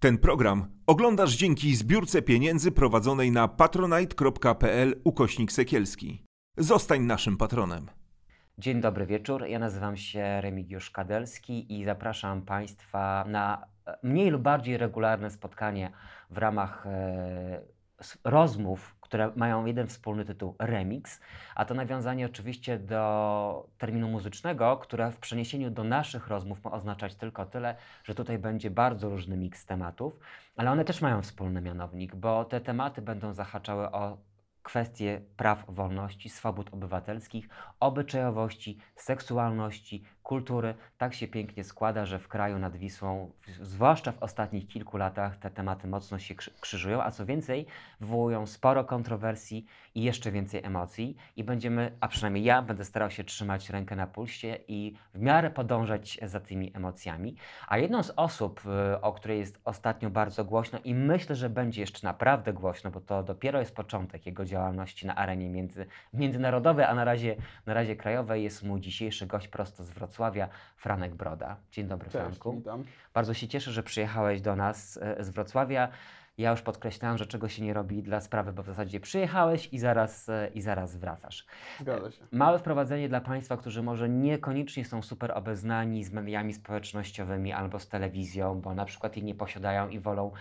Ten 0.00 0.18
program 0.18 0.66
oglądasz 0.86 1.36
dzięki 1.36 1.76
zbiórce 1.76 2.22
pieniędzy 2.22 2.72
prowadzonej 2.72 3.32
na 3.32 3.48
patronite.pl 3.48 5.00
ukośnik 5.04 5.52
sekielski. 5.52 6.24
Zostań 6.56 7.00
naszym 7.02 7.36
patronem. 7.36 7.86
Dzień 8.58 8.80
dobry 8.80 9.06
wieczór. 9.06 9.46
Ja 9.46 9.58
nazywam 9.58 9.96
się 9.96 10.40
Remigiusz 10.40 10.90
Kadelski 10.90 11.80
i 11.80 11.84
zapraszam 11.84 12.42
Państwa 12.42 13.24
na 13.28 13.66
e, 13.86 13.98
mniej 14.02 14.30
lub 14.30 14.42
bardziej 14.42 14.76
regularne 14.76 15.30
spotkanie 15.30 15.92
w 16.30 16.38
ramach 16.38 16.86
e, 16.86 17.60
rozmów, 18.24 18.96
które 19.08 19.32
mają 19.36 19.66
jeden 19.66 19.86
wspólny 19.86 20.24
tytuł 20.24 20.54
Remix, 20.58 21.20
a 21.54 21.64
to 21.64 21.74
nawiązanie 21.74 22.26
oczywiście 22.26 22.78
do 22.78 23.68
terminu 23.78 24.08
muzycznego, 24.08 24.76
które 24.76 25.12
w 25.12 25.18
przeniesieniu 25.18 25.70
do 25.70 25.84
naszych 25.84 26.28
rozmów 26.28 26.64
ma 26.64 26.72
oznaczać 26.72 27.14
tylko 27.14 27.46
tyle, 27.46 27.76
że 28.04 28.14
tutaj 28.14 28.38
będzie 28.38 28.70
bardzo 28.70 29.08
różny 29.08 29.36
miks 29.36 29.66
tematów, 29.66 30.18
ale 30.56 30.70
one 30.70 30.84
też 30.84 31.00
mają 31.00 31.22
wspólny 31.22 31.60
mianownik, 31.60 32.14
bo 32.14 32.44
te 32.44 32.60
tematy 32.60 33.02
będą 33.02 33.32
zahaczały 33.32 33.90
o 33.90 34.18
kwestie 34.62 35.20
praw, 35.36 35.64
wolności, 35.68 36.28
swobód 36.28 36.68
obywatelskich, 36.72 37.48
obyczajowości, 37.80 38.78
seksualności, 38.96 40.04
kultury. 40.28 40.74
Tak 40.98 41.14
się 41.14 41.28
pięknie 41.28 41.64
składa, 41.64 42.06
że 42.06 42.18
w 42.18 42.28
kraju 42.28 42.58
nad 42.58 42.76
Wisłą, 42.76 43.30
zwłaszcza 43.60 44.12
w 44.12 44.22
ostatnich 44.22 44.68
kilku 44.68 44.96
latach, 44.96 45.36
te 45.36 45.50
tematy 45.50 45.88
mocno 45.88 46.18
się 46.18 46.34
krzy- 46.34 46.50
krzyżują, 46.60 47.02
a 47.02 47.10
co 47.10 47.26
więcej, 47.26 47.66
wywołują 48.00 48.46
sporo 48.46 48.84
kontrowersji 48.84 49.66
i 49.94 50.02
jeszcze 50.02 50.30
więcej 50.30 50.64
emocji. 50.64 51.16
I 51.36 51.44
będziemy, 51.44 51.92
a 52.00 52.08
przynajmniej 52.08 52.44
ja, 52.44 52.62
będę 52.62 52.84
starał 52.84 53.10
się 53.10 53.24
trzymać 53.24 53.70
rękę 53.70 53.96
na 53.96 54.06
pulsie 54.06 54.58
i 54.68 54.94
w 55.14 55.20
miarę 55.20 55.50
podążać 55.50 56.18
za 56.22 56.40
tymi 56.40 56.72
emocjami. 56.76 57.36
A 57.68 57.78
jedną 57.78 58.02
z 58.02 58.12
osób, 58.16 58.62
y, 58.94 59.00
o 59.00 59.12
której 59.12 59.38
jest 59.38 59.60
ostatnio 59.64 60.10
bardzo 60.10 60.44
głośno 60.44 60.78
i 60.84 60.94
myślę, 60.94 61.36
że 61.36 61.50
będzie 61.50 61.80
jeszcze 61.80 62.06
naprawdę 62.06 62.52
głośno, 62.52 62.90
bo 62.90 63.00
to 63.00 63.22
dopiero 63.22 63.60
jest 63.60 63.74
początek 63.74 64.26
jego 64.26 64.44
działalności 64.44 65.06
na 65.06 65.16
arenie 65.16 65.48
między, 65.48 65.86
międzynarodowej, 66.12 66.84
a 66.84 66.94
na 66.94 67.04
razie, 67.04 67.36
na 67.66 67.74
razie 67.74 67.96
krajowej, 67.96 68.42
jest 68.42 68.62
mój 68.62 68.80
dzisiejszy 68.80 69.26
gość 69.26 69.48
prosto 69.48 69.84
z 69.84 69.90
Wrocławia, 69.90 70.17
Franek 70.76 71.14
Broda. 71.14 71.56
Dzień 71.72 71.86
dobry, 71.86 72.10
Cześć, 72.10 72.24
Franku. 72.24 72.52
witam. 72.52 72.84
Bardzo 73.14 73.34
się 73.34 73.48
cieszę, 73.48 73.72
że 73.72 73.82
przyjechałeś 73.82 74.40
do 74.40 74.56
nas 74.56 74.98
e, 75.02 75.24
z 75.24 75.30
Wrocławia. 75.30 75.88
Ja 76.38 76.50
już 76.50 76.62
podkreślałem, 76.62 77.18
że 77.18 77.26
czego 77.26 77.48
się 77.48 77.62
nie 77.62 77.74
robi 77.74 78.02
dla 78.02 78.20
sprawy, 78.20 78.52
bo 78.52 78.62
w 78.62 78.66
zasadzie 78.66 79.00
przyjechałeś 79.00 79.68
i 79.72 79.78
zaraz, 79.78 80.28
e, 80.28 80.50
i 80.54 80.60
zaraz 80.60 80.96
wracasz. 80.96 81.46
Zgadza 81.80 82.10
się. 82.10 82.24
Małe 82.32 82.58
wprowadzenie 82.58 83.08
dla 83.08 83.20
Państwa, 83.20 83.56
którzy 83.56 83.82
może 83.82 84.08
niekoniecznie 84.08 84.84
są 84.84 85.02
super 85.02 85.32
obeznani 85.34 86.04
z 86.04 86.12
mediami 86.12 86.54
społecznościowymi 86.54 87.52
albo 87.52 87.78
z 87.78 87.88
telewizją, 87.88 88.60
bo 88.60 88.74
na 88.74 88.84
przykład 88.84 89.16
jej 89.16 89.24
nie 89.24 89.34
posiadają 89.34 89.88
i 89.88 89.98
wolą 90.00 90.32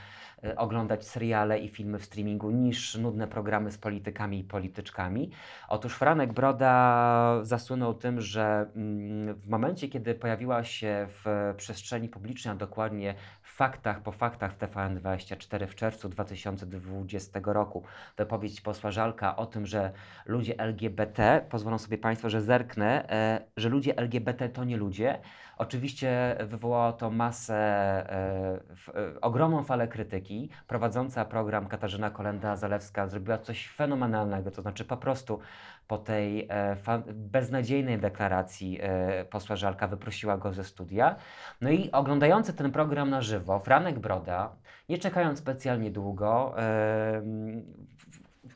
e, 0.44 0.56
oglądać 0.56 1.08
seriale 1.08 1.60
i 1.60 1.70
filmy 1.70 2.00
w 2.00 2.06
streamingu 2.06 2.52
niż 2.52 2.96
nudne 2.96 3.28
programy 3.28 3.72
z 3.72 3.78
politykami 3.78 4.40
i 4.40 4.44
polityczkami. 4.44 5.32
Otóż 5.70 5.96
Franek 5.96 6.34
Broda 6.34 7.40
zasłynął 7.42 7.94
tym, 7.94 8.22
że 8.22 8.66
mm, 8.76 9.36
w 9.36 9.50
momencie, 9.50 9.90
kiedy 9.90 10.16
pojawiła 10.16 10.64
się 10.64 11.08
w 11.10 11.54
przestrzeni 11.58 12.10
publicznej, 12.10 12.52
a 12.52 12.56
dokładnie 12.56 13.16
faktach 13.58 14.02
po 14.02 14.12
faktach 14.12 14.54
w 14.54 14.58
TVN24 14.58 15.68
w 15.68 15.76
czerwcu 15.76 16.10
2020 16.10 17.40
roku, 17.44 17.84
wypowiedź 18.18 18.62
posła 18.62 18.92
Żalka 18.92 19.36
o 19.36 19.46
tym, 19.46 19.66
że 19.66 19.92
ludzie 20.26 20.60
LGBT, 20.60 21.46
pozwolą 21.50 21.78
sobie 21.78 21.98
Państwo, 21.98 22.30
że 22.30 22.42
zerknę, 22.42 23.10
e, 23.10 23.42
że 23.58 23.70
ludzie 23.70 23.98
LGBT 23.98 24.50
to 24.50 24.64
nie 24.64 24.78
ludzie. 24.78 25.20
Oczywiście 25.58 26.38
wywołało 26.40 26.94
to 26.94 27.10
masę, 27.10 27.56
e, 27.56 28.76
w, 28.76 28.90
e, 28.90 29.22
ogromną 29.22 29.64
falę 29.64 29.88
krytyki. 29.88 30.50
Prowadząca 30.68 31.26
program 31.26 31.68
Katarzyna 31.68 32.12
Kolenda-Zalewska 32.12 33.08
zrobiła 33.08 33.38
coś 33.38 33.68
fenomenalnego, 33.70 34.52
to 34.52 34.62
znaczy 34.62 34.86
po 34.86 34.98
prostu 34.98 35.40
po 35.88 35.98
tej 35.98 36.48
e, 36.50 36.76
beznadziejnej 37.14 37.98
deklaracji 38.00 38.80
e, 38.82 39.26
posła 39.26 39.56
Żalka 39.56 39.88
wyprosiła 39.88 40.38
go 40.38 40.54
ze 40.54 40.64
studia. 40.64 41.16
No 41.62 41.70
i 41.70 41.92
oglądający 41.92 42.54
ten 42.54 42.72
program 42.72 43.10
na 43.10 43.22
żywo, 43.22 43.60
Franek 43.60 44.00
Broda, 44.00 44.56
nie 44.90 44.98
czekając 44.98 45.40
specjalnie 45.40 45.92
długo, 45.92 46.54
e, 46.58 47.22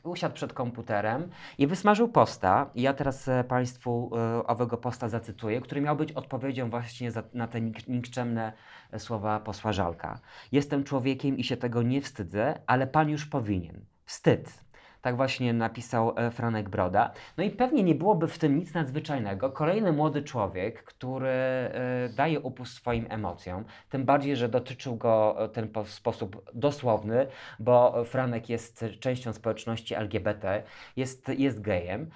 usiadł 0.02 0.34
przed 0.34 0.52
komputerem 0.52 1.28
i 1.58 1.66
wysmażył 1.66 2.08
posta. 2.08 2.70
I 2.74 2.82
ja 2.82 2.94
teraz 2.94 3.30
Państwu 3.48 4.10
owego 4.46 4.76
posta 4.76 5.08
zacytuję, 5.08 5.60
który 5.60 5.80
miał 5.80 5.96
być 5.96 6.12
odpowiedzią 6.12 6.70
właśnie 6.70 7.10
za, 7.10 7.22
na 7.34 7.46
te 7.46 7.60
nik- 7.60 7.88
nikczemne 7.88 8.52
słowa 8.98 9.40
posła 9.40 9.72
Żalka. 9.72 10.20
Jestem 10.52 10.84
człowiekiem 10.84 11.38
i 11.38 11.44
się 11.44 11.56
tego 11.56 11.82
nie 11.82 12.00
wstydzę, 12.00 12.58
ale 12.66 12.86
Pan 12.86 13.08
już 13.10 13.26
powinien. 13.26 13.80
Wstyd. 14.04 14.64
Tak 15.02 15.16
właśnie 15.16 15.52
napisał 15.52 16.14
e, 16.16 16.30
Franek 16.30 16.68
Broda. 16.68 17.12
No 17.36 17.44
i 17.44 17.50
pewnie 17.50 17.82
nie 17.82 17.94
byłoby 17.94 18.28
w 18.28 18.38
tym 18.38 18.58
nic 18.58 18.74
nadzwyczajnego. 18.74 19.50
Kolejny 19.50 19.92
młody 19.92 20.22
człowiek, 20.22 20.84
który 20.84 21.28
e, 21.28 21.70
daje 22.16 22.40
upust 22.40 22.74
swoim 22.74 23.06
emocjom, 23.08 23.64
tym 23.90 24.04
bardziej, 24.04 24.36
że 24.36 24.48
dotyczył 24.48 24.96
go 24.96 25.44
e, 25.44 25.48
ten 25.48 25.68
sposób 25.84 26.50
dosłowny, 26.54 27.26
bo 27.58 28.04
Franek 28.04 28.48
jest 28.48 28.84
częścią 29.00 29.32
społeczności 29.32 29.94
LGBT, 29.94 30.62
jest, 30.96 31.28
jest 31.28 31.60
gejem. 31.60 32.10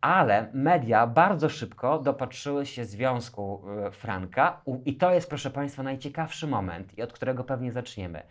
Ale 0.00 0.50
media 0.52 1.06
bardzo 1.06 1.48
szybko 1.48 1.98
dopatrzyły 1.98 2.66
się 2.66 2.84
związku 2.84 3.64
Franka 3.92 4.62
i 4.84 4.96
to 4.96 5.12
jest, 5.12 5.28
proszę 5.28 5.50
Państwa, 5.50 5.82
najciekawszy 5.82 6.46
moment 6.46 6.98
i 6.98 7.02
od 7.02 7.12
którego 7.12 7.44
pewnie 7.44 7.72
zaczniemy. 7.72 8.22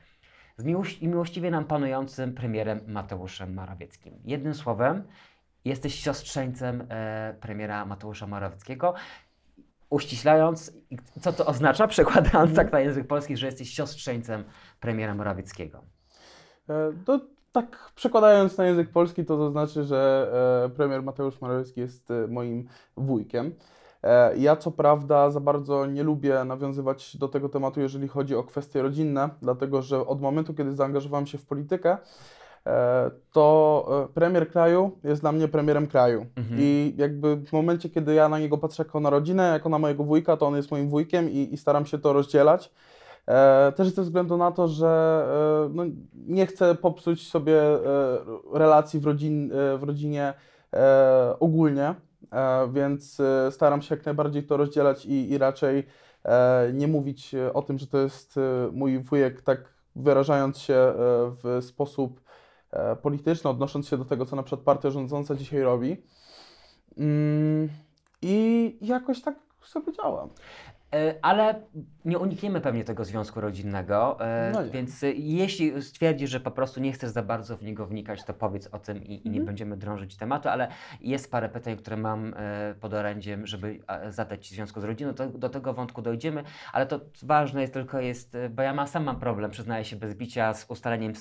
Z 0.62 0.64
miłości, 0.64 1.08
miłościwie 1.08 1.52
nam 1.52 1.66
panującym 1.66 2.34
premierem 2.34 2.80
Mateuszem 2.88 3.54
Morawieckim. 3.54 4.14
Jednym 4.26 4.54
słowem, 4.54 5.04
jesteś 5.66 5.96
siostrzeńcem 5.96 6.88
e, 6.90 7.36
premiera 7.42 7.86
Mateusza 7.86 8.28
Morawieckiego. 8.28 8.94
Uściślając, 9.90 10.74
co 11.22 11.34
to 11.34 11.46
oznacza, 11.46 11.88
przekładając 11.88 12.56
tak 12.56 12.72
na 12.72 12.80
język 12.80 13.08
polski, 13.08 13.38
że 13.38 13.46
jesteś 13.46 13.70
siostrzeńcem 13.70 14.44
premiera 14.80 15.16
Morawieckiego. 15.16 15.84
E, 16.70 16.92
To 17.06 17.20
tak 17.52 17.92
przekładając 17.96 18.58
na 18.58 18.66
język 18.66 18.90
polski, 18.90 19.26
to 19.26 19.38
to 19.38 19.52
znaczy, 19.52 19.84
że 19.84 20.32
e, 20.66 20.70
premier 20.70 21.04
Mateusz 21.04 21.42
Morawiecki 21.42 21.80
jest 21.80 22.12
e, 22.12 22.28
moim 22.28 22.68
wujkiem. 22.98 23.56
E, 24.04 24.38
Ja 24.38 24.56
co 24.56 24.72
prawda 24.72 25.32
za 25.32 25.40
bardzo 25.40 25.86
nie 25.86 26.04
lubię 26.04 26.44
nawiązywać 26.44 27.18
do 27.18 27.28
tego 27.28 27.50
tematu, 27.50 27.82
jeżeli 27.82 28.08
chodzi 28.08 28.36
o 28.36 28.44
kwestie 28.44 28.82
rodzinne, 28.82 29.30
dlatego 29.42 29.82
że 29.82 30.08
od 30.08 30.22
momentu, 30.22 30.54
kiedy 30.54 30.74
zaangażowałem 30.74 31.26
się 31.26 31.38
w 31.38 31.46
politykę, 31.46 31.98
e, 32.68 33.12
to 33.32 34.06
e, 34.10 34.14
premier 34.14 34.52
kraju 34.52 34.92
jest 35.04 35.22
dla 35.22 35.32
mnie 35.32 35.48
premierem 35.48 35.88
kraju. 35.88 36.26
Mhm. 36.36 36.58
I 36.60 36.94
jakby 36.98 37.36
w 37.36 37.54
momencie, 37.54 37.90
kiedy 37.90 38.14
ja 38.14 38.30
na 38.30 38.40
niego 38.40 38.58
patrzę 38.58 38.84
jako 38.84 39.00
na 39.00 39.10
rodzinę, 39.10 39.44
jako 39.54 39.70
na 39.70 39.80
mojego 39.80 40.04
wujka, 40.04 40.38
to 40.38 40.48
on 40.48 40.56
jest 40.56 40.72
moim 40.72 40.90
wujkiem 40.90 41.30
i, 41.30 41.54
i 41.54 41.58
staram 41.58 41.86
się 41.86 41.98
to 41.98 42.14
rozdzielać. 42.14 42.72
E, 43.28 43.72
też 43.72 43.90
ze 43.90 44.02
względu 44.02 44.38
na 44.38 44.52
to, 44.52 44.68
że 44.68 45.26
e, 45.68 45.70
no, 45.74 45.84
nie 46.28 46.46
chcę 46.46 46.76
popsuć 46.76 47.30
sobie 47.30 47.62
e, 47.62 47.80
relacji 48.54 49.00
w, 49.00 49.06
rodzin, 49.06 49.52
w 49.78 49.84
rodzinie 49.84 50.34
ogólnie, 51.40 51.96
więc 52.72 53.20
e, 53.20 53.52
staram 53.52 53.82
się 53.82 53.96
jak 53.96 54.06
najbardziej 54.06 54.44
to 54.44 54.58
rozdzielać 54.58 55.06
i, 55.06 55.32
i 55.32 55.38
raczej 55.38 55.88
e, 56.26 56.72
nie 56.74 56.88
mówić 56.88 57.36
e, 57.36 57.54
o 57.54 57.62
tym, 57.62 57.78
że 57.80 57.88
to 57.88 57.98
jest 57.98 58.40
mój 58.72 59.00
wujek, 59.00 59.42
tak 59.42 59.74
wyrażając 59.96 60.58
się 60.58 60.94
w 61.44 61.60
sposób 61.62 62.22
polityczny, 63.02 63.50
odnosząc 63.50 63.88
się 63.88 63.98
do 63.98 64.06
tego, 64.06 64.26
co 64.26 64.36
na 64.36 64.44
przykład 64.44 64.66
partia 64.66 64.90
rządząca 64.90 65.36
dzisiaj 65.36 65.62
robi. 65.62 66.04
Mm, 66.98 67.70
I 68.22 68.78
jakoś 68.82 69.22
tak 69.22 69.36
sobie 69.62 69.94
działam. 69.94 70.30
E, 70.96 71.16
Ale 71.22 71.62
nie 72.06 72.20
unikniemy 72.20 72.62
pewnie 72.62 72.84
tego 72.84 73.06
związku 73.06 73.42
rodzinnego, 73.42 74.18
e, 74.22 74.52
No 74.54 74.70
więc 74.70 75.04
e, 75.04 75.12
jeśli 75.12 75.82
stwierdzisz, 75.82 76.30
że 76.30 76.40
po 76.40 76.52
prostu 76.52 76.80
nie 76.80 76.92
chcesz 76.92 77.10
za 77.10 77.24
bardzo 77.24 77.58
w 77.58 77.64
niego 77.64 77.86
wnikać, 77.86 78.24
to 78.24 78.34
powiedz 78.34 78.68
o 78.68 78.80
tym 78.80 79.04
i, 79.04 79.14
i 79.14 79.30
nie 79.30 79.30
Mhm. 79.30 79.46
będziemy 79.46 79.78
drążyć 79.78 80.18
tematu, 80.18 80.50
ale 80.50 80.68
jest 81.02 81.32
parę 81.32 81.50
pytań, 81.50 81.78
które 81.78 81.98
mam 81.98 82.34
pod 82.80 82.94
orędziem, 82.94 83.48
żeby 83.48 83.80
zadać 84.10 84.48
Ci 84.48 84.54
w 84.54 84.56
związku 84.56 84.82
z 84.82 84.84
rodziną, 84.84 85.14
to, 85.14 85.28
do 85.28 85.50
tego 85.50 85.74
wątku 85.74 86.02
dojdziemy, 86.02 86.44
ale 86.74 86.86
to 86.86 87.00
ważne 87.24 87.62
jest 87.62 87.74
tylko 87.74 88.00
jest, 88.00 88.38
bo 88.50 88.62
ja 88.62 88.88
sam 88.88 89.04
mam 89.04 89.20
problem, 89.20 89.52
przyznaję 89.52 89.86
się 89.86 89.96
bez 89.96 90.16
bicia 90.16 90.54
z 90.54 90.66
ustaleniem, 90.70 91.14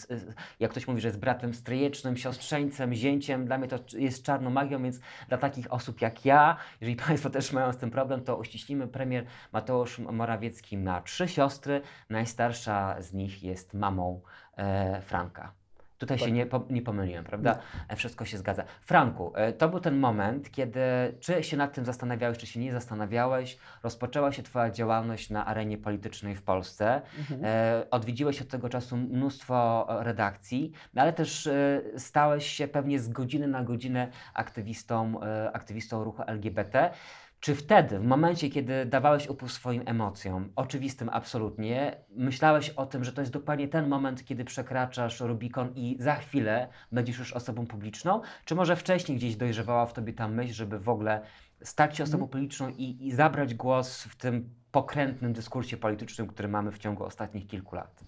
jak 0.61 0.70
ktoś 0.70 0.88
mówi, 0.88 1.00
że 1.00 1.08
jest 1.08 1.20
bratem 1.20 1.55
stryjecznym, 1.55 2.17
siostrzeńcem, 2.17 2.94
zięciem, 2.94 3.44
dla 3.44 3.58
mnie 3.58 3.69
to 3.69 3.78
jest 3.96 4.25
czarną 4.25 4.50
magią, 4.50 4.82
więc 4.82 5.00
dla 5.28 5.38
takich 5.38 5.72
osób 5.72 6.00
jak 6.00 6.25
ja, 6.25 6.56
jeżeli 6.81 6.96
Państwo 7.06 7.31
też 7.31 7.52
mają 7.52 7.72
z 7.72 7.76
tym 7.76 7.90
problem, 7.90 8.20
to 8.20 8.37
uściślimy 8.37 8.88
premier 8.88 9.25
Mateusz 9.61 9.99
Morawiecki 9.99 10.79
ma 10.79 11.01
trzy 11.01 11.29
siostry. 11.29 11.83
Najstarsza 12.11 13.03
z 13.03 13.12
nich 13.12 13.43
jest 13.43 13.75
mamą 13.75 14.21
e, 14.57 15.01
Franka. 15.01 15.53
Tutaj 15.99 16.19
Tak. 16.19 16.27
się 16.27 16.33
nie, 16.33 16.47
po, 16.47 16.65
nie 16.71 16.83
pomyliłem, 16.83 17.25
prawda? 17.25 17.59
E, 17.89 17.97
Wszystko 17.97 18.25
się 18.25 18.39
zgadza. 18.39 18.65
Franku, 18.81 19.33
e, 19.35 19.53
to 19.53 19.69
był 19.69 19.81
ten 19.81 19.99
moment, 19.99 20.51
kiedy 20.51 20.81
czy 21.21 21.43
się 21.43 21.57
nad 21.57 21.73
tym 21.75 21.85
zastanawiałeś, 21.85 22.39
czy 22.39 22.47
się 22.47 22.61
nie 22.61 22.73
zastanawiałeś, 22.73 23.59
rozpoczęła 23.83 24.33
się 24.33 24.43
Twoja 24.43 24.71
działalność 24.71 25.31
na 25.31 25.47
arenie 25.47 25.79
politycznej 25.79 26.37
w 26.37 26.43
Polsce. 26.43 27.03
Mhm. 27.19 27.41
E, 27.45 27.91
odwiedziłeś 27.91 28.43
od 28.43 28.49
tego 28.49 28.69
czasu 28.69 28.97
mnóstwo 28.97 29.87
e, 30.01 30.05
redakcji, 30.05 30.73
ale 30.97 31.13
też 31.13 31.47
e, 31.47 31.81
stałeś 31.97 32.47
się 32.47 32.69
pewnie 32.69 32.99
z 32.99 33.09
godziny 33.09 33.47
na 33.49 33.65
godzinę 33.65 34.09
aktywistą, 34.35 35.23
e, 35.23 35.53
aktywistą 35.53 36.05
ruchu 36.05 36.23
LGBT. 36.27 36.91
Czy 37.41 37.55
wtedy, 37.55 37.99
w 37.99 38.05
momencie, 38.05 38.51
kiedy 38.51 38.87
dawałeś 38.87 39.29
upust 39.29 39.55
swoim 39.55 39.83
emocjom, 39.87 40.53
oczywistym 40.57 41.09
absolutnie, 41.13 41.97
myślałeś 42.11 42.71
o 42.71 42.87
tym, 42.87 43.05
że 43.05 43.13
to 43.13 43.21
jest 43.21 43.33
dokładnie 43.33 43.69
ten 43.69 43.89
moment, 43.89 44.25
kiedy 44.25 44.45
przekraczasz 44.45 45.21
Rubikon 45.21 45.73
i 45.75 45.97
za 46.01 46.15
chwilę 46.15 46.69
będziesz 46.93 47.19
już 47.19 47.33
osobą 47.33 47.67
publiczną? 47.67 48.21
Czy 48.45 48.55
może 48.55 48.77
wcześniej 48.77 49.19
gdzieś 49.19 49.37
dojrzewała 49.37 49.87
w 49.87 49.93
tobie 49.93 50.13
ta 50.13 50.29
myśl, 50.29 50.53
żeby 50.53 50.79
w 50.79 50.89
ogóle 50.89 51.23
stać 51.63 51.97
się 51.97 52.05
osobą 52.05 52.29
publiczną 52.29 52.69
i, 52.69 53.07
i 53.07 53.13
zabrać 53.13 53.55
głos 53.55 54.03
w 54.03 54.17
tym 54.17 54.55
pokrętnym 54.73 55.33
dyskursie 55.33 55.77
politycznym, 55.77 56.27
który 56.27 56.49
mamy 56.49 56.73
w 56.73 56.79
ciągu 56.79 57.05
ostatnich 57.05 57.47
kilku 57.47 57.77
lat? 57.77 58.05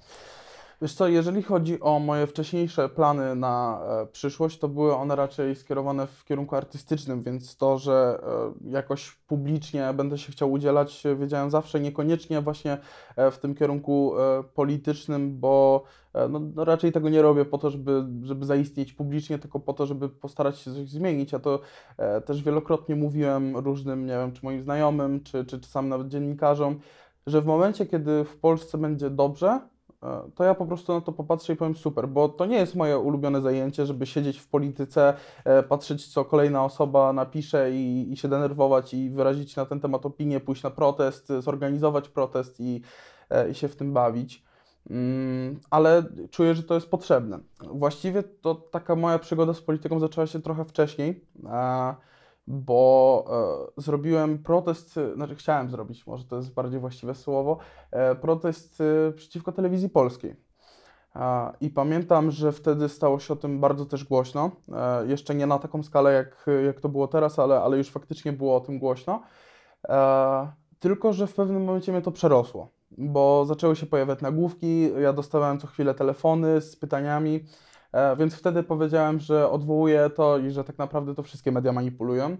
Wiesz 0.82 0.94
co, 0.94 1.08
jeżeli 1.08 1.42
chodzi 1.42 1.80
o 1.80 1.98
moje 1.98 2.26
wcześniejsze 2.26 2.88
plany 2.88 3.34
na 3.34 3.80
e, 4.02 4.06
przyszłość, 4.06 4.58
to 4.58 4.68
były 4.68 4.96
one 4.96 5.16
raczej 5.16 5.56
skierowane 5.56 6.06
w 6.06 6.24
kierunku 6.24 6.56
artystycznym, 6.56 7.22
więc 7.22 7.56
to, 7.56 7.78
że 7.78 8.22
e, 8.66 8.70
jakoś 8.70 9.12
publicznie 9.12 9.92
będę 9.94 10.18
się 10.18 10.32
chciał 10.32 10.52
udzielać, 10.52 11.04
wiedziałem 11.18 11.50
zawsze, 11.50 11.80
niekoniecznie 11.80 12.40
właśnie 12.40 12.78
e, 13.16 13.30
w 13.30 13.38
tym 13.38 13.54
kierunku 13.54 14.14
politycznym, 14.54 15.40
bo 15.40 15.82
no, 16.30 16.40
no 16.54 16.64
raczej 16.64 16.92
tego 16.92 17.08
nie 17.08 17.22
robię 17.22 17.44
po 17.44 17.58
to, 17.58 17.70
żeby, 17.70 18.04
żeby 18.22 18.46
zaistnieć 18.46 18.92
publicznie, 18.92 19.38
tylko 19.38 19.60
po 19.60 19.72
to, 19.72 19.86
żeby 19.86 20.08
postarać 20.08 20.58
się 20.58 20.74
coś 20.74 20.88
zmienić. 20.88 21.32
Ja 21.32 21.38
to 21.38 21.60
e, 21.98 22.20
też 22.20 22.42
wielokrotnie 22.42 22.96
mówiłem 22.96 23.56
różnym, 23.56 24.06
nie 24.06 24.12
wiem, 24.12 24.32
czy 24.32 24.40
moim 24.44 24.62
znajomym, 24.62 25.22
czy, 25.24 25.44
czy 25.44 25.60
czasami 25.60 25.88
nawet 25.88 26.08
dziennikarzom, 26.08 26.80
że 27.26 27.40
w 27.40 27.46
momencie, 27.46 27.86
kiedy 27.86 28.24
w 28.24 28.36
Polsce 28.36 28.78
będzie 28.78 29.10
dobrze, 29.10 29.60
to 30.34 30.44
ja 30.44 30.54
po 30.54 30.66
prostu 30.66 30.92
na 30.92 31.00
to 31.00 31.12
popatrzę 31.12 31.52
i 31.52 31.56
powiem 31.56 31.76
super, 31.76 32.08
bo 32.08 32.28
to 32.28 32.46
nie 32.46 32.56
jest 32.56 32.74
moje 32.74 32.98
ulubione 32.98 33.40
zajęcie, 33.40 33.86
żeby 33.86 34.06
siedzieć 34.06 34.38
w 34.38 34.48
polityce, 34.48 35.14
e, 35.44 35.62
patrzeć 35.62 36.12
co 36.12 36.24
kolejna 36.24 36.64
osoba 36.64 37.12
napisze 37.12 37.72
i, 37.72 38.12
i 38.12 38.16
się 38.16 38.28
denerwować 38.28 38.94
i 38.94 39.10
wyrazić 39.10 39.56
na 39.56 39.66
ten 39.66 39.80
temat 39.80 40.06
opinię, 40.06 40.40
pójść 40.40 40.62
na 40.62 40.70
protest, 40.70 41.30
e, 41.30 41.42
zorganizować 41.42 42.08
protest 42.08 42.60
i, 42.60 42.82
e, 43.30 43.50
i 43.50 43.54
się 43.54 43.68
w 43.68 43.76
tym 43.76 43.92
bawić. 43.92 44.44
Mm, 44.90 45.60
ale 45.70 46.02
czuję, 46.30 46.54
że 46.54 46.62
to 46.62 46.74
jest 46.74 46.90
potrzebne. 46.90 47.38
Właściwie 47.60 48.22
to 48.22 48.54
taka 48.54 48.96
moja 48.96 49.18
przygoda 49.18 49.54
z 49.54 49.60
polityką 49.60 50.00
zaczęła 50.00 50.26
się 50.26 50.42
trochę 50.42 50.64
wcześniej, 50.64 51.24
e, 51.44 51.94
bo 52.46 53.24
e, 53.76 53.80
zrobiłem 53.82 54.42
protest, 54.42 54.98
e, 54.98 55.14
znaczy 55.14 55.34
chciałem 55.34 55.70
zrobić, 55.70 56.06
może 56.06 56.24
to 56.24 56.36
jest 56.36 56.54
bardziej 56.54 56.80
właściwe 56.80 57.14
słowo, 57.14 57.58
e, 57.90 58.14
protest 58.14 58.80
e, 58.80 59.12
przeciwko 59.12 59.52
telewizji 59.52 59.88
polskiej. 59.88 60.36
A, 61.14 61.52
I 61.60 61.70
pamiętam, 61.70 62.30
że 62.30 62.52
wtedy 62.52 62.88
stało 62.88 63.18
się 63.18 63.32
o 63.32 63.36
tym 63.36 63.60
bardzo 63.60 63.86
też 63.86 64.04
głośno. 64.04 64.50
E, 64.72 65.06
Jeszcze 65.06 65.34
nie 65.34 65.46
na 65.46 65.58
taką 65.58 65.82
skalę, 65.82 66.12
jak, 66.12 66.46
jak 66.66 66.80
to 66.80 66.88
było 66.88 67.08
teraz, 67.08 67.38
ale, 67.38 67.60
ale 67.60 67.76
już 67.78 67.90
faktycznie 67.90 68.32
było 68.32 68.56
o 68.56 68.60
tym 68.60 68.78
głośno. 68.78 69.22
E, 69.88 70.52
Tylko, 70.80 71.12
że 71.12 71.26
w 71.26 71.34
pewnym 71.34 71.64
momencie 71.64 71.92
mnie 71.92 72.02
to 72.02 72.12
przerosło, 72.12 72.68
bo 72.90 73.44
zaczęły 73.44 73.76
się 73.76 73.86
pojawiać 73.86 74.20
nagłówki, 74.20 74.90
ja 75.02 75.12
dostawałem 75.12 75.58
co 75.58 75.66
chwilę 75.66 75.94
telefony 75.94 76.60
z 76.60 76.76
pytaniami, 76.76 77.36
e, 77.36 77.40
więc 78.18 78.34
wtedy 78.34 78.62
powiedziałem, 78.62 79.20
że 79.20 79.50
odwołuję 79.50 80.10
to 80.10 80.38
i 80.38 80.50
że 80.50 80.64
tak 80.64 80.78
naprawdę 80.78 81.14
to 81.14 81.22
wszystkie 81.22 81.52
media 81.52 81.72
manipulują. 81.72 82.36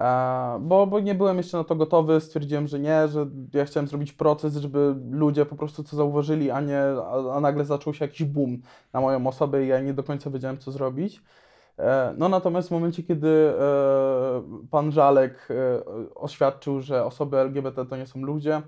E, 0.00 0.58
Bo, 0.62 0.86
bo 0.86 1.00
nie 1.00 1.14
byłem 1.14 1.36
jeszcze 1.36 1.56
na 1.56 1.64
to 1.64 1.76
gotowy, 1.76 2.20
stwierdziłem, 2.20 2.66
że 2.68 2.78
nie, 2.80 3.08
że 3.08 3.26
ja 3.54 3.64
chciałem 3.64 3.88
zrobić 3.88 4.12
proces, 4.12 4.56
żeby 4.56 4.94
ludzie 5.10 5.46
po 5.46 5.56
prostu 5.56 5.84
to 5.84 5.96
zauważyli, 5.96 6.50
a 6.50 6.60
nie, 6.60 6.80
a, 6.82 7.34
a 7.36 7.40
nagle 7.40 7.64
zaczął 7.64 7.94
się 7.94 8.04
jakiś 8.04 8.24
boom 8.24 8.62
na 8.92 9.00
moją 9.00 9.26
osobę 9.26 9.64
i 9.64 9.68
ja 9.68 9.80
nie 9.80 9.94
do 9.94 10.04
końca 10.04 10.30
wiedziałem, 10.30 10.58
co 10.58 10.72
zrobić. 10.72 11.22
E, 11.78 12.14
No 12.18 12.28
natomiast 12.28 12.68
w 12.68 12.70
momencie, 12.70 13.02
kiedy 13.02 13.28
e, 13.60 14.42
pan 14.70 14.92
Żalek 14.92 15.48
e, 15.50 15.84
oświadczył, 16.14 16.80
że 16.80 17.04
osoby 17.04 17.38
LGBT 17.38 17.86
to 17.86 17.96
nie 17.96 18.06
są 18.06 18.20
ludzie, 18.22 18.56
e, 18.56 18.62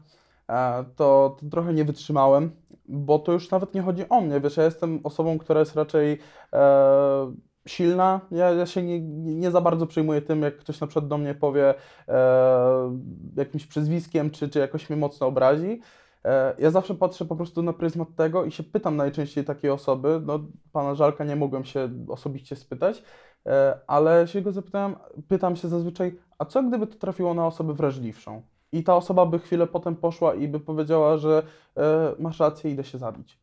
to, 0.96 1.36
to 1.40 1.46
trochę 1.50 1.74
nie 1.74 1.84
wytrzymałem, 1.84 2.50
bo 2.88 3.18
to 3.18 3.32
już 3.32 3.50
nawet 3.50 3.74
nie 3.74 3.82
chodzi 3.82 4.08
o 4.08 4.20
mnie, 4.20 4.40
wiesz, 4.40 4.56
ja 4.56 4.64
jestem 4.64 5.00
osobą, 5.04 5.38
która 5.38 5.60
jest 5.60 5.76
raczej 5.76 6.18
e, 6.52 7.32
silna, 7.68 8.20
ja, 8.30 8.50
ja 8.50 8.66
się 8.66 8.82
nie, 8.82 9.00
nie 9.36 9.50
za 9.50 9.60
bardzo 9.60 9.86
przejmuję 9.86 10.22
tym, 10.22 10.42
jak 10.42 10.56
ktoś 10.58 10.80
na 10.80 10.86
przykład 10.86 11.08
do 11.08 11.18
mnie 11.18 11.34
powie 11.34 11.74
e, 12.08 12.98
jakimś 13.36 13.66
przezwiskiem, 13.66 14.30
czy, 14.30 14.48
czy 14.48 14.58
jakoś 14.58 14.90
mnie 14.90 14.98
mocno 14.98 15.26
obrazi. 15.26 15.80
E, 16.24 16.54
Ja 16.58 16.70
zawsze 16.70 16.94
patrzę 16.94 17.24
po 17.24 17.36
prostu 17.36 17.62
na 17.62 17.72
pryzmat 17.72 18.08
tego 18.16 18.44
i 18.44 18.50
się 18.52 18.62
pytam 18.62 18.96
najczęściej 18.96 19.44
takiej 19.44 19.70
osoby. 19.70 20.20
No, 20.24 20.38
pana 20.72 20.94
Żalka 20.94 21.24
nie 21.24 21.36
mogłem 21.36 21.64
się 21.64 21.88
osobiście 22.08 22.56
spytać, 22.56 23.02
e, 23.46 23.80
ale 23.86 24.28
się 24.28 24.42
go 24.42 24.52
zapytałem, 24.52 24.96
pytam 25.28 25.56
się 25.56 25.68
zazwyczaj, 25.68 26.18
a 26.38 26.44
co 26.44 26.62
gdyby 26.62 26.86
to 26.86 26.98
trafiło 26.98 27.34
na 27.34 27.46
osobę 27.46 27.74
wrażliwszą? 27.74 28.53
I 28.78 28.84
ta 28.84 28.96
osoba 28.96 29.26
by 29.26 29.38
chwilę 29.38 29.66
potem 29.66 29.96
poszła 29.96 30.34
i 30.34 30.48
by 30.48 30.60
powiedziała, 30.60 31.16
że 31.18 31.42
e, 31.76 32.12
masz 32.18 32.40
rację, 32.40 32.70
idę 32.70 32.84
się 32.84 32.98
zabić. 32.98 33.38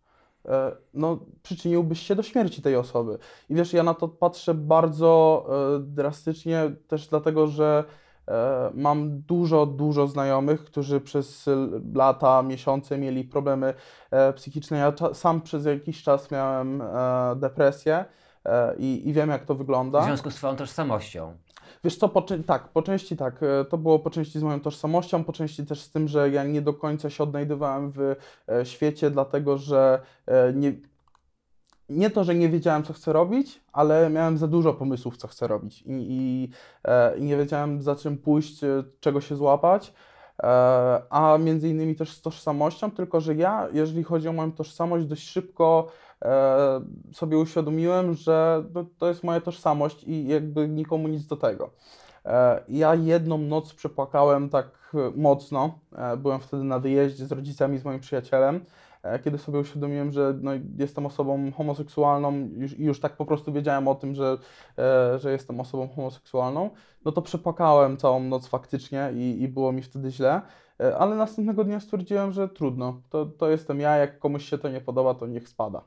E, 0.45 0.71
no, 0.93 1.19
przyczyniłbyś 1.43 1.99
się 1.99 2.15
do 2.15 2.23
śmierci 2.23 2.61
tej 2.61 2.75
osoby. 2.75 3.17
I 3.49 3.55
wiesz, 3.55 3.73
ja 3.73 3.83
na 3.83 3.93
to 3.93 4.07
patrzę 4.07 4.53
bardzo 4.53 5.45
e, 5.75 5.79
drastycznie, 5.79 6.71
też 6.87 7.07
dlatego, 7.07 7.47
że 7.47 7.83
e, 8.27 8.71
mam 8.73 9.21
dużo, 9.21 9.65
dużo 9.65 10.07
znajomych, 10.07 10.63
którzy 10.63 11.01
przez 11.01 11.49
lata, 11.95 12.43
miesiące 12.43 12.97
mieli 12.97 13.23
problemy 13.23 13.73
e, 14.11 14.33
psychiczne. 14.33 14.77
Ja 14.77 14.93
sam 15.13 15.41
przez 15.41 15.65
jakiś 15.65 16.03
czas 16.03 16.31
miałem 16.31 16.81
e, 16.81 16.85
depresję 17.35 18.05
i, 18.77 19.09
i 19.09 19.13
wiem, 19.13 19.29
jak 19.29 19.45
to 19.45 19.55
W 19.55 19.57
wygląda. 19.57 20.03
związku 20.03 20.31
z 20.31 20.35
Twoją 20.35 20.55
tożsamością. 20.55 21.33
Wiesz 21.83 21.95
co, 21.95 22.09
po, 22.09 22.21
tak, 22.45 22.67
po 22.67 22.81
części 22.81 23.17
tak. 23.17 23.43
E, 23.43 23.65
To 23.65 23.77
było 23.77 23.99
po 23.99 24.09
części 24.09 24.39
z 24.39 24.43
moją 24.43 24.59
tożsamością, 24.59 25.23
po 25.23 25.33
części 25.33 25.65
też 25.65 25.81
z 25.81 25.91
tym, 25.91 26.07
że 26.07 26.29
ja 26.29 26.43
nie 26.43 26.61
do 26.61 26.73
końca 26.73 27.09
się 27.09 27.23
odnajdywałem 27.23 27.91
w 27.91 28.15
e, 28.49 28.65
świecie, 28.65 29.09
dlatego 29.09 29.57
że 29.57 30.01
e, 30.25 30.53
nie, 30.53 30.73
nie 31.89 32.09
to, 32.09 32.23
że 32.23 32.35
nie 32.35 32.49
wiedziałem, 32.49 32.83
co 32.83 32.93
chcę 32.93 33.13
robić, 33.13 33.61
ale 33.73 34.09
miałem 34.09 34.37
za 34.37 34.47
dużo 34.47 34.73
pomysłów, 34.73 35.17
co 35.17 35.27
chcę 35.27 35.47
robić 35.47 35.81
i, 35.81 35.85
i, 35.87 36.49
i 37.19 37.23
nie 37.23 37.37
wiedziałem, 37.37 37.81
za 37.81 37.95
czym 37.95 38.17
pójść, 38.17 38.61
czego 38.99 39.21
się 39.21 39.35
złapać. 39.35 39.93
E, 40.43 41.01
A 41.09 41.37
między 41.37 41.69
innymi 41.69 41.95
też 41.95 42.11
z 42.11 42.21
tożsamością, 42.21 42.91
tylko 42.91 43.21
że 43.21 43.35
ja, 43.35 43.67
jeżeli 43.73 44.03
chodzi 44.03 44.27
o 44.27 44.33
moją 44.33 44.51
tożsamość, 44.51 45.05
dość 45.05 45.29
szybko 45.29 45.87
e, 46.21 46.81
sobie 47.13 47.37
uświadomiłem, 47.37 48.13
że 48.13 48.63
to, 48.97 49.07
jest 49.07 49.23
moja 49.23 49.41
tożsamość 49.41 50.03
i 50.03 50.27
jakby 50.27 50.67
nikomu 50.67 51.07
nic 51.07 51.25
do 51.25 51.37
tego. 51.37 51.69
E, 52.25 52.63
Ja 52.69 52.95
jedną 52.95 53.37
noc 53.37 53.73
przepłakałem 53.73 54.49
tak 54.49 54.81
mocno. 55.15 55.79
Byłem 56.17 56.39
wtedy 56.39 56.63
na 56.63 56.79
wyjeździe 56.79 57.25
z 57.25 57.31
rodzicami, 57.31 57.77
z 57.77 57.85
moim 57.85 57.99
przyjacielem, 57.99 58.65
kiedy 59.23 59.37
sobie 59.37 59.59
uświadomiłem, 59.59 60.11
że 60.11 60.33
no, 60.41 60.51
jestem 60.77 61.05
osobą 61.05 61.51
homoseksualną 61.51 62.49
już, 62.57 62.79
już 62.79 62.99
tak 62.99 63.17
po 63.17 63.25
prostu 63.25 63.53
wiedziałem 63.53 63.87
o 63.87 63.95
tym, 63.95 64.15
że, 64.15 64.37
e, 64.77 65.19
że 65.19 65.31
jestem 65.31 65.59
osobą 65.59 65.89
homoseksualną, 65.95 66.69
no 67.05 67.11
to 67.11 67.21
przepłakałem 67.21 67.97
całą 67.97 68.19
noc 68.23 68.47
faktycznie 68.47 69.11
i, 69.15 69.41
i 69.41 69.47
było 69.47 69.71
mi 69.71 69.81
wtedy 69.81 70.11
źle. 70.11 70.41
E, 70.79 70.97
Ale 70.97 71.15
następnego 71.15 71.63
dnia 71.63 71.79
stwierdziłem, 71.79 72.31
że 72.31 72.49
trudno, 72.49 73.01
to, 73.09 73.25
to 73.25 73.49
jestem 73.49 73.79
ja, 73.79 73.95
jak 73.95 74.19
komuś 74.19 74.49
się 74.49 74.57
to 74.57 74.69
nie 74.69 74.81
podoba, 74.81 75.13
to 75.13 75.27
niech 75.27 75.49
spada. 75.49 75.81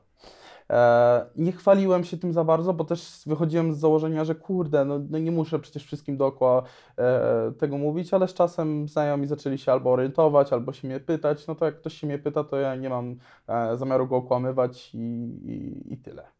E, 0.69 1.25
nie 1.35 1.51
chwaliłem 1.51 2.03
się 2.03 2.17
tym 2.17 2.33
za 2.33 2.43
bardzo, 2.43 2.73
bo 2.73 2.83
też 2.83 3.21
wychodziłem 3.25 3.73
z 3.73 3.77
założenia, 3.77 4.25
że 4.25 4.35
kurde, 4.35 4.85
no, 4.85 4.99
no 5.09 5.19
nie 5.19 5.31
muszę 5.31 5.59
przecież 5.59 5.85
wszystkim 5.85 6.17
dookoła 6.17 6.63
e, 6.97 7.51
tego 7.59 7.77
mówić, 7.77 8.13
ale 8.13 8.27
z 8.27 8.33
czasem 8.33 8.87
znajomi 8.87 9.27
zaczęli 9.27 9.57
się 9.57 9.71
albo 9.71 9.91
orientować, 9.91 10.53
albo 10.53 10.73
się 10.73 10.87
mnie 10.87 10.99
pytać. 10.99 11.47
No 11.47 11.55
to 11.55 11.65
jak 11.65 11.75
ktoś 11.75 11.93
się 11.93 12.07
mnie 12.07 12.19
pyta, 12.19 12.43
to 12.43 12.57
ja 12.57 12.75
nie 12.75 12.89
mam 12.89 13.15
e, 13.47 13.77
zamiaru 13.77 14.07
go 14.07 14.15
okłamywać 14.15 14.91
i, 14.93 14.97
i, 15.45 15.93
i 15.93 15.97
tyle. 15.97 16.34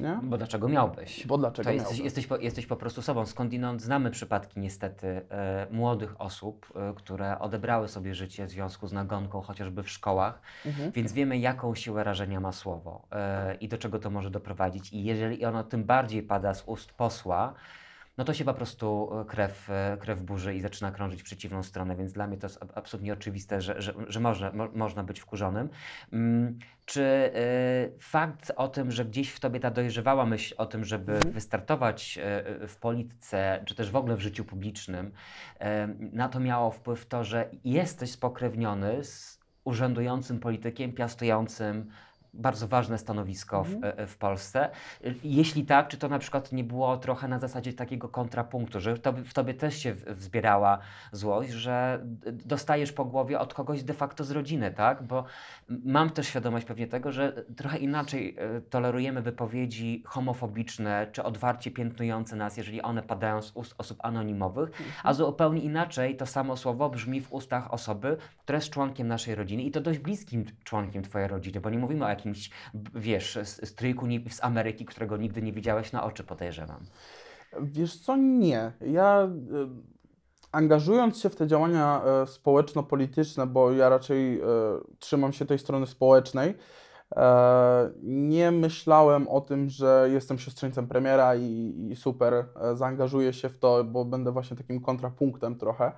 Nie? 0.00 0.18
Bo 0.22 0.38
dlaczego 0.38 0.68
miałbyś? 0.68 1.26
Bo 1.26 1.38
dlaczego 1.38 1.64
To 1.68 1.72
jesteś, 1.72 1.90
miałbym? 1.90 2.04
jesteś, 2.04 2.26
po, 2.26 2.36
jesteś 2.36 2.66
po 2.66 2.76
prostu 2.76 3.02
sobą. 3.02 3.26
Skądinąd 3.26 3.82
znamy 3.82 4.10
przypadki 4.10 4.60
niestety 4.60 5.06
e, 5.30 5.66
młodych 5.70 6.20
osób, 6.20 6.72
e, 6.76 6.94
które 6.94 7.38
odebrały 7.38 7.88
sobie 7.88 8.14
życie 8.14 8.46
w 8.46 8.50
związku 8.50 8.86
z 8.88 8.92
nagonką, 8.92 9.40
chociażby 9.40 9.82
w 9.82 9.90
szkołach, 9.90 10.40
Mhm. 10.66 10.92
więc 10.92 11.12
wiemy, 11.12 11.38
jaką 11.38 11.74
siłę 11.74 12.04
rażenia 12.04 12.40
ma 12.40 12.52
słowo 12.52 13.06
e, 13.12 13.54
i 13.54 13.68
do 13.68 13.78
czego 13.78 13.98
to 13.98 14.10
może 14.10 14.30
doprowadzić. 14.30 14.92
I 14.92 15.04
jeżeli 15.04 15.44
ono 15.44 15.64
tym 15.64 15.84
bardziej 15.84 16.22
pada 16.22 16.54
z 16.54 16.62
ust 16.66 16.92
posła, 16.92 17.54
no 18.18 18.24
to 18.24 18.34
się 18.34 18.44
po 18.44 18.54
prostu 18.54 19.10
e, 19.20 19.24
krew, 19.24 19.70
e, 19.70 19.96
krew 20.00 20.22
burzy 20.22 20.54
i 20.54 20.60
zaczyna 20.60 20.92
krążyć 20.92 21.20
w 21.20 21.24
przeciwną 21.24 21.62
stronę, 21.62 21.96
więc 21.96 22.12
dla 22.12 22.26
mnie 22.26 22.36
to 22.36 22.46
jest 22.46 22.58
absolutnie 22.74 23.12
oczywiste, 23.12 23.60
że, 23.60 23.82
że, 23.82 23.94
że 24.06 24.20
można, 24.20 24.52
mo, 24.52 24.68
można 24.74 25.02
być 25.02 25.20
wkurzonym. 25.20 25.68
Mm, 26.12 26.58
czy 26.84 27.02
y, 27.02 28.00
fakt 28.00 28.52
o 28.56 28.68
tym, 28.68 28.90
że 28.90 29.04
gdzieś 29.04 29.30
w 29.30 29.40
tobie 29.40 29.60
ta 29.60 29.70
dojrzewała 29.70 30.26
myśl 30.26 30.54
o 30.58 30.66
tym, 30.66 30.84
żeby 30.84 31.12
mhm. 31.12 31.32
wystartować 31.32 32.18
w 32.68 32.76
polityce, 32.76 33.62
czy 33.66 33.74
też 33.74 33.90
w 33.90 33.96
ogóle 33.96 34.16
w 34.16 34.20
życiu 34.20 34.44
publicznym, 34.44 35.12
na 35.98 36.28
to 36.28 36.40
miało 36.40 36.70
wpływ 36.70 37.06
to, 37.06 37.24
że 37.24 37.50
jesteś 37.64 38.10
spokrewniony 38.10 39.04
z 39.04 39.40
urzędującym 39.64 40.40
politykiem, 40.40 40.92
piastującym 40.92 41.90
bardzo 42.34 42.68
ważne 42.68 42.98
stanowisko 42.98 43.64
w, 43.64 43.74
mhm. 43.74 43.94
E, 43.96 44.06
w, 44.06 44.16
Polsce. 44.16 44.70
Jeśli 45.24 45.64
tak, 45.64 45.88
czy 45.88 45.96
to 45.96 46.08
na 46.08 46.18
przykład 46.18 46.52
nie 46.52 46.64
było 46.64 46.96
trochę 46.96 47.28
na 47.28 47.38
zasadzie 47.38 47.72
takiego 47.72 48.08
kontrapunktu, 48.08 48.80
że 48.80 48.98
to, 48.98 49.12
w 49.12 49.32
tobie 49.32 49.54
też 49.54 49.78
się 49.78 49.94
wzbierała 49.94 50.78
złość, 51.12 51.50
że 51.50 52.00
dostajesz 52.32 52.92
po 52.92 53.04
głowie 53.04 53.38
od 53.40 53.54
kogoś 53.54 53.82
de 53.82 53.94
facto 53.94 54.24
z 54.24 54.30
rodziny, 54.30 54.70
tak? 54.70 55.02
Bo 55.02 55.24
mam 55.68 56.10
też 56.10 56.28
świadomość 56.28 56.66
pewnie 56.66 56.86
tego, 56.86 57.12
że 57.12 57.32
trochę 57.56 57.78
inaczej 57.78 58.36
e, 58.38 58.60
tolerujemy 58.60 59.22
wypowiedzi 59.22 60.02
homofobiczne 60.06 61.06
czy 61.12 61.22
odwarcie 61.22 61.70
piętnujące 61.70 62.36
nas, 62.36 62.56
jeżeli 62.56 62.82
one 62.82 63.02
padają 63.02 63.42
z 63.42 63.56
ust 63.56 63.74
osób 63.78 63.98
anonimowych, 64.02 64.68
mhm. 64.68 64.90
a 65.04 65.14
zupełnie 65.14 65.60
inaczej 65.60 66.16
to 66.16 66.26
samo 66.26 66.56
słowo 66.56 66.90
brzmi 66.90 67.20
w 67.20 67.32
ustach 67.32 67.72
osoby, 67.72 68.16
która 68.42 68.56
jest 68.56 68.70
członkiem 68.70 69.08
naszej 69.08 69.34
rodziny 69.34 69.62
i 69.62 69.70
to 69.70 69.80
dość 69.80 69.98
bliskim 69.98 70.44
członkiem 70.64 71.02
twojej 71.02 71.28
rodziny, 71.28 71.60
bo 71.60 71.70
nie 71.70 71.78
mówimy 71.78 72.04
o 72.04 72.08
jakimś, 72.18 72.50
wiesz, 72.94 73.38
stryjku 73.44 74.06
z 74.30 74.44
Ameryki, 74.44 74.84
którego 74.84 75.16
nigdy 75.16 75.42
nie 75.42 75.52
widziałeś 75.52 75.92
na 75.92 76.04
oczy, 76.04 76.24
podejrzewam. 76.24 76.80
Wiesz 77.60 77.96
co, 77.96 78.16
nie. 78.16 78.72
Ja 78.80 79.22
e, 79.22 79.28
angażując 80.52 81.18
się 81.18 81.28
w 81.28 81.36
te 81.36 81.46
działania 81.46 82.02
e, 82.04 82.26
społeczno-polityczne, 82.26 83.46
bo 83.46 83.72
ja 83.72 83.88
raczej 83.88 84.40
e, 84.40 84.44
trzymam 84.98 85.32
się 85.32 85.46
tej 85.46 85.58
strony 85.58 85.86
społecznej, 85.86 86.54
nie 88.02 88.50
myślałem 88.50 89.28
o 89.28 89.40
tym, 89.40 89.68
że 89.68 90.08
jestem 90.12 90.38
siostrzeńcem 90.38 90.88
premiera 90.88 91.36
i, 91.36 91.74
i, 91.90 91.96
super 91.96 92.46
zaangażuję 92.74 93.32
się 93.32 93.48
w 93.48 93.58
to, 93.58 93.84
bo 93.84 94.04
będę 94.04 94.32
właśnie 94.32 94.56
takim 94.56 94.80
kontrapunktem 94.80 95.58
trochę 95.58 95.92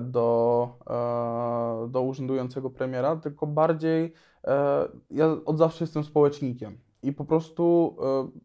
do, 0.00 0.68
do 1.88 2.02
urzędującego 2.02 2.70
premiera, 2.70 3.16
tylko 3.16 3.46
bardziej 3.46 4.12
ja 5.10 5.36
od 5.44 5.58
zawsze 5.58 5.84
jestem 5.84 6.04
społecznikiem 6.04 6.78
i 7.02 7.12
po 7.12 7.24
prostu 7.24 7.96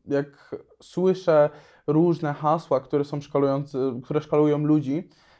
e, 0.07 0.13
jak 0.13 0.55
słyszę 0.81 1.49
różne 1.87 2.33
hasła, 2.33 2.79
które 2.79 3.05
są 3.05 3.21
szkalujące, 3.21 3.99
które 4.03 4.21
szkalują 4.21 4.57
ludzi, 4.57 5.09
E, 5.09 5.32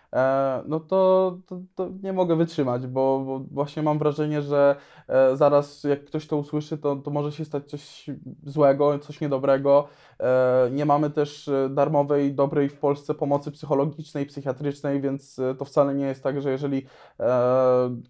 no 0.66 0.80
to, 0.80 1.38
to, 1.46 1.60
to, 1.76 1.90
nie 2.04 2.14
mogę 2.14 2.36
wytrzymać, 2.36 2.88
bo, 2.88 3.24
bo, 3.26 3.40
właśnie 3.52 3.84
mam 3.84 4.00
wrażenie, 4.00 4.42
że 4.42 4.76
e, 5.08 5.38
zaraz 5.38 5.84
jak 5.84 6.06
ktoś 6.06 6.28
to 6.28 6.38
usłyszy, 6.38 6.78
to, 6.78 6.96
to 6.96 7.12
może 7.12 7.32
się 7.32 7.46
stać 7.46 7.70
coś 7.70 8.06
złego, 8.44 9.00
coś 9.00 9.22
niedobrego. 9.22 9.88
E, 10.20 10.70
nie 10.72 10.86
mamy 10.86 11.10
też 11.10 11.50
darmowej, 11.70 12.34
dobrej 12.34 12.70
w 12.70 12.80
Polsce 12.80 13.14
pomocy 13.14 13.52
psychologicznej, 13.52 14.26
psychiatrycznej, 14.26 15.02
więc 15.02 15.40
to 15.58 15.66
wcale 15.66 15.96
nie 15.96 16.06
jest 16.06 16.24
tak, 16.24 16.42
że 16.42 16.52
jeżeli 16.52 16.86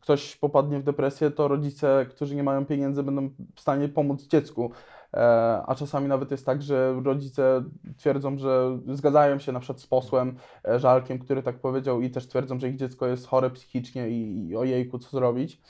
ktoś 0.02 0.36
popadnie 0.36 0.80
w 0.80 0.84
depresję, 0.84 1.32
to 1.32 1.48
rodzice, 1.48 2.06
którzy 2.10 2.36
nie 2.36 2.44
mają 2.44 2.66
pieniędzy, 2.66 3.04
będą 3.04 3.30
w 3.56 3.62
stanie 3.62 3.90
pomóc 3.90 4.28
dziecku. 4.28 4.72
E, 5.14 5.64
a 5.66 5.76
czasami 5.76 6.08
nawet 6.08 6.32
jest 6.32 6.46
tak, 6.46 6.62
że 6.62 7.02
rodzice 7.04 7.64
twierdzą, 7.98 8.38
że 8.38 8.80
zgadzają 8.88 9.40
się 9.40 9.52
na 9.52 9.60
przykład 9.60 9.82
z 9.82 9.88
posłem 9.88 10.38
e, 10.68 10.80
Żalkiem, 10.80 11.20
który 11.20 11.44
tak 11.44 11.60
powiedział 11.60 12.02
i 12.02 12.10
też 12.10 12.28
twierdzą, 12.28 12.60
że 12.60 12.70
ich 12.70 12.76
dziecko 12.76 13.08
jest 13.08 13.28
chore 13.28 13.50
psychicznie 13.50 14.10
i, 14.10 14.48
i 14.48 14.56
ojejku, 14.56 15.00
co 15.00 15.10
zrobić. 15.10 15.62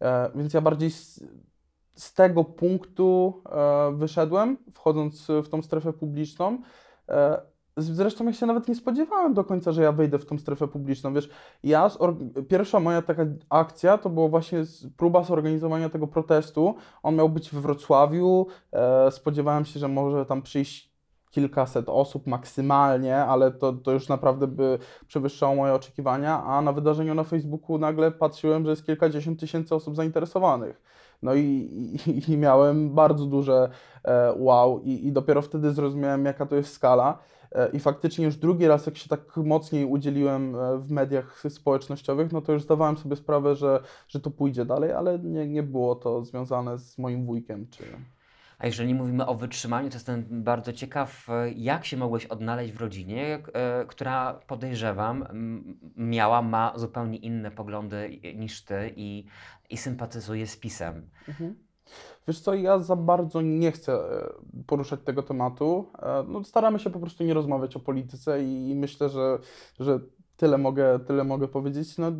E, 0.00 0.30
więc 0.34 0.54
ja 0.54 0.60
bardziej 0.60 0.90
z, 0.90 1.24
z 1.94 2.14
tego 2.14 2.44
punktu 2.44 3.42
wyszedłem, 3.92 4.58
wchodząc 4.74 5.26
w 5.44 5.48
tą 5.48 5.62
strefę 5.62 5.92
publiczną. 5.92 6.58
Zresztą 7.76 8.24
ja 8.24 8.32
się 8.32 8.46
nawet 8.46 8.68
nie 8.68 8.74
spodziewałem 8.74 9.34
do 9.34 9.44
końca, 9.44 9.72
że 9.72 9.82
ja 9.82 9.92
wejdę 9.92 10.18
w 10.18 10.26
tą 10.26 10.38
strefę 10.38 10.68
publiczną. 10.68 11.14
Wiesz, 11.14 11.30
ja, 11.62 11.90
pierwsza 12.48 12.80
moja 12.80 13.02
taka 13.02 13.26
akcja 13.48 13.98
to 13.98 14.10
była 14.10 14.28
właśnie 14.28 14.64
próba 14.96 15.22
zorganizowania 15.22 15.88
tego 15.88 16.06
protestu. 16.06 16.74
On 17.02 17.16
miał 17.16 17.28
być 17.28 17.50
we 17.50 17.60
Wrocławiu. 17.60 18.46
E, 18.72 19.10
spodziewałem 19.10 19.64
się, 19.64 19.80
że 19.80 19.88
może 19.88 20.26
tam 20.26 20.42
przyjść 20.42 20.94
kilkaset 21.30 21.88
osób 21.88 22.26
maksymalnie, 22.26 23.16
ale 23.16 23.50
to, 23.50 23.72
to 23.72 23.92
już 23.92 24.08
naprawdę 24.08 24.46
by 24.46 24.78
przewyższało 25.06 25.54
moje 25.54 25.74
oczekiwania, 25.74 26.44
a 26.44 26.62
na 26.62 26.72
wydarzeniu 26.72 27.14
na 27.14 27.24
Facebooku 27.24 27.78
nagle 27.78 28.10
patrzyłem, 28.10 28.64
że 28.64 28.70
jest 28.70 28.86
kilkadziesiąt 28.86 29.40
tysięcy 29.40 29.74
osób 29.74 29.96
zainteresowanych. 29.96 30.82
No 31.22 31.34
i, 31.34 31.42
i, 32.06 32.32
i 32.32 32.36
miałem 32.36 32.94
bardzo 32.94 33.26
duże 33.26 33.68
e, 34.04 34.34
wow 34.36 34.80
i, 34.80 35.06
i 35.06 35.12
dopiero 35.12 35.42
wtedy 35.42 35.72
zrozumiałem, 35.72 36.24
jaka 36.24 36.46
to 36.46 36.56
jest 36.56 36.72
skala. 36.72 37.18
E, 37.54 37.68
I 37.72 37.80
faktycznie 37.80 38.24
już 38.24 38.36
drugi 38.36 38.66
raz, 38.66 38.86
jak 38.86 38.96
się 38.96 39.08
tak 39.08 39.36
mocniej 39.36 39.84
udzieliłem 39.84 40.56
e, 40.56 40.78
w 40.78 40.90
mediach 40.90 41.42
społecznościowych, 41.48 42.32
no 42.32 42.40
to 42.40 42.52
już 42.52 42.62
zdawałem 42.62 42.96
sobie 42.96 43.16
sprawę, 43.16 43.56
że, 43.56 43.82
że 44.08 44.20
to 44.20 44.30
pójdzie 44.30 44.64
dalej, 44.64 44.92
ale 44.92 45.18
nie, 45.18 45.48
nie 45.48 45.62
było 45.62 45.94
to 45.94 46.24
związane 46.24 46.78
z 46.78 46.98
moim 46.98 47.26
wujkiem. 47.26 47.66
Czy... 47.70 47.84
A 48.58 48.66
jeżeli 48.66 48.94
mówimy 48.94 49.26
o 49.26 49.34
wytrzymaniu, 49.34 49.88
to 49.88 49.96
jestem 49.96 50.26
bardzo 50.30 50.72
ciekaw, 50.72 51.26
jak 51.56 51.84
się 51.84 51.96
mogłeś 51.96 52.26
odnaleźć 52.26 52.72
w 52.72 52.80
rodzinie, 52.80 53.38
e, 53.52 53.84
która 53.84 54.40
podejrzewam 54.46 55.26
miała, 55.96 56.42
ma 56.42 56.72
zupełnie 56.76 57.18
inne 57.18 57.50
poglądy 57.50 58.20
niż 58.34 58.62
ty 58.62 58.92
i, 58.96 59.24
i 59.70 59.76
sympatyzuje 59.76 60.46
z 60.46 60.56
PiSem. 60.56 61.08
Mhm. 61.28 61.54
Wiesz 62.28 62.40
co, 62.40 62.54
ja 62.54 62.78
za 62.78 62.96
bardzo 62.96 63.40
nie 63.42 63.72
chcę 63.72 63.92
e, 63.92 64.32
poruszać 64.66 65.00
tego 65.04 65.22
tematu. 65.22 65.90
E, 65.98 66.24
no, 66.28 66.44
staramy 66.44 66.78
się 66.78 66.90
po 66.90 67.00
prostu 67.00 67.24
nie 67.24 67.34
rozmawiać 67.34 67.76
o 67.76 67.80
polityce 67.80 68.44
i, 68.44 68.74
myślę, 68.74 69.08
że, 69.08 69.38
że 69.80 70.00
tyle, 70.36 70.58
mogę, 70.58 70.98
tyle 70.98 71.24
mogę 71.24 71.48
powiedzieć. 71.48 71.98
No, 71.98 72.12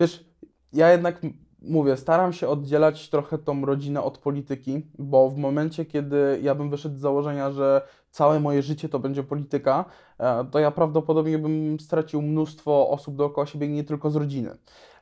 wiesz, 0.00 0.24
ja 0.72 0.92
jednak 0.92 1.20
mówię, 1.62 1.96
staram 1.96 2.32
się 2.32 2.48
oddzielać 2.48 3.10
trochę 3.10 3.38
tą 3.38 3.64
rodzinę 3.64 4.02
od 4.02 4.18
polityki, 4.18 4.86
bo 4.98 5.30
w 5.30 5.36
momencie, 5.36 5.84
kiedy 5.84 6.40
ja 6.42 6.54
bym 6.54 6.70
wyszedł 6.70 6.96
z 6.96 7.00
założenia, 7.00 7.50
że 7.50 7.82
całe 8.10 8.40
moje 8.40 8.62
życie 8.62 8.88
to 8.88 8.98
będzie 8.98 9.22
polityka, 9.22 9.84
e, 10.18 10.44
to 10.44 10.58
ja 10.58 10.70
prawdopodobnie 10.70 11.38
bym 11.38 11.80
stracił 11.80 12.22
mnóstwo 12.22 12.90
osób 12.90 13.16
dookoła 13.16 13.46
siebie, 13.46 13.68
nie 13.68 13.84
tylko 13.84 14.10
z 14.10 14.16
rodziny. 14.16 14.56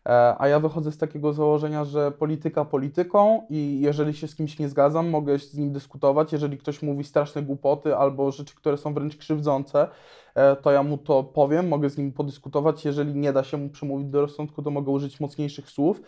E, 0.06 0.34
a 0.38 0.48
ja 0.48 0.60
wychodzę 0.60 0.92
z 0.92 0.98
takiego 0.98 1.32
założenia, 1.32 1.84
że 1.84 2.10
polityka 2.10 2.64
polityką 2.64 3.42
i 3.50 3.80
jeżeli 3.80 4.14
się 4.14 4.28
z 4.28 4.34
kimś 4.34 4.58
nie 4.58 4.68
zgadzam, 4.68 5.10
mogę 5.10 5.38
z 5.38 5.54
nim 5.54 5.72
dyskutować. 5.72 6.32
Jeżeli 6.32 6.58
ktoś 6.58 6.82
mówi 6.82 7.04
straszne 7.04 7.42
głupoty 7.42 7.96
albo 7.96 8.30
rzeczy, 8.30 8.54
które 8.54 8.76
są 8.76 8.94
wręcz 8.94 9.16
krzywdzące, 9.16 9.88
e, 10.34 10.56
to 10.56 10.70
ja 10.70 10.82
mu 10.82 10.98
to 10.98 11.24
powiem, 11.24 11.68
mogę 11.68 11.90
z 11.90 11.98
nim 11.98 12.12
podyskutować. 12.12 12.84
Jeżeli 12.84 13.14
nie 13.14 13.32
da 13.32 13.44
się 13.44 13.56
mu 13.56 13.68
przemówić 13.68 14.08
do 14.08 14.20
rozsądku, 14.20 14.62
to 14.62 14.70
mogę 14.70 14.92
użyć 14.92 15.20
mocniejszych 15.20 15.70
słów, 15.70 16.00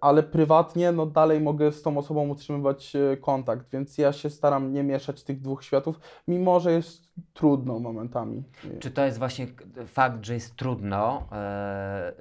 ale 0.00 0.22
prywatnie 0.22 0.92
no 0.92 1.06
dalej 1.06 1.40
mogę 1.40 1.72
z 1.72 1.82
tą 1.82 1.98
osobą 1.98 2.28
utrzymywać 2.28 2.92
kontakt, 3.20 3.70
więc 3.72 3.98
ja 3.98 4.12
się 4.12 4.30
staram 4.30 4.72
nie 4.72 4.82
mieszać 4.82 5.22
tych 5.22 5.40
dwóch 5.40 5.64
światów, 5.64 6.00
mimo 6.28 6.60
że 6.60 6.72
jest 6.72 7.10
trudno 7.32 7.78
momentami. 7.78 8.44
Czy 8.78 8.90
to 8.90 9.04
jest 9.04 9.18
właśnie 9.18 9.46
fakt, 9.86 10.24
że 10.24 10.34
jest 10.34 10.56
trudno, 10.56 11.28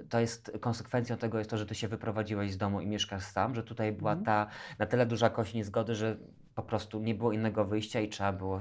to 0.09 0.19
jest 0.19 0.51
konsekwencją 0.59 1.17
tego 1.17 1.37
jest 1.37 1.49
to, 1.49 1.57
że 1.57 1.65
ty 1.65 1.75
się 1.75 1.87
wyprowadziłeś 1.87 2.51
z 2.51 2.57
domu 2.57 2.81
i 2.81 2.87
mieszkasz 2.87 3.23
sam, 3.23 3.55
że 3.55 3.63
tutaj 3.63 3.91
była 3.91 4.11
mhm. 4.11 4.25
ta 4.25 4.47
na 4.79 4.85
tyle 4.85 5.05
duża 5.05 5.29
kość 5.29 5.53
niezgody, 5.53 5.95
że 5.95 6.17
po 6.55 6.63
prostu 6.63 6.99
nie 6.99 7.15
było 7.15 7.31
innego 7.31 7.65
wyjścia 7.65 7.99
i 7.99 8.09
trzeba 8.09 8.33
było 8.33 8.59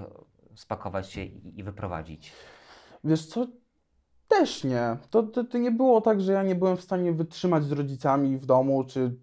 spakować 0.54 1.11
się 1.11 1.25
i 1.25 1.62
wyprowadzić. 1.62 2.32
Wiesz 3.04 3.26
co, 3.26 3.47
też 4.28 4.64
nie. 4.64 4.97
To, 5.11 5.23
to, 5.23 5.44
to, 5.44 5.58
nie 5.58 5.70
było 5.70 6.00
tak, 6.00 6.20
że 6.20 6.32
ja 6.32 6.42
nie 6.42 6.54
byłem 6.54 6.76
w 6.76 6.82
stanie 6.82 7.12
wytrzymać 7.12 7.64
z 7.64 7.73
rodzicami 7.73 8.38
w 8.38 8.47
domu, 8.47 8.85
czy, 8.85 9.14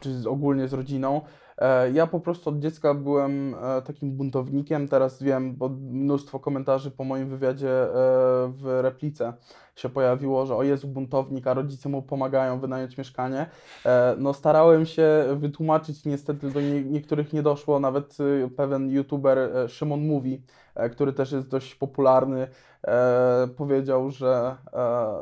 czy 0.00 0.30
ogólnie 0.30 0.68
z 0.68 0.72
rodziną. 0.72 1.20
E, 1.58 1.90
ja 1.90 2.06
po 2.06 2.20
prostu 2.20 2.50
od 2.50 2.58
dziecka 2.58 2.94
byłem 2.94 3.54
e, 3.54 3.82
takim 3.82 4.12
buntownikiem. 4.12 4.88
Teraz 4.88 5.22
wiem, 5.22 5.56
bo 5.56 5.68
mnóstwo 5.68 6.40
komentarzy 6.40 6.90
po 6.90 7.04
moim 7.04 7.28
wywiadzie 7.28 7.70
e, 7.70 7.88
w 8.48 8.78
replice 8.82 9.32
się 9.76 9.88
pojawiło, 9.88 10.46
że 10.46 10.56
o 10.56 10.62
Jezu, 10.62 10.88
buntownik, 10.88 11.46
a 11.46 11.54
rodzice 11.54 11.88
mu 11.88 12.02
pomagają 12.02 12.60
wynająć 12.60 12.98
mieszkanie. 12.98 13.46
No 14.18 14.32
starałem 14.32 14.86
się 14.86 15.24
wytłumaczyć, 15.36 16.04
niestety 16.04 16.50
do 16.50 16.60
nie, 16.60 16.84
niektórych 16.84 17.32
nie 17.32 17.42
doszło, 17.42 17.80
nawet 17.80 18.16
pewien 18.56 18.90
youtuber 18.90 19.38
Szymon 19.68 20.06
Mówi, 20.06 20.42
który 20.92 21.12
też 21.12 21.32
jest 21.32 21.48
dość 21.48 21.74
popularny, 21.74 22.48
powiedział, 23.56 24.10
że, 24.10 24.56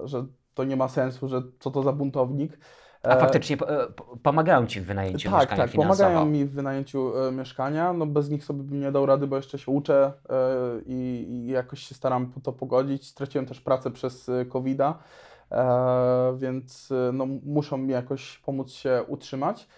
że 0.05 0.25
to 0.55 0.65
nie 0.65 0.77
ma 0.77 0.89
sensu, 0.89 1.29
że 1.29 1.43
co 1.61 1.71
to 1.71 1.83
za 1.83 1.93
buntownik. 1.93 2.59
A 3.03 3.09
E, 3.09 3.21
faktycznie 3.21 3.57
po- 3.57 3.71
e, 3.83 3.87
po- 3.87 4.17
pomagają 4.23 4.67
Ci 4.67 4.81
w 4.81 4.85
wynajęciu 4.87 5.31
tak, 5.31 5.41
mieszkania 5.41 5.63
tak, 5.63 5.71
finansowo. 5.71 5.99
pomagają 6.05 6.27
mi 6.27 6.45
w 6.45 6.53
wynajęciu 6.53 7.13
e, 7.29 7.33
mieszkania. 7.33 7.93
No 7.93 8.07
bez 8.07 8.31
nich 8.31 8.45
sobie 8.45 8.63
bym 8.63 8.81
nie 8.81 8.93
dał 8.93 9.07
rady, 9.07 9.27
bo 9.27 9.37
jeszcze 9.37 9.59
się 9.59 9.73
uczę 9.73 10.13
e, 10.31 10.35
i, 10.87 11.27
i 11.29 11.47
jakoś 11.47 11.81
się 11.81 11.95
staram 11.95 12.33
to 12.43 12.53
pogodzić. 12.53 13.09
Straciłem 13.09 13.47
też 13.47 13.61
pracę 13.61 13.91
przez 13.91 14.29
e, 14.29 14.45
COVID-a, 14.47 14.99
e, 15.51 16.37
więc 16.39 16.93
e, 16.93 17.13
no, 17.13 17.27
muszą 17.45 17.77
mi 17.79 17.93
jakoś 17.93 18.39
pomóc 18.39 18.71
się 18.73 19.05
utrzymać. 19.09 19.69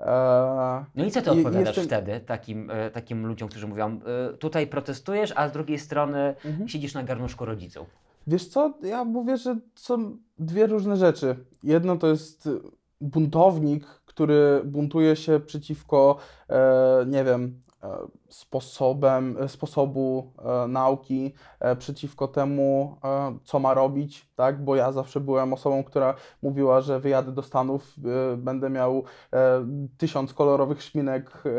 E, 0.00 0.84
No 0.94 1.04
i 1.04 1.10
co 1.10 1.22
ty 1.22 1.30
odpowiadasz 1.30 1.66
jestem- 1.66 1.84
wtedy 1.84 2.20
takim, 2.20 2.70
e, 2.70 2.90
takim 2.90 3.26
ludziom, 3.26 3.48
którzy 3.48 3.66
mówią, 3.66 4.00
e, 4.30 4.32
tutaj 4.36 4.66
protestujesz, 4.66 5.32
a 5.36 5.48
z 5.48 5.52
drugiej 5.52 5.78
strony 5.78 6.34
Mhm. 6.44 6.68
siedzisz 6.68 6.94
na 6.94 7.02
garnuszku 7.02 7.44
rodziców? 7.44 7.88
Wiesz 8.26 8.48
co, 8.48 8.74
ja 8.82 9.04
mówię, 9.04 9.36
że 9.36 9.56
są 9.74 10.16
dwie 10.38 10.66
różne 10.66 10.96
rzeczy. 10.96 11.36
Jedno 11.62 11.96
to 11.96 12.06
jest 12.06 12.48
buntownik, 13.00 13.84
który 13.86 14.62
buntuje 14.64 15.16
się 15.16 15.40
przeciwko, 15.40 16.16
nie 17.06 17.24
wiem, 17.24 17.60
sposobem, 18.28 19.36
e, 19.40 19.48
sposobu 19.48 20.32
e, 20.38 20.68
nauki, 20.68 21.34
e, 21.60 21.76
przeciwko 21.76 22.28
temu, 22.28 22.96
e, 23.04 23.38
co 23.44 23.58
ma 23.58 23.74
robić, 23.74 24.28
tak? 24.36 24.64
Bo 24.64 24.76
ja 24.76 24.92
zawsze 24.92 25.20
byłem 25.20 25.52
osobą, 25.52 25.84
która 25.84 26.14
mówiła, 26.42 26.80
że 26.80 27.00
wyjadę 27.00 27.32
do 27.32 27.42
Stanów, 27.42 27.94
e, 28.32 28.36
będę 28.36 28.70
miał 28.70 29.04
e, 29.32 29.66
tysiąc 29.98 30.34
kolorowych 30.34 30.82
szminek 30.82 31.42
e, 31.46 31.50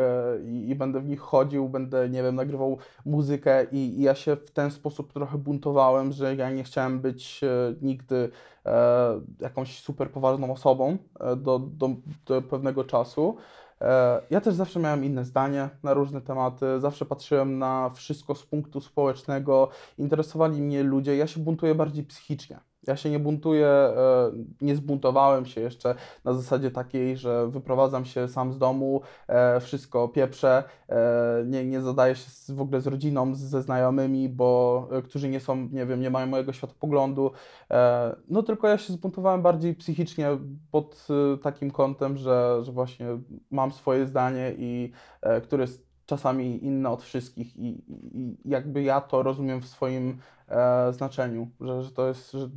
i, 0.44 0.76
będę 0.76 1.00
w 1.00 1.08
nich 1.08 1.20
chodził, 1.20 1.70
będę, 1.70 2.10
nie 2.10 2.24
wiem, 2.24 2.36
nagrywał 2.36 2.78
muzykę 3.06 3.66
i, 3.72 4.02
ja 4.02 4.16
się 4.16 4.36
w 4.36 4.52
ten 4.52 4.72
sposób 4.72 5.14
trochę 5.14 5.38
buntowałem, 5.38 6.12
że 6.12 6.36
ja 6.36 6.50
nie 6.52 6.64
chciałem 6.64 7.00
być 7.00 7.42
e, 7.44 7.48
nigdy 7.82 8.30
e, 8.66 9.22
jakąś 9.40 9.80
super 9.80 10.12
poważną 10.12 10.52
osobą 10.52 10.98
e, 11.20 11.36
do, 11.36 11.60
do, 11.60 11.90
do 12.26 12.42
pewnego 12.42 12.84
czasu. 12.84 13.38
E, 13.82 14.22
ja 14.30 14.42
też 14.42 14.56
zawsze 14.56 14.80
miałem 14.80 15.06
inne 15.06 15.26
zdanie 15.26 15.70
na 15.84 15.94
różne 15.94 16.22
tematy, 16.22 16.80
zawsze 16.80 17.06
patrzyłem 17.06 17.60
na 17.60 17.90
wszystko 17.90 18.36
z 18.36 18.46
punktu 18.46 18.82
społecznego, 18.82 19.70
interesowali 19.98 20.62
mnie 20.62 20.84
ludzie, 20.84 21.18
ja 21.18 21.28
się 21.28 21.40
buntuję 21.40 21.76
bardziej 21.76 22.04
psychicznie. 22.04 22.60
Ja 22.88 22.96
się 22.96 23.10
nie 23.10 23.20
buntuję, 23.20 23.68
e, 23.68 24.32
nie 24.62 24.76
zbuntowałem 24.76 25.46
się 25.46 25.62
jeszcze 25.62 25.96
na 26.24 26.34
zasadzie 26.34 26.72
takiej, 26.72 27.18
że 27.18 27.48
wyprowadzam 27.48 28.06
się 28.06 28.28
sam 28.28 28.54
z 28.54 28.58
domu, 28.58 29.02
e, 29.28 29.60
wszystko 29.60 30.08
pieprzę, 30.08 30.64
e, 30.90 31.44
nie, 31.46 31.66
nie 31.66 31.82
zadaję 31.82 32.16
się 32.16 32.56
w 32.56 32.62
ogóle 32.62 32.82
z 32.82 32.88
rodziną, 32.88 33.36
ze 33.36 33.62
znajomymi, 33.62 34.30
bo 34.30 34.90
którzy 35.04 35.30
nie 35.30 35.40
są, 35.40 35.56
nie 35.72 35.86
wiem, 35.86 36.02
nie 36.02 36.10
mają 36.10 36.28
mojego 36.28 36.54
światopoglądu. 36.54 37.32
No 38.30 38.44
tylko 38.44 38.68
ja 38.68 38.78
się 38.78 38.94
zbuntowałem 38.94 39.42
bardziej 39.42 39.76
psychicznie 39.76 40.28
pod 40.72 41.08
takim 41.44 41.72
kątem, 41.72 42.18
że, 42.18 42.60
że 42.64 42.72
właśnie 42.72 43.08
mam 43.52 43.72
swoje 43.72 44.08
zdanie 44.08 44.54
i 44.58 44.92
które 45.44 45.64
jest 45.64 45.86
czasami 46.06 46.66
inne 46.66 46.90
od 46.90 47.04
wszystkich 47.04 47.58
i, 47.58 47.84
i, 47.88 48.38
jakby 48.46 48.84
ja 48.84 49.02
to 49.02 49.24
rozumiem 49.24 49.62
w 49.62 49.68
swoim 49.68 50.18
znaczeniu, 50.92 51.48
że, 51.62 51.84
że 51.84 51.92
to 51.92 52.08
jest, 52.08 52.32
że 52.32 52.50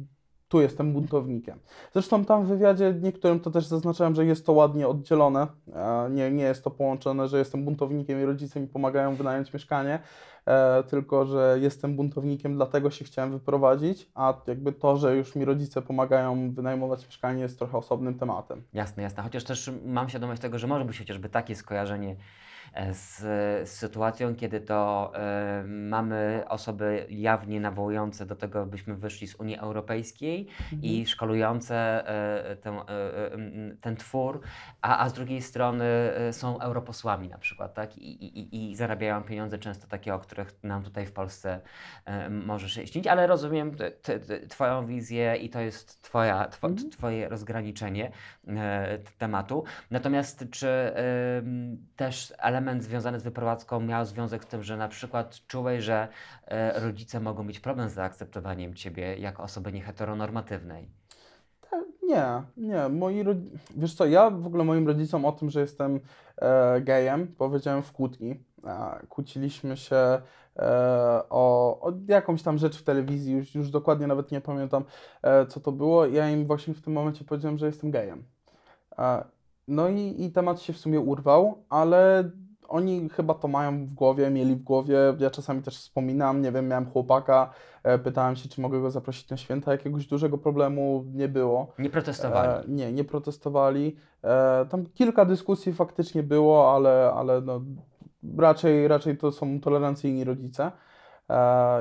tu 0.55 0.61
jestem 0.61 0.93
buntownikiem. 0.93 1.59
Zresztą 1.93 2.25
tam 2.25 2.45
w 2.45 2.49
wywiadzie 2.49 2.95
niektórym 3.03 3.41
to 3.41 3.51
też 3.51 3.67
zaznaczałem, 3.67 4.15
że 4.15 4.25
jest 4.27 4.47
to 4.47 4.53
ładnie 4.53 4.89
oddzielone. 4.89 5.47
E, 5.75 6.11
Nie, 6.11 6.31
nie 6.31 6.45
jest 6.45 6.65
to 6.65 6.71
połączone, 6.71 7.29
że 7.29 7.39
jestem 7.39 7.65
buntownikiem 7.65 8.23
i 8.23 8.25
rodzice 8.25 8.61
mi 8.61 8.67
pomagają 8.67 9.15
wynająć 9.15 9.53
mieszkanie, 9.53 9.99
e, 10.47 10.83
tylko 10.83 11.27
że 11.27 11.59
jestem 11.61 11.97
buntownikiem, 11.97 12.55
dlatego 12.55 12.91
się 12.91 13.05
chciałem 13.05 13.31
wyprowadzić, 13.31 14.11
a 14.15 14.35
jakby 14.47 14.73
to, 14.73 14.97
że 14.97 15.17
już 15.17 15.37
mi 15.37 15.45
rodzice 15.45 15.83
pomagają 15.83 16.55
wynajmować 16.55 17.07
mieszkanie 17.07 17.43
jest 17.43 17.59
trochę 17.59 17.79
osobnym 17.79 18.19
tematem. 18.19 18.63
Jasne, 18.73 19.03
jasne. 19.03 19.23
Chociaż 19.23 19.45
też 19.45 19.71
mam 19.85 20.09
świadomość 20.09 20.43
tego, 20.43 20.59
że 20.59 20.67
może 20.67 20.85
być 20.85 20.99
chociażby 20.99 21.29
takie 21.29 21.57
skojarzenie 21.57 22.17
z, 22.93 23.19
z 23.69 23.73
sytuacją, 23.73 24.35
kiedy 24.37 24.61
to 24.61 25.13
e, 25.15 25.65
mamy 25.67 26.45
osoby 26.49 27.07
jawnie 27.11 27.61
nawołujące 27.61 28.27
do 28.27 28.37
tego, 28.37 28.67
byśmy 28.67 28.95
wyszli 28.95 29.27
z 29.27 29.35
Unii 29.35 29.57
Europejskiej 29.59 30.47
i 30.83 31.07
szkolujące 31.07 31.75
e, 32.09 32.57
e, 32.67 33.33
m, 33.33 33.77
ten 33.81 33.97
twór, 33.97 34.41
a, 34.83 34.99
a 35.05 35.09
z 35.09 35.13
drugiej 35.13 35.43
strony 35.43 35.85
e, 35.85 36.33
są 36.33 36.61
europosłami 36.61 37.29
na 37.29 37.39
przykład, 37.39 37.75
tak? 37.75 37.99
I, 37.99 38.25
i, 38.25 38.71
i- 38.71 38.77
zarabiają 38.77 39.23
pieniądze 39.23 39.59
często 39.59 39.87
takie, 39.87 40.15
o 40.15 40.19
których 40.19 40.55
nam 40.63 40.83
tutaj 40.83 41.07
w 41.07 41.13
Polsce 41.13 41.61
może 42.31 42.69
się 42.69 42.87
śnić, 42.87 43.07
ale 43.07 43.27
rozumiem 43.27 43.75
t, 43.75 43.91
t, 43.91 44.19
t, 44.21 44.47
Twoją 44.47 44.87
wizję 44.87 45.37
i 45.37 45.51
to 45.51 45.61
jest 45.61 46.03
twoja, 46.03 46.45
two, 46.45 46.67
Mhm. 46.69 46.91
Twoje 46.91 47.29
rozgraniczenie 47.29 48.11
e, 48.49 48.99
tematu. 49.19 49.65
Natomiast 49.91 50.45
czy 50.51 50.67
też 51.97 52.33
element 52.39 52.64
związany 52.81 53.21
z 53.21 53.23
wyprowadzką 53.23 53.81
miał 53.81 54.05
związek 54.05 54.45
z 54.45 54.47
tym, 54.47 54.63
że 54.63 54.77
na 54.77 54.89
przykład 54.89 55.41
czułeś, 55.47 55.85
że 55.85 56.09
e, 56.47 56.81
rodzice 56.81 57.21
mogą 57.21 57.45
mieć 57.45 57.61
problem 57.61 57.89
z 57.89 57.93
zaakceptowaniem 57.93 58.75
Ciebie 58.75 59.17
jako 59.17 59.43
osoby 59.43 59.73
nieheteronormatywnej? 59.73 60.89
Nie, 62.03 62.43
nie. 62.57 62.89
Moi. 62.89 63.25
Wiesz 63.77 63.95
co, 63.95 64.07
ja 64.07 64.31
w 64.31 64.47
ogóle 64.47 64.65
moim 64.65 64.87
rodzicom 64.87 65.25
o 65.25 65.33
tym, 65.33 65.51
że 65.51 65.61
jestem 65.61 66.01
e, 66.37 66.81
gejem, 66.81 67.27
powiedziałem 67.39 67.83
w 67.83 67.93
kłótni. 67.93 68.41
E, 68.67 69.07
kłóciliśmy 69.09 69.77
się 69.77 69.97
e, 69.97 70.21
o, 71.31 71.81
o 71.81 71.93
jakąś 72.09 72.43
tam 72.43 72.59
rzecz 72.59 72.79
w 72.79 72.83
telewizji, 72.83 73.35
już, 73.35 73.55
już 73.55 73.71
dokładnie 73.71 74.07
nawet 74.07 74.33
nie 74.33 74.41
pamiętam, 74.41 74.85
e, 75.23 75.47
co 75.47 75.61
to 75.61 75.73
było. 75.73 76.07
Ja 76.07 76.31
im 76.31 76.47
właśnie 76.47 76.75
w 76.75 76.83
tym 76.83 76.93
momencie 76.93 77.25
powiedziałem, 77.25 77.59
że 77.59 77.67
jestem 77.67 77.91
gejem. 77.91 78.25
No 79.69 79.89
i, 79.89 80.25
i 80.25 80.33
temat 80.33 80.61
się 80.61 80.73
w 80.73 80.79
sumie 80.79 81.01
urwał, 81.01 81.65
ale 81.69 82.31
oni 82.69 83.09
chyba 83.09 83.35
to 83.35 83.49
mają 83.49 83.87
w 83.87 83.95
głowie, 83.95 84.31
mieli 84.31 84.57
w 84.57 84.63
głowie. 84.63 84.97
Ja 85.19 85.31
czasami 85.31 85.63
też 85.63 85.79
wspominam, 85.79 86.43
nie 86.43 86.53
wiem, 86.53 86.69
miałem 86.69 86.87
chłopaka, 86.87 87.51
e, 87.83 87.99
pytałem 87.99 88.37
się, 88.37 88.49
czy 88.49 88.61
mogę 88.61 88.81
go 88.81 88.91
zaprosić 88.91 89.31
na 89.31 89.37
święta. 89.37 89.73
Jakiegoś 89.73 90.07
dużego 90.07 90.39
problemu 90.39 91.05
nie 91.15 91.29
było. 91.29 91.73
Nie 91.79 91.91
protestowali. 91.91 92.49
E, 92.49 92.63
nie, 92.69 92.93
nie 92.93 93.05
protestowali. 93.05 93.97
E, 94.25 94.67
tam 94.71 94.87
kilka 94.87 95.25
dyskusji 95.25 95.73
faktycznie 95.73 96.23
było, 96.23 96.75
ale, 96.75 97.13
ale 97.15 97.41
no, 97.41 97.61
raczej, 98.39 98.89
raczej 98.89 99.17
to 99.17 99.33
są 99.33 99.61
tolerancyjni 99.61 100.25
rodzice, 100.25 100.73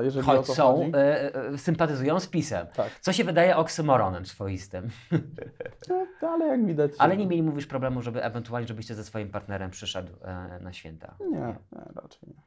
jeżeli 0.02 0.28
o 0.28 0.32
Choć 0.32 0.46
są, 0.46 0.76
chodzi. 0.76 0.92
e, 0.94 1.34
e, 1.34 1.58
sympatyzują 1.58 2.20
z 2.20 2.26
PiSem. 2.26 2.66
Tak, 2.66 3.00
Co 3.00 3.12
się 3.12 3.24
wydaje 3.24 3.56
oksymoronem 3.56 4.26
swoistym. 4.26 4.88
no, 6.22 6.28
ale 6.28 6.46
jak 6.46 6.66
widać... 6.66 6.92
Ale 6.98 7.16
nie 7.16 7.26
mieli, 7.26 7.42
mówisz, 7.42 7.66
problemu, 7.66 8.02
żeby 8.02 8.22
ewentualnie, 8.22 8.68
żebyście 8.68 8.94
ze 8.94 9.04
swoim 9.04 9.30
partnerem 9.30 9.70
przyszedł 9.70 10.12
e, 10.24 10.58
na 10.60 10.72
święta. 10.72 11.14
Nie, 11.20 11.38
nie, 11.38 11.56
raczej 11.94 12.28
nie. 12.28 12.42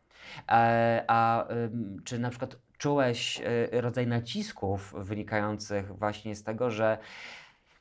E, 0.52 1.04
a 1.08 1.48
ym, 1.52 2.02
czy 2.04 2.20
na 2.20 2.30
przykład 2.30 2.58
czułeś 2.78 3.42
rodzaj 3.72 4.08
nacisków 4.08 4.94
wynikających 4.98 5.98
właśnie 5.98 6.36
z 6.36 6.44
tego, 6.44 6.72
że 6.72 6.98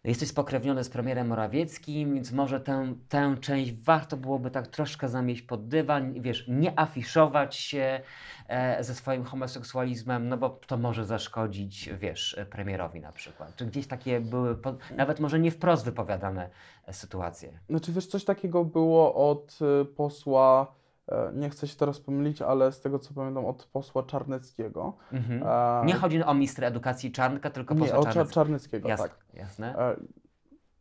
jesteś 0.08 0.28
spokrewniony 0.28 0.84
z 0.84 0.88
premierem 0.88 1.26
Morawieckim, 1.26 2.14
więc 2.14 2.32
może 2.32 2.60
tę, 2.60 2.94
tę 3.08 3.36
część 3.40 3.72
warto 3.72 4.16
byłoby 4.16 4.50
tak 4.50 4.66
troszkę 4.66 5.08
zamieść 5.08 5.42
pod 5.42 5.68
dywan, 5.68 6.12
wiesz, 6.20 6.44
nie 6.48 6.78
afiszować 6.78 7.56
się 7.56 8.00
e, 8.48 8.84
ze 8.84 8.94
swoim 8.94 9.24
homoseksualizmem, 9.24 10.28
no 10.28 10.36
bo 10.36 10.60
to 10.66 10.76
może 10.76 11.04
zaszkodzić, 11.04 11.90
wiesz, 11.98 12.40
premierowi 12.50 13.00
na 13.00 13.12
przykład. 13.12 13.56
Czy 13.56 13.66
gdzieś 13.66 13.86
takie 13.86 14.20
były, 14.20 14.54
po, 14.54 14.74
nawet 14.96 15.20
może 15.20 15.38
nie 15.38 15.50
wprost 15.50 15.84
wypowiadane 15.84 16.50
e, 16.86 16.92
sytuacje? 16.92 17.60
Znaczy 17.70 17.92
wiesz, 17.92 18.06
coś 18.06 18.24
takiego 18.24 18.64
było 18.64 19.30
od 19.30 19.58
y, 19.82 19.84
posła, 19.84 20.74
e, 20.82 20.85
nie 21.34 21.50
chcę 21.50 21.68
się 21.68 21.76
teraz 21.76 22.00
pomylić, 22.00 22.42
ale 22.42 22.72
z 22.72 22.80
tego 22.80 22.98
co 22.98 23.14
pamiętam 23.14 23.44
od 23.46 23.64
posła 23.66 24.02
Czarneckiego. 24.02 24.92
Mhm. 25.12 25.42
E, 25.82 25.86
Nie 25.86 25.94
chodzi 25.94 26.22
o 26.22 26.34
mistrza 26.34 26.66
edukacji 26.66 27.12
Czarnka, 27.12 27.50
tylko 27.50 27.74
nie, 27.74 27.80
posła 27.80 27.98
o 27.98 28.02
Czar- 28.02 28.12
Czarneckiego. 28.12 28.34
Czarneckiego, 28.34 28.88
Jasne, 28.88 29.08
tak. 29.08 29.16
jasne. 29.34 29.78
E, 29.78 29.96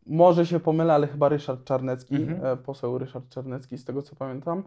Może 0.08 0.46
się 0.46 0.60
pomylę, 0.60 0.94
ale 0.94 1.08
chyba 1.08 1.30
Ryszard 1.30 1.64
Czarnecki, 1.64 2.16
Mhm. 2.16 2.46
e, 2.46 2.58
poseł 2.58 2.98
Ryszard 2.98 3.30
Czarnecki, 3.30 3.78
z 3.78 3.86
tego 3.86 4.02
co 4.02 4.16
pamiętam, 4.16 4.64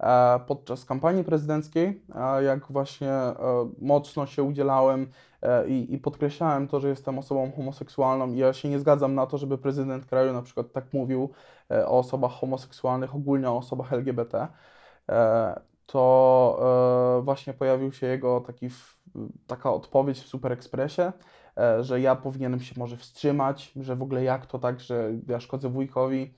e, 0.00 0.40
podczas 0.46 0.84
kampanii 0.84 1.24
prezydenckiej, 1.24 2.02
e, 2.14 2.42
jak 2.42 2.66
właśnie 2.72 3.10
e, 3.10 3.34
mocno 3.80 4.26
się 4.26 4.42
udzielałem 4.42 5.10
e, 5.42 5.68
i, 5.68 5.94
i 5.94 5.98
podkreślałem 5.98 6.68
to, 6.68 6.80
że 6.80 6.88
jestem 6.88 7.18
osobą 7.18 7.52
homoseksualną 7.56 8.32
i 8.32 8.36
ja 8.36 8.52
się 8.52 8.68
nie 8.68 8.78
zgadzam 8.78 9.14
na 9.14 9.26
to, 9.26 9.38
żeby 9.38 9.58
prezydent 9.58 10.06
kraju 10.06 10.32
na 10.32 10.42
przykład 10.42 10.72
tak 10.72 10.84
mówił 10.92 11.30
e, 11.70 11.86
o 11.86 11.98
osobach 11.98 12.32
homoseksualnych, 12.32 13.14
ogólnie 13.14 13.50
o 13.50 13.56
osobach 13.56 13.92
LGBT, 13.92 14.38
e, 14.38 14.48
to 15.86 17.18
e, 17.18 17.22
właśnie 17.22 17.54
pojawił 17.54 17.92
się 17.92 18.06
jego 18.06 18.40
taki, 18.40 18.68
taka 19.46 19.72
odpowiedź 19.72 20.20
w 20.20 20.28
Super 20.28 20.52
Expressie, 20.52 21.02
e, 21.58 21.84
że 21.84 22.00
ja 22.00 22.16
powinienem 22.16 22.60
się 22.60 22.74
może 22.78 22.96
wstrzymać, 22.96 23.72
że 23.76 23.96
w 23.96 24.02
ogóle 24.02 24.24
jak 24.24 24.46
to 24.46 24.58
tak, 24.58 24.80
że 24.80 25.12
ja 25.28 25.40
szkodzę 25.40 25.68
wujkowi. 25.68 26.34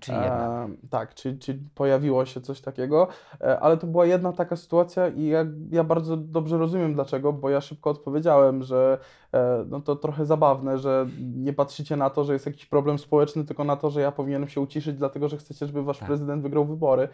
Czy? 0.00 0.12
E, 0.12 0.68
tak, 0.90 1.14
czy, 1.14 1.38
czy 1.38 1.58
pojawiło 1.74 2.26
się 2.26 2.40
coś 2.40 2.60
takiego, 2.60 3.08
e, 3.40 3.60
ale 3.60 3.76
to 3.76 3.86
była 3.86 4.06
jedna 4.06 4.32
taka 4.32 4.56
sytuacja 4.56 5.08
i 5.08 5.26
ja, 5.26 5.46
ja 5.70 5.84
bardzo 5.84 6.16
dobrze 6.16 6.58
rozumiem 6.58 6.94
dlaczego, 6.94 7.32
bo 7.32 7.50
ja 7.50 7.60
szybko 7.60 7.90
odpowiedziałem, 7.90 8.62
że 8.62 8.98
e, 9.32 9.64
no 9.68 9.80
to 9.80 9.96
trochę 9.96 10.26
zabawne, 10.26 10.78
że 10.78 11.06
nie 11.20 11.52
patrzycie 11.52 11.96
na 11.96 12.10
to, 12.10 12.24
że 12.24 12.32
jest 12.32 12.46
jakiś 12.46 12.66
problem 12.66 12.98
społeczny, 12.98 13.44
tylko 13.44 13.64
na 13.64 13.76
to, 13.76 13.90
że 13.90 14.00
ja 14.00 14.12
powinienem 14.12 14.48
się 14.48 14.60
uciszyć, 14.60 14.96
dlatego 14.96 15.28
że 15.28 15.36
chcecie, 15.36 15.66
żeby 15.66 15.82
wasz 15.82 15.98
Tak. 15.98 16.08
prezydent 16.08 16.42
wygrał 16.42 16.64
wybory. 16.66 17.08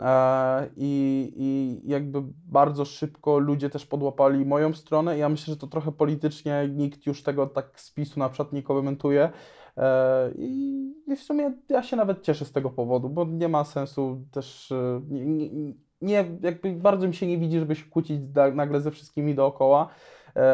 E, 0.00 0.70
I, 0.76 1.32
I 1.36 1.80
jakby 1.90 2.22
bardzo 2.44 2.84
szybko 2.84 3.38
ludzie 3.38 3.70
też 3.70 3.86
podłapali 3.86 4.46
moją 4.46 4.74
stronę. 4.74 5.18
Ja 5.18 5.28
myślę, 5.28 5.54
że 5.54 5.60
to 5.60 5.66
trochę 5.66 5.92
politycznie 5.92 6.68
nikt 6.68 7.06
już 7.06 7.22
tego 7.22 7.46
tak 7.46 7.80
z 7.80 7.90
PiSu 7.90 8.20
na 8.20 8.28
przykład 8.28 8.52
nie 8.52 8.62
komentuje. 8.62 9.30
E, 9.76 10.30
I, 10.36 10.94
w 11.16 11.20
sumie 11.22 11.52
ja 11.68 11.82
się 11.82 11.96
nawet 11.96 12.22
cieszę 12.22 12.44
z 12.44 12.52
tego 12.52 12.70
powodu, 12.70 13.08
bo 13.10 13.24
nie 13.24 13.48
ma 13.48 13.64
sensu 13.64 14.24
też. 14.30 14.72
e, 14.72 15.00
Nie, 15.08 15.24
nie, 15.24 15.74
nie, 16.00 16.38
jakby 16.42 16.72
bardzo 16.72 17.08
mi 17.08 17.14
się 17.14 17.26
nie 17.26 17.38
widzi, 17.38 17.58
żeby 17.58 17.74
się 17.74 17.86
kłócić 17.90 18.20
nagle 18.54 18.80
ze 18.80 18.90
wszystkimi 18.90 19.34
dookoła. 19.34 19.88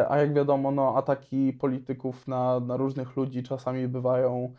A 0.09 0.17
jak 0.17 0.33
wiadomo, 0.33 0.71
no, 0.71 0.95
ataki 0.97 1.53
polityków 1.53 2.27
na, 2.27 2.59
na 2.59 2.77
różnych 2.77 3.15
ludzi 3.15 3.43
czasami 3.43 3.87
bywają 3.87 4.53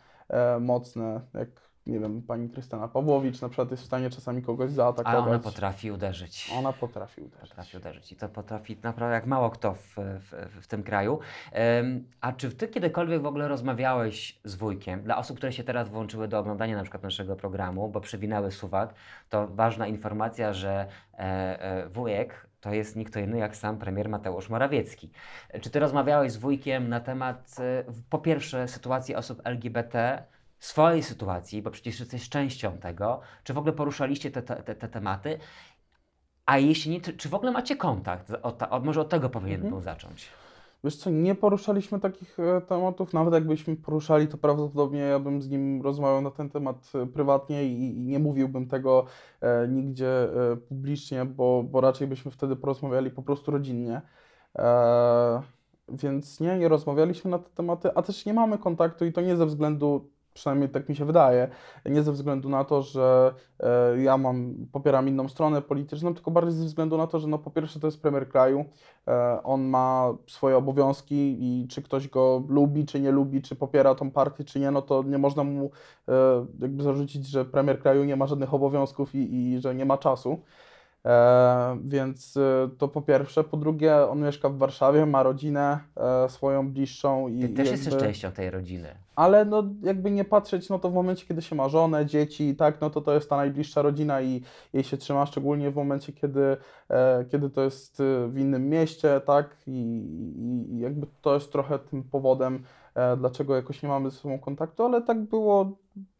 mocne. 0.59 1.21
Jak 1.33 1.70
nie 1.85 1.99
wiem, 1.99 2.21
pani 2.21 2.49
Krystyna 2.49 2.87
Pawłowicz 2.87 3.41
na 3.41 3.49
przykład 3.49 3.71
jest 3.71 3.83
w 3.83 3.85
stanie 3.85 4.09
czasami 4.09 4.41
kogoś 4.41 4.65
Ale 4.65 4.75
zaatakować. 4.75 5.27
ona 5.27 5.39
potrafi 5.39 5.91
uderzyć. 5.91 6.51
Ona 6.57 6.73
potrafi 6.73 7.21
uderzyć. 7.21 7.49
Potrafi 7.49 7.77
uderzyć 7.77 8.11
i 8.11 8.15
to 8.15 8.29
potrafi 8.29 8.77
naprawdę 8.83 9.15
jak 9.15 9.25
mało 9.25 9.49
kto 9.49 9.73
w, 9.73 9.95
w, 9.95 10.61
w 10.61 10.67
tym 10.67 10.83
kraju. 10.83 11.19
Em, 11.51 12.07
a 12.21 12.31
czy 12.31 12.51
ty 12.51 12.67
kiedykolwiek 12.67 13.21
w 13.21 13.25
ogóle 13.25 13.47
rozmawiałeś 13.47 14.39
z 14.43 14.55
wujkiem? 14.55 15.03
Dla 15.03 15.17
osób, 15.17 15.37
które 15.37 15.53
się 15.53 15.63
teraz 15.63 15.89
włączyły 15.89 16.27
do 16.27 16.39
oglądania 16.39 16.75
na 16.75 16.83
przykład 16.83 17.03
naszego 17.03 17.35
programu, 17.35 17.89
bo 17.89 18.01
przewinęły 18.01 18.51
suwak, 18.51 18.93
to 19.29 19.47
ważna 19.47 19.87
informacja, 19.87 20.53
że 20.53 20.87
e, 21.13 21.19
e, 21.19 21.89
wujek 21.89 22.47
to 22.61 22.73
jest 22.73 22.95
nikt 22.95 23.15
inny 23.15 23.37
jak 23.37 23.55
sam 23.55 23.77
premier 23.77 24.09
Mateusz 24.09 24.49
Morawiecki. 24.49 25.09
Czy 25.61 25.69
ty 25.69 25.79
rozmawiałeś 25.79 26.31
z 26.31 26.37
wujkiem 26.37 26.89
na 26.89 26.99
temat, 26.99 27.55
e, 27.59 27.83
po 28.09 28.19
pierwsze, 28.19 28.67
sytuacji 28.67 29.15
osób 29.15 29.41
LGBT, 29.43 30.23
swojej 30.61 31.03
sytuacji, 31.03 31.61
bo 31.61 31.71
przecież 31.71 31.99
jesteś 31.99 32.29
częścią 32.29 32.77
tego, 32.77 33.19
czy 33.43 33.53
w 33.53 33.57
ogóle 33.57 33.73
poruszaliście 33.73 34.31
te, 34.31 34.41
te, 34.41 34.75
te 34.75 34.87
tematy? 34.87 35.37
A 36.45 36.57
jeśli 36.57 36.91
nie, 36.91 37.01
czy 37.01 37.29
w 37.29 37.33
ogóle 37.33 37.51
macie 37.51 37.75
kontakt? 37.75 38.31
O, 38.43 38.51
ta, 38.51 38.69
o, 38.69 38.79
może 38.79 39.01
od 39.01 39.09
tego 39.09 39.29
powinien 39.29 39.55
Mhm. 39.61 39.73
był 39.73 39.81
zacząć. 39.81 40.29
Wiesz 40.83 40.95
co, 40.95 41.09
nie 41.09 41.35
poruszaliśmy 41.35 41.99
takich 41.99 42.39
e, 42.39 42.61
tematów, 42.61 43.13
nawet 43.13 43.33
jakbyśmy 43.33 43.75
poruszali, 43.75 44.27
to 44.27 44.37
prawdopodobnie 44.37 44.99
ja 44.99 45.19
bym 45.19 45.41
z 45.41 45.49
nim 45.49 45.81
rozmawiał 45.81 46.21
na 46.21 46.31
ten 46.31 46.49
temat 46.49 46.91
e, 46.95 47.05
prywatnie 47.05 47.65
i, 47.65 47.97
i 47.97 48.01
nie 48.01 48.19
mówiłbym 48.19 48.67
tego 48.67 49.05
e, 49.41 49.67
nigdzie 49.67 50.07
e, 50.51 50.57
publicznie, 50.57 51.25
bo, 51.25 51.63
bo 51.63 51.81
raczej 51.81 52.07
byśmy 52.07 52.31
wtedy 52.31 52.55
porozmawiali 52.55 53.11
po 53.11 53.21
prostu 53.23 53.51
rodzinnie. 53.51 54.01
E, 54.57 55.41
więc 55.89 56.39
nie, 56.39 56.57
nie 56.59 56.67
rozmawialiśmy 56.67 57.31
na 57.31 57.39
te 57.39 57.49
tematy, 57.49 57.89
a 57.95 58.01
też 58.01 58.25
nie 58.25 58.33
mamy 58.33 58.57
kontaktu 58.57 59.05
i 59.05 59.13
to 59.13 59.21
nie 59.21 59.37
ze 59.37 59.45
względu, 59.45 60.09
przynajmniej 60.33 60.69
tak 60.69 60.89
mi 60.89 60.95
się 60.95 61.05
wydaje, 61.05 61.47
nie 61.85 62.03
ze 62.03 62.11
względu 62.11 62.49
na 62.49 62.63
to, 62.63 62.81
że 62.81 63.33
e, 63.59 64.01
ja 64.01 64.17
mam, 64.17 64.55
popieram 64.71 65.07
inną 65.07 65.29
stronę 65.29 65.61
polityczną, 65.61 66.13
tylko 66.13 66.31
bardziej 66.31 66.53
ze 66.53 66.65
względu 66.65 66.97
na 66.97 67.07
to, 67.07 67.19
że 67.19 67.27
no 67.27 67.39
po 67.39 67.51
pierwsze 67.51 67.79
to 67.79 67.87
jest 67.87 68.01
premier 68.01 68.29
kraju, 68.29 68.65
e, 69.07 69.43
on 69.43 69.61
ma 69.61 70.13
swoje 70.27 70.57
obowiązki 70.57 71.37
i 71.39 71.67
czy 71.67 71.81
ktoś 71.81 72.07
go 72.07 72.43
lubi, 72.47 72.85
czy 72.85 72.99
nie 72.99 73.11
lubi, 73.11 73.41
czy 73.41 73.55
popiera 73.55 73.95
tą 73.95 74.11
partię, 74.11 74.43
czy 74.43 74.59
nie, 74.59 74.71
no 74.71 74.81
to 74.81 75.03
nie 75.03 75.17
można 75.17 75.43
mu 75.43 75.71
e, 76.07 76.45
jakby 76.59 76.83
zarzucić, 76.83 77.27
że 77.27 77.45
premier 77.45 77.79
kraju 77.79 78.03
nie 78.03 78.15
ma 78.15 78.27
żadnych 78.27 78.53
obowiązków 78.53 79.15
i, 79.15 79.33
i 79.33 79.59
że 79.61 79.75
nie 79.75 79.85
ma 79.85 79.97
czasu. 79.97 80.41
E, 81.05 81.77
więc 81.83 82.37
e, 82.37 82.69
to 82.77 82.87
po 82.87 83.01
pierwsze. 83.01 83.43
Po 83.43 83.57
drugie, 83.57 83.95
on 83.95 84.21
mieszka 84.21 84.49
w 84.49 84.57
Warszawie, 84.57 85.05
ma 85.05 85.23
rodzinę 85.23 85.79
e, 85.97 86.29
swoją 86.29 86.71
bliższą 86.71 87.27
i 87.27 87.41
Ty 87.41 87.49
też 87.49 87.71
jesteś 87.71 87.93
jakby- 87.93 88.07
częścią 88.07 88.31
tej 88.31 88.49
rodziny. 88.51 88.87
ale 89.15 89.45
no 89.45 89.63
jakby 89.83 90.11
nie 90.11 90.25
patrzeć, 90.25 90.69
no 90.69 90.79
to 90.79 90.89
w 90.89 90.93
momencie, 90.93 91.25
kiedy 91.25 91.41
się 91.41 91.55
ma 91.55 91.69
żonę, 91.69 92.05
dzieci, 92.05 92.55
tak, 92.55 92.81
no 92.81 92.89
to 92.89 93.01
to 93.01 93.13
jest 93.13 93.29
ta 93.29 93.37
najbliższa 93.37 93.81
rodzina 93.81 94.21
i 94.21 94.41
jej 94.73 94.83
się 94.83 94.97
trzyma, 94.97 95.25
szczególnie 95.25 95.71
w 95.71 95.75
momencie, 95.75 96.13
kiedy, 96.13 96.57
e, 96.89 97.25
kiedy 97.31 97.49
to 97.49 97.61
jest 97.61 97.99
e, 97.99 98.27
w 98.27 98.37
innym 98.37 98.69
mieście, 98.69 99.21
tak, 99.25 99.55
i, 99.67 99.71
i, 99.71 100.73
i 100.73 100.79
jakby 100.79 101.07
to 101.21 101.33
jest 101.33 101.51
trochę 101.51 101.79
tym 101.79 102.03
powodem, 102.03 102.63
e, 102.95 103.17
dlaczego 103.17 103.55
jakoś 103.55 103.83
nie 103.83 103.89
mamy 103.89 104.09
ze 104.09 104.17
sobą 104.17 104.39
kontaktu, 104.39 104.83
ale 104.83 105.01
tak 105.01 105.21
było 105.21 105.71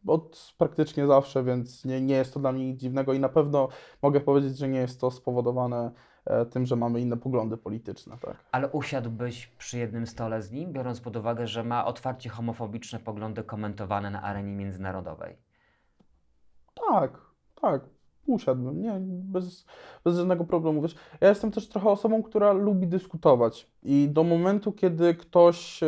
od 0.06 0.54
praktycznie 0.58 1.06
zawsze, 1.06 1.44
więc 1.44 1.84
nie, 1.84 2.00
nie 2.00 2.14
jest 2.14 2.34
to 2.34 2.40
dla 2.40 2.52
mnie 2.52 2.66
nic 2.66 2.80
dziwnego 2.80 3.12
i 3.12 3.20
na 3.20 3.28
pewno 3.28 3.68
mogę 4.02 4.20
powiedzieć, 4.20 4.58
że 4.58 4.68
nie 4.68 4.78
jest 4.78 5.00
to 5.00 5.10
spowodowane 5.10 5.90
e, 6.24 6.46
tym, 6.46 6.66
że 6.66 6.76
mamy 6.76 7.00
inne 7.00 7.16
poglądy 7.16 7.56
polityczne, 7.56 8.16
tak. 8.18 8.36
Ale 8.52 8.68
usiadłbyś 8.68 9.46
przy 9.46 9.78
jednym 9.78 10.06
stole 10.06 10.42
z 10.42 10.52
nim, 10.52 10.72
biorąc 10.72 11.00
pod 11.00 11.16
uwagę, 11.16 11.46
że 11.46 11.64
ma 11.64 11.84
otwarcie 11.84 12.30
homofobiczne 12.30 12.98
poglądy 12.98 13.44
komentowane 13.44 14.10
na 14.10 14.22
arenie 14.22 14.52
międzynarodowej. 14.52 15.36
Tak, 16.74 17.20
tak, 17.60 17.82
usiadłbym, 18.26 18.82
nie, 18.82 18.92
bez, 19.06 19.66
bez 20.04 20.16
żadnego 20.16 20.44
problemu. 20.44 20.82
Wiesz, 20.82 20.94
ja 21.20 21.28
jestem 21.28 21.50
też 21.50 21.68
trochę 21.68 21.90
osobą, 21.90 22.22
która 22.22 22.52
lubi 22.52 22.86
dyskutować 22.86 23.70
i 23.82 24.08
do 24.12 24.24
momentu, 24.24 24.72
kiedy 24.72 25.14
ktoś 25.14 25.82
e, 25.82 25.86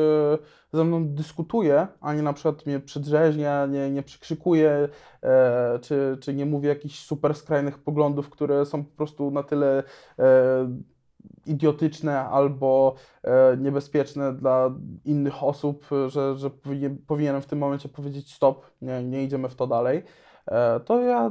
ze 0.73 0.85
mną 0.85 1.09
dyskutuje, 1.09 1.87
a 2.01 2.15
nie 2.15 2.23
na 2.23 2.33
przykład 2.33 2.67
mnie 2.67 2.81
przedrzeźnia, 2.81 3.67
nie, 3.67 3.91
nie 3.91 4.03
przykrzykuje, 4.03 4.89
e, 5.23 5.79
czy, 5.83 6.19
czy 6.21 6.35
nie 6.35 6.47
mówi 6.47 6.69
jakichś 6.69 6.99
super 6.99 7.35
skrajnych 7.35 7.79
poglądów, 7.79 8.31
które 8.31 8.67
są 8.67 8.85
po 8.85 8.97
prostu 8.97 9.31
na 9.31 9.43
tyle 9.43 9.83
e, 10.19 10.25
idiotyczne 11.47 12.21
albo 12.21 12.95
e, 13.23 13.57
niebezpieczne 13.57 14.33
dla 14.33 14.71
innych 15.05 15.45
osób, 15.45 15.87
że, 16.09 16.37
że 16.37 16.51
powinien, 16.51 16.99
powinienem 17.07 17.43
w 17.43 17.47
tym 17.47 17.59
momencie 17.59 17.89
powiedzieć 17.89 18.35
stop, 18.35 18.71
nie, 18.83 19.05
nie 19.05 19.25
idziemy 19.25 19.49
w 19.49 19.55
to 19.55 19.67
dalej, 19.67 20.03
e, 20.47 20.81
to 20.81 21.01
ja 21.01 21.31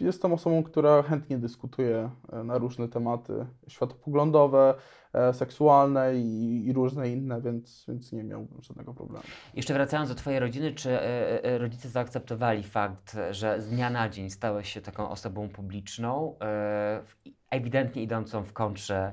jestem 0.00 0.32
osobą, 0.32 0.62
która 0.62 1.02
chętnie 1.02 1.38
dyskutuje 1.38 2.10
e, 2.32 2.44
na 2.44 2.58
różne 2.58 2.88
tematy 2.88 3.46
światopoglądowe, 3.68 4.74
e, 5.12 5.34
seksualne 5.34 6.16
i, 6.16 6.66
i 6.66 6.72
różne 6.72 7.08
inne, 7.08 7.40
więc, 7.40 7.84
więc 7.88 8.12
nie 8.12 8.24
miałbym 8.24 8.62
żadnego 8.62 8.94
problemu. 8.94 9.24
Jeszcze 9.54 9.74
wracając 9.74 10.08
do 10.08 10.14
Twojej 10.14 10.40
rodziny, 10.40 10.72
czy 10.72 11.00
e, 11.00 11.58
rodzice 11.58 11.88
zaakceptowali 11.88 12.62
fakt, 12.62 13.16
że 13.30 13.60
z 13.60 13.68
dnia 13.68 13.90
na 13.90 14.08
dzień 14.08 14.30
stałeś 14.30 14.72
się 14.72 14.80
taką 14.80 15.10
osobą 15.10 15.48
publiczną, 15.48 16.36
ewidentnie 17.50 18.02
idącą 18.02 18.42
w 18.42 18.52
kontrze 18.52 19.12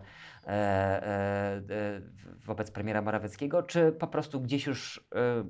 wobec 2.45 2.71
premiera 2.71 3.01
Morawieckiego, 3.01 3.63
czy 3.63 3.91
po 3.91 4.07
prostu 4.07 4.41
gdzieś 4.41 4.67
już, 4.67 5.07
e, 5.15 5.43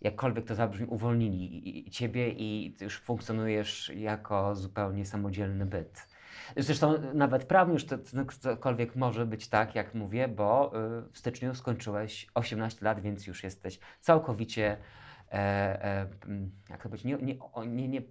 jakkolwiek 0.00 0.44
to 0.44 0.54
zabrzmi, 0.54 0.86
uwolnili 0.86 1.90
Ciebie 1.90 2.28
i 2.30 2.76
już 2.80 3.00
funkcjonujesz 3.00 3.92
jako 3.94 4.54
zupełnie 4.54 5.06
samodzielny 5.06 5.66
byt? 5.66 6.08
Zresztą 6.56 6.94
nawet 7.14 7.44
prawnie 7.44 7.74
już 7.74 7.84
to, 7.84 7.98
cokolwiek 8.40 8.96
może 8.96 9.26
być 9.26 9.48
tak, 9.48 9.74
jak 9.74 9.94
mówię, 9.94 10.28
bo 10.28 10.72
w 11.12 11.18
styczniu 11.18 11.54
skończyłeś 11.54 12.26
18 12.34 12.84
lat, 12.84 13.00
więc 13.00 13.26
już 13.26 13.44
jesteś 13.44 13.78
całkowicie, 14.00 14.64
e, 14.66 14.76
e, 14.76 15.03
jak 16.70 16.82
to 16.82 16.88
być, 16.88 17.04
nie, 17.04 17.16
nie, 17.16 17.38
nie, 17.66 17.88
nie, 17.88 18.02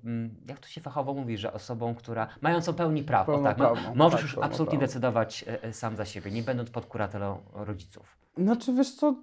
jak 0.48 0.60
to 0.60 0.68
się 0.68 0.82
fachowo 0.82 1.14
mówi, 1.14 1.38
że 1.38 1.54
osobą, 1.54 1.96
która, 1.96 2.28
mającą 2.42 2.74
pełni 2.74 3.04
praw, 3.04 3.30
o 3.30 3.32
tak, 3.32 3.58
mo- 3.58 3.66
Pełnoprawną, 3.66 3.96
możesz 3.96 4.36
tak, 4.36 4.44
absolutnie 4.44 4.80
decydować 4.80 5.46
e, 5.48 5.64
e, 5.64 5.74
sam 5.74 5.96
za 5.96 6.06
siebie, 6.06 6.32
nie 6.32 6.44
będąc 6.44 6.70
pod 6.70 6.86
kuratelą 6.86 7.38
rodziców. 7.54 8.18
Znaczy, 8.38 8.74
wiesz 8.74 8.96
co, 8.96 9.16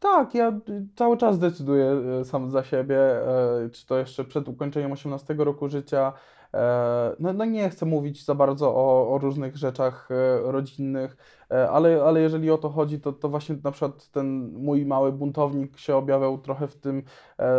tak, 0.00 0.34
ja 0.34 0.60
cały 0.96 1.16
czas 1.16 1.38
decyduję 1.38 1.94
sam 2.24 2.50
za 2.50 2.64
siebie, 2.64 2.98
e, 3.00 3.70
czy 3.72 3.86
to 3.86 3.98
jeszcze 3.98 4.24
przed 4.24 4.48
ukończeniem 4.48 4.92
18 4.92 5.34
roku 5.38 5.68
życia. 5.68 6.12
E, 6.54 7.16
No, 7.18 7.32
no 7.32 7.44
nie 7.44 7.70
chcę 7.70 7.86
mówić 7.86 8.24
za 8.24 8.34
bardzo 8.34 8.74
o, 8.74 9.14
o 9.14 9.18
różnych 9.18 9.56
rzeczach 9.56 10.08
e, 10.10 10.52
rodzinnych, 10.52 11.16
e, 11.50 11.70
ale, 11.70 12.02
ale 12.02 12.20
jeżeli 12.20 12.50
o 12.50 12.58
to 12.58 12.68
chodzi, 12.68 13.00
to, 13.00 13.12
to 13.12 13.28
właśnie 13.28 13.56
na 13.64 13.70
przykład 13.70 14.10
ten 14.10 14.52
mój 14.52 14.86
mały 14.86 15.12
buntownik 15.12 15.78
się 15.78 15.96
objawiał 15.96 16.38
trochę 16.38 16.68
w 16.68 16.76
tym, 16.76 17.02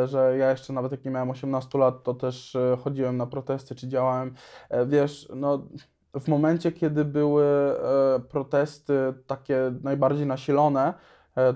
że 0.06 0.38
ja 0.38 0.52
jeszcze 0.52 0.74
nawet 0.74 0.92
jak 0.92 1.06
nie 1.06 1.12
miałem 1.12 1.30
18 1.30 1.78
lat, 1.78 2.04
to 2.04 2.14
też 2.14 2.58
chodziłem 2.84 3.18
na 3.18 3.26
protesty, 3.26 3.76
czy 3.76 3.88
działałem. 3.88 4.34
Wiesz, 4.88 5.30
no 5.36 5.68
w 6.20 6.28
momencie, 6.28 6.72
kiedy 6.72 7.06
były 7.06 7.46
protesty 8.30 8.94
takie 9.28 9.74
najbardziej 9.84 10.26
nasilone, 10.26 10.94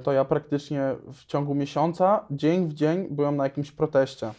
to 0.04 0.12
ja 0.12 0.26
praktycznie 0.26 0.96
w 1.14 1.26
ciągu 1.26 1.56
miesiąca, 1.56 2.26
dzień 2.32 2.68
w 2.68 2.74
dzień 2.74 3.08
byłem 3.12 3.38
na 3.38 3.44
jakimś 3.44 3.72
proteście. 3.72 4.32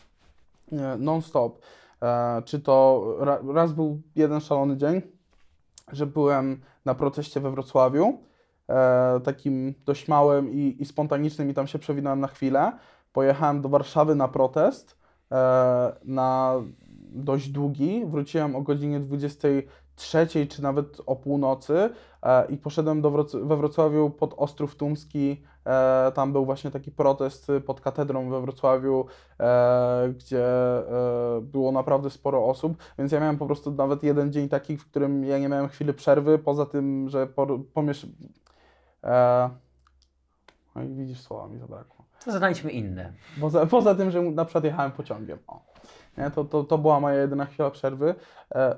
Non-stop. 0.98 1.60
E, 2.02 2.42
Czy 2.44 2.60
to 2.60 3.04
ra, 3.18 3.38
raz 3.54 3.72
był 3.72 4.02
jeden 4.16 4.40
szalony 4.40 4.76
dzień, 4.76 5.02
że 5.92 6.06
byłem 6.06 6.60
na 6.84 6.94
proteście 6.94 7.40
we 7.40 7.50
Wrocławiu, 7.50 8.18
e, 8.68 9.20
takim 9.20 9.74
dość 9.86 10.08
małym 10.08 10.50
i, 10.52 10.76
i 10.80 10.84
spontanicznym 10.84 11.50
i 11.50 11.54
tam 11.54 11.66
się 11.66 11.78
przewinąłem 11.78 12.20
na 12.20 12.26
chwilę. 12.28 12.72
Pojechałem 13.12 13.62
do 13.62 13.68
Warszawy 13.68 14.14
na 14.14 14.28
protest, 14.28 14.98
e, 15.32 15.96
na 16.04 16.54
dość 17.08 17.48
długi. 17.48 18.04
Wróciłem 18.06 18.56
o 18.56 18.62
godzinie 18.62 19.00
23 19.00 20.46
czy 20.46 20.62
nawet 20.62 21.00
o 21.06 21.16
północy 21.16 21.90
i 22.48 22.56
poszedłem 22.56 23.02
do 23.02 23.10
Wroc- 23.10 23.46
we 23.48 23.56
Wrocławiu 23.56 24.10
pod 24.10 24.34
Ostrów 24.36 24.76
Tumski. 24.76 25.42
E, 25.66 26.12
tam 26.14 26.32
był 26.32 26.44
właśnie 26.44 26.70
taki 26.70 26.90
protest 26.90 27.52
pod 27.66 27.80
katedrą 27.80 28.30
we 28.30 28.40
Wrocławiu, 28.40 29.06
e, 29.40 30.08
gdzie 30.16 30.46
e, 30.46 31.40
było 31.40 31.72
naprawdę 31.72 32.10
sporo 32.10 32.46
osób, 32.46 32.76
więc 32.98 33.12
ja 33.12 33.20
miałem 33.20 33.38
po 33.38 33.46
prostu 33.46 33.70
nawet 33.70 34.02
jeden 34.02 34.32
dzień 34.32 34.48
taki, 34.48 34.76
w 34.76 34.90
którym 34.90 35.24
ja 35.24 35.38
nie 35.38 35.48
miałem 35.48 35.68
chwili 35.68 35.94
przerwy, 35.94 36.38
poza 36.38 36.66
tym, 36.66 37.08
że 37.08 37.28
pomiesz... 37.74 38.06
No 40.74 40.82
i 40.82 40.94
widzisz, 40.94 41.20
słowa 41.20 41.48
mi 41.48 41.58
zabrakło. 41.58 42.04
To 42.24 42.38
Znajdźmy 42.38 42.70
inne. 42.70 43.12
Poza, 43.40 43.66
poza 43.66 43.94
tym, 43.94 44.10
że 44.10 44.22
na 44.22 44.44
przykład 44.44 44.64
jechałem 44.64 44.92
pociągiem. 44.92 45.38
O. 45.46 45.60
Nie, 46.18 46.30
to, 46.30 46.44
to, 46.44 46.64
to 46.64 46.78
była 46.78 47.00
moja 47.00 47.20
jedyna 47.20 47.46
chwila 47.46 47.70
przerwy. 47.70 48.14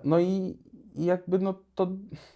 No 0.05 0.19
i, 0.19 0.59
i 0.95 1.05
jakby, 1.05 1.39
no 1.39 1.55
to 1.75 1.87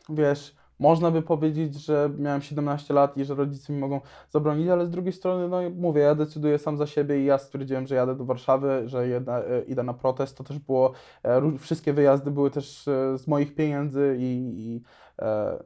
wiesz, 0.09 0.57
można 0.83 1.11
by 1.11 1.23
powiedzieć, 1.23 1.75
że 1.75 2.11
miałem 2.19 2.43
17 2.43 2.95
lat 2.95 3.17
i 3.17 3.25
że 3.25 3.35
rodzice 3.35 3.73
mi 3.73 3.79
mogą 3.79 4.01
zabronić, 4.31 4.69
ale 4.69 4.87
z 4.87 4.91
drugiej 4.91 5.13
strony, 5.13 5.49
no 5.49 5.61
mówię, 5.77 6.03
ja 6.03 6.15
decyduję 6.15 6.59
sam 6.59 6.77
za 6.77 6.87
siebie 6.87 7.23
i 7.23 7.25
ja 7.25 7.39
stwierdziłem, 7.39 7.87
że 7.87 7.95
jadę 7.95 8.17
do 8.17 8.25
Warszawy, 8.25 8.83
że 8.87 9.09
jedna, 9.09 9.39
e, 9.39 9.63
idę 9.63 9.83
na 9.83 9.95
protest. 9.95 10.39
To 10.39 10.45
też 10.45 10.59
było, 10.59 10.93
e, 11.23 11.59
wszystkie 11.59 11.93
wyjazdy 11.93 12.31
były 12.31 12.51
też 12.51 12.89
e, 12.89 13.19
z 13.19 13.27
moich 13.27 13.55
pieniędzy 13.55 14.17
i, 14.19 14.55
i 14.57 14.83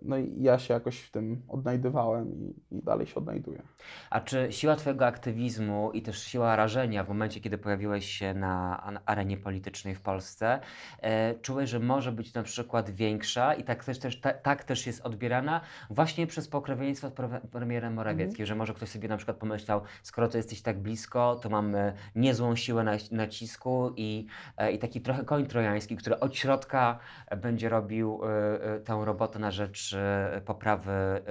no 0.02 0.18
i 0.18 0.42
ja 0.42 0.58
się 0.58 0.74
jakoś 0.74 1.00
w 1.00 1.10
tym 1.10 1.42
odnajdywałem 1.48 2.32
i, 2.34 2.54
i 2.76 2.82
dalej 2.82 3.06
się 3.06 3.14
odnajduję. 3.14 3.62
A 4.10 4.20
czy 4.20 4.48
siła 4.50 4.76
Twojego 4.76 5.06
aktywizmu 5.06 5.92
i 5.92 6.02
też 6.02 6.22
siła 6.22 6.56
rażenia 6.56 7.04
w 7.04 7.08
momencie, 7.08 7.40
kiedy 7.40 7.58
pojawiłeś 7.58 8.06
się 8.06 8.34
na 8.34 8.82
arenie 9.06 9.36
politycznej 9.36 9.94
w 9.94 10.00
Polsce, 10.00 10.60
e, 11.00 11.34
czułeś, 11.34 11.70
że 11.70 11.80
może 11.80 12.12
być 12.12 12.34
na 12.34 12.42
przykład 12.42 12.90
większa 12.90 13.54
i 13.54 13.64
tak 13.64 13.84
też, 13.84 13.98
też, 13.98 14.20
ta, 14.20 14.32
tak 14.32 14.64
też 14.64 14.86
jest 14.86 15.00
odbierana 15.00 15.60
właśnie 15.90 16.26
przez 16.26 16.48
pokrewieństwo 16.48 17.08
z 17.08 17.12
pre- 17.12 17.40
premierem 17.40 17.94
Morawieckim, 17.94 18.46
że 18.46 18.54
może 18.54 18.74
ktoś 18.74 18.88
sobie 18.88 19.08
na 19.08 19.16
przykład 19.16 19.36
pomyślał, 19.36 19.80
skoro 20.02 20.28
to 20.28 20.36
jesteś 20.36 20.62
tak 20.62 20.78
blisko, 20.78 21.36
to 21.42 21.48
mamy 21.48 21.92
niezłą 22.14 22.56
siłę 22.56 22.84
nacisku 23.10 23.92
i, 23.96 24.26
e, 24.56 24.72
i 24.72 24.78
taki 24.78 25.00
trochę 25.00 25.24
koń 25.24 25.46
trojański, 25.46 25.96
który 25.96 26.20
od 26.20 26.36
środka 26.36 26.98
będzie 27.36 27.68
robił 27.68 28.20
e, 28.24 28.74
e, 28.74 28.80
tę 28.80 29.02
robotę 29.04 29.38
na 29.46 29.50
rzecz 29.50 29.94
e, 29.94 30.40
poprawy 30.44 30.92
e, 30.92 31.22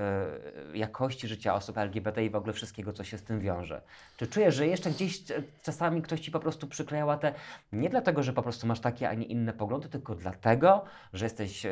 jakości 0.77 1.27
życia 1.27 1.55
osób 1.55 1.77
LGBT 1.77 2.25
i 2.25 2.29
w 2.29 2.35
ogóle 2.35 2.53
wszystkiego, 2.53 2.93
co 2.93 3.03
się 3.03 3.17
z 3.17 3.23
tym 3.23 3.39
wiąże. 3.39 3.81
Czy 4.17 4.27
czujesz, 4.27 4.55
że 4.55 4.67
jeszcze 4.67 4.89
gdzieś 4.89 5.31
e, 5.31 5.43
czasami 5.63 6.01
ktoś 6.01 6.19
ci 6.19 6.31
po 6.31 6.39
prostu 6.39 6.67
przykleja 6.67 7.05
łatę 7.05 7.33
nie 7.71 7.89
dlatego, 7.89 8.23
że 8.23 8.33
po 8.33 8.41
prostu 8.41 8.67
masz 8.67 8.79
takie, 8.79 9.09
a 9.09 9.13
nie 9.13 9.25
inne 9.25 9.53
poglądy, 9.53 9.89
tylko 9.89 10.15
dlatego, 10.15 10.85
że 11.13 11.25
jesteś 11.25 11.65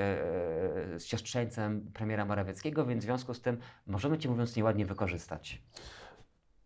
siostrzeńcem 1.00 1.92
premiera 1.94 2.26
Morawieckiego, 2.26 2.86
więc 2.86 3.04
w 3.04 3.06
związku 3.06 3.34
z 3.34 3.42
tym 3.42 3.58
możemy 3.88 4.18
cię 4.18 4.30
mówiąc 4.30 4.56
nieładnie 4.56 4.86
wykorzystać. 4.86 5.62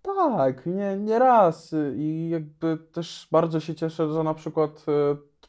Tak, 0.01 0.65
nie, 0.65 0.97
nie 0.97 1.19
raz 1.19 1.75
i 1.95 2.29
jakby 2.29 2.77
też 2.77 3.27
bardzo 3.31 3.59
się 3.59 3.75
cieszę, 3.75 4.13
że 4.13 4.23
na 4.23 4.33
przykład 4.33 4.85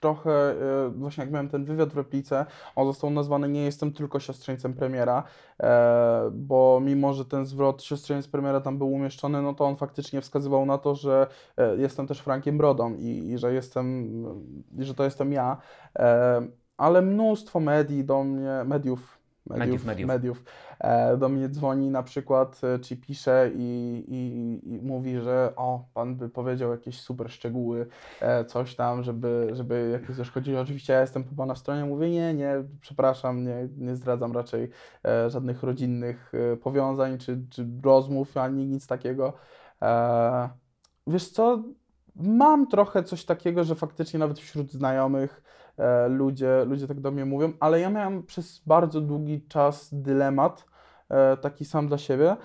trochę, 0.01 0.55
y, 0.87 0.91
właśnie 0.91 1.25
jak 1.25 1.33
miałem 1.33 1.49
ten 1.49 1.65
wywiad 1.65 1.93
w 1.93 1.97
replice, 1.97 2.47
on 2.77 2.87
został 2.87 3.11
nazwany 3.11 3.49
Nie 3.49 3.65
jestem 3.65 3.93
tylko 3.93 4.21
siostrzeńcem 4.21 4.75
premiera, 4.75 5.23
e, 5.63 6.31
bo 6.33 6.81
mimo, 6.85 7.13
że 7.15 7.25
ten 7.25 7.47
zwrot 7.47 7.83
siostrzeniec 7.83 8.29
premiera 8.29 8.61
tam 8.61 8.79
był 8.79 8.93
umieszczony, 8.93 9.43
no 9.43 9.55
to 9.55 9.65
on 9.65 9.77
faktycznie 9.77 10.21
wskazywał 10.21 10.67
na 10.67 10.79
to, 10.79 10.95
że 10.95 11.27
e, 11.57 11.77
jestem 11.77 12.07
też 12.07 12.21
Frankiem 12.21 12.59
Brodą 12.59 12.95
i, 12.95 13.31
i 13.31 13.39
że 13.39 13.55
jestem, 13.55 14.09
i 14.79 14.85
że 14.85 14.95
to 14.95 15.05
jestem 15.05 15.33
ja, 15.33 15.57
e, 15.99 16.49
ale 16.77 17.03
mnóstwo 17.03 17.61
medii 17.61 18.05
do 18.05 18.25
mnie, 18.25 18.65
mediów, 18.65 19.18
Mediów, 19.57 19.85
mediów. 19.85 20.09
mediów 20.09 20.45
e, 20.81 21.17
do 21.17 21.29
mnie 21.29 21.49
dzwoni 21.49 21.91
na 21.91 22.03
przykład, 22.03 22.61
e, 22.65 22.79
czy 22.79 22.97
pisze 22.97 23.51
i, 23.55 24.05
i, 24.09 24.75
i 24.75 24.83
mówi, 24.83 25.21
że 25.21 25.53
o, 25.57 25.85
pan 25.95 26.17
by 26.17 26.29
powiedział 26.29 26.71
jakieś 26.71 27.01
super 27.01 27.31
szczegóły, 27.31 27.87
e, 28.21 28.45
coś 28.45 28.75
tam, 28.75 29.03
żeby, 29.03 29.49
żeby 29.53 29.99
jakieś 30.01 30.17
zaszkodzić. 30.17 30.55
Oczywiście 30.55 30.93
ja 30.93 31.01
jestem 31.01 31.25
po 31.25 31.35
pana 31.35 31.55
stronie, 31.55 31.85
mówię 31.85 32.11
nie, 32.11 32.35
nie, 32.35 32.55
przepraszam, 32.81 33.45
nie, 33.45 33.69
nie 33.77 33.97
zdradzam 33.97 34.33
raczej 34.33 34.71
żadnych 35.29 35.63
rodzinnych 35.63 36.33
powiązań, 36.63 37.19
czy, 37.19 37.43
czy 37.51 37.67
rozmów, 37.85 38.37
ani 38.37 38.67
nic 38.67 38.87
takiego. 38.87 39.33
Wiesz 41.07 41.29
co, 41.29 41.63
mam 42.17 42.67
trochę 42.67 43.05
coś 43.05 43.25
takiego, 43.25 43.65
że 43.65 43.75
faktycznie 43.75 44.19
nawet 44.19 44.39
wśród 44.39 44.73
znajomych 44.73 45.43
ludzie, 46.09 46.65
ludzie 46.67 46.87
tak 46.87 47.01
do 47.01 47.11
mnie 47.11 47.25
mówią, 47.25 47.53
ale 47.61 47.81
ja 47.81 47.91
miałem 47.91 48.23
przez 48.23 48.63
bardzo 48.67 49.01
długi 49.01 49.43
czas 49.49 49.89
dylemat, 49.93 50.65
e, 51.09 51.37
taki 51.37 51.65
sam 51.65 51.89
dla 51.89 51.99
siebie, 51.99 52.37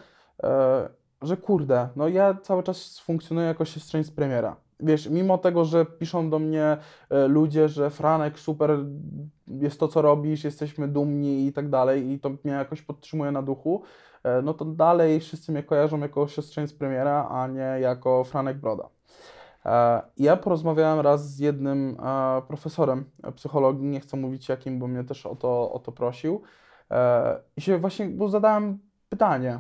e, 0.43 0.89
że 1.22 1.38
kurde, 1.38 1.89
no 1.96 2.08
ja 2.08 2.34
cały 2.34 2.63
czas 2.63 3.00
funkcjonuję 3.00 3.48
jako 3.48 3.65
siostrzeńc 3.65 4.12
premiera. 4.12 4.56
Wiesz, 4.80 5.10
mimo 5.10 5.38
tego, 5.38 5.65
że 5.65 5.86
piszą 5.86 6.30
do 6.30 6.39
mnie 6.39 6.78
e, 7.10 7.28
ludzie, 7.28 7.69
że 7.69 7.89
Franek, 7.89 8.39
super 8.39 8.78
jest 9.48 9.80
to, 9.80 9.88
co 9.88 10.02
robisz, 10.02 10.43
jesteśmy 10.43 10.88
dumni 10.88 11.48
i 11.48 11.54
tak 11.54 11.69
dalej, 11.69 12.12
i 12.12 12.19
to 12.19 12.30
mnie 12.30 12.54
jakoś 12.54 12.82
podtrzymuje 12.82 13.32
na 13.32 13.41
duchu, 13.41 13.84
e, 14.24 14.41
no 14.41 14.54
to 14.54 14.65
dalej 14.65 15.19
wszyscy 15.19 15.52
mnie 15.52 15.63
kojarzą 15.63 16.00
jako 16.00 16.28
siostrzeńc 16.28 16.74
premiera, 16.74 17.28
a 17.30 17.48
nie 17.48 17.78
jako 17.80 18.24
Franek 18.24 18.58
Broda. 18.58 18.89
E, 19.65 20.02
Ja 20.17 20.38
porozmawiałem 20.38 20.99
raz 20.99 21.30
z 21.36 21.39
jednym 21.39 21.97
e, 21.99 22.41
profesorem 22.47 23.06
psychologii, 23.36 23.86
nie 23.86 23.99
chcę 23.99 24.17
mówić 24.17 24.49
jakim, 24.49 24.80
bo 24.80 24.88
mnie 24.88 25.04
też 25.04 25.26
o 25.26 25.36
to, 25.36 25.71
o 25.71 25.80
to 25.80 25.91
prosił. 25.91 26.41
E, 26.91 27.39
I 27.58 27.62
się 27.62 27.78
właśnie, 27.78 28.06
bo 28.06 28.30
zadałem 28.30 28.80
pytanie, 29.10 29.60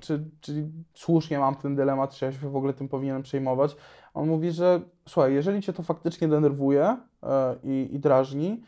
czy, 0.00 0.30
czy 0.40 0.68
słusznie 0.94 1.38
mam 1.38 1.54
ten 1.54 1.76
dylemat, 1.76 2.14
czy 2.14 2.24
ja 2.24 2.32
się 2.32 2.38
w 2.38 2.56
ogóle 2.56 2.72
tym 2.72 2.88
powinienem 2.88 3.22
przejmować. 3.22 3.76
On 4.14 4.28
mówi, 4.28 4.50
że 4.50 4.80
słuchaj, 5.08 5.34
jeżeli 5.34 5.62
cię 5.62 5.72
to 5.72 5.82
faktycznie 5.82 6.28
denerwuje 6.28 6.96
i, 7.62 7.88
i 7.92 7.98
drażni, 7.98 8.62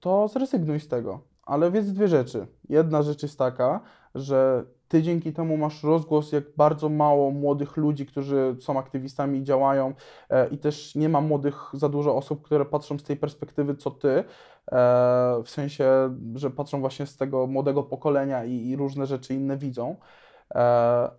to 0.00 0.28
zrezygnuj 0.28 0.80
z 0.80 0.88
tego. 0.88 1.20
Ale 1.42 1.70
wiedz 1.70 1.86
dwie 1.86 2.08
rzeczy. 2.08 2.46
Jedna 2.68 3.02
rzecz 3.02 3.22
jest 3.22 3.38
taka, 3.38 3.80
że 4.14 4.64
ty 4.88 5.02
dzięki 5.02 5.32
temu 5.32 5.56
masz 5.56 5.82
rozgłos, 5.82 6.32
jak 6.32 6.44
bardzo 6.56 6.88
mało 6.88 7.30
młodych 7.30 7.76
ludzi, 7.76 8.06
którzy 8.06 8.56
są 8.60 8.78
aktywistami 8.78 9.38
i 9.38 9.44
działają, 9.44 9.94
e, 10.30 10.48
i 10.48 10.58
też 10.58 10.94
nie 10.94 11.08
ma 11.08 11.20
młodych, 11.20 11.70
za 11.72 11.88
dużo 11.88 12.16
osób, 12.16 12.42
które 12.42 12.64
patrzą 12.64 12.98
z 12.98 13.02
tej 13.02 13.16
perspektywy, 13.16 13.74
co 13.74 13.90
ty, 13.90 14.08
e, 14.08 14.24
w 15.44 15.50
sensie, 15.50 16.16
że 16.34 16.50
patrzą 16.50 16.80
właśnie 16.80 17.06
z 17.06 17.16
tego 17.16 17.46
młodego 17.46 17.82
pokolenia 17.82 18.44
i, 18.44 18.68
i 18.68 18.76
różne 18.76 19.06
rzeczy 19.06 19.34
inne 19.34 19.56
widzą. 19.58 19.96
E, 20.54 20.58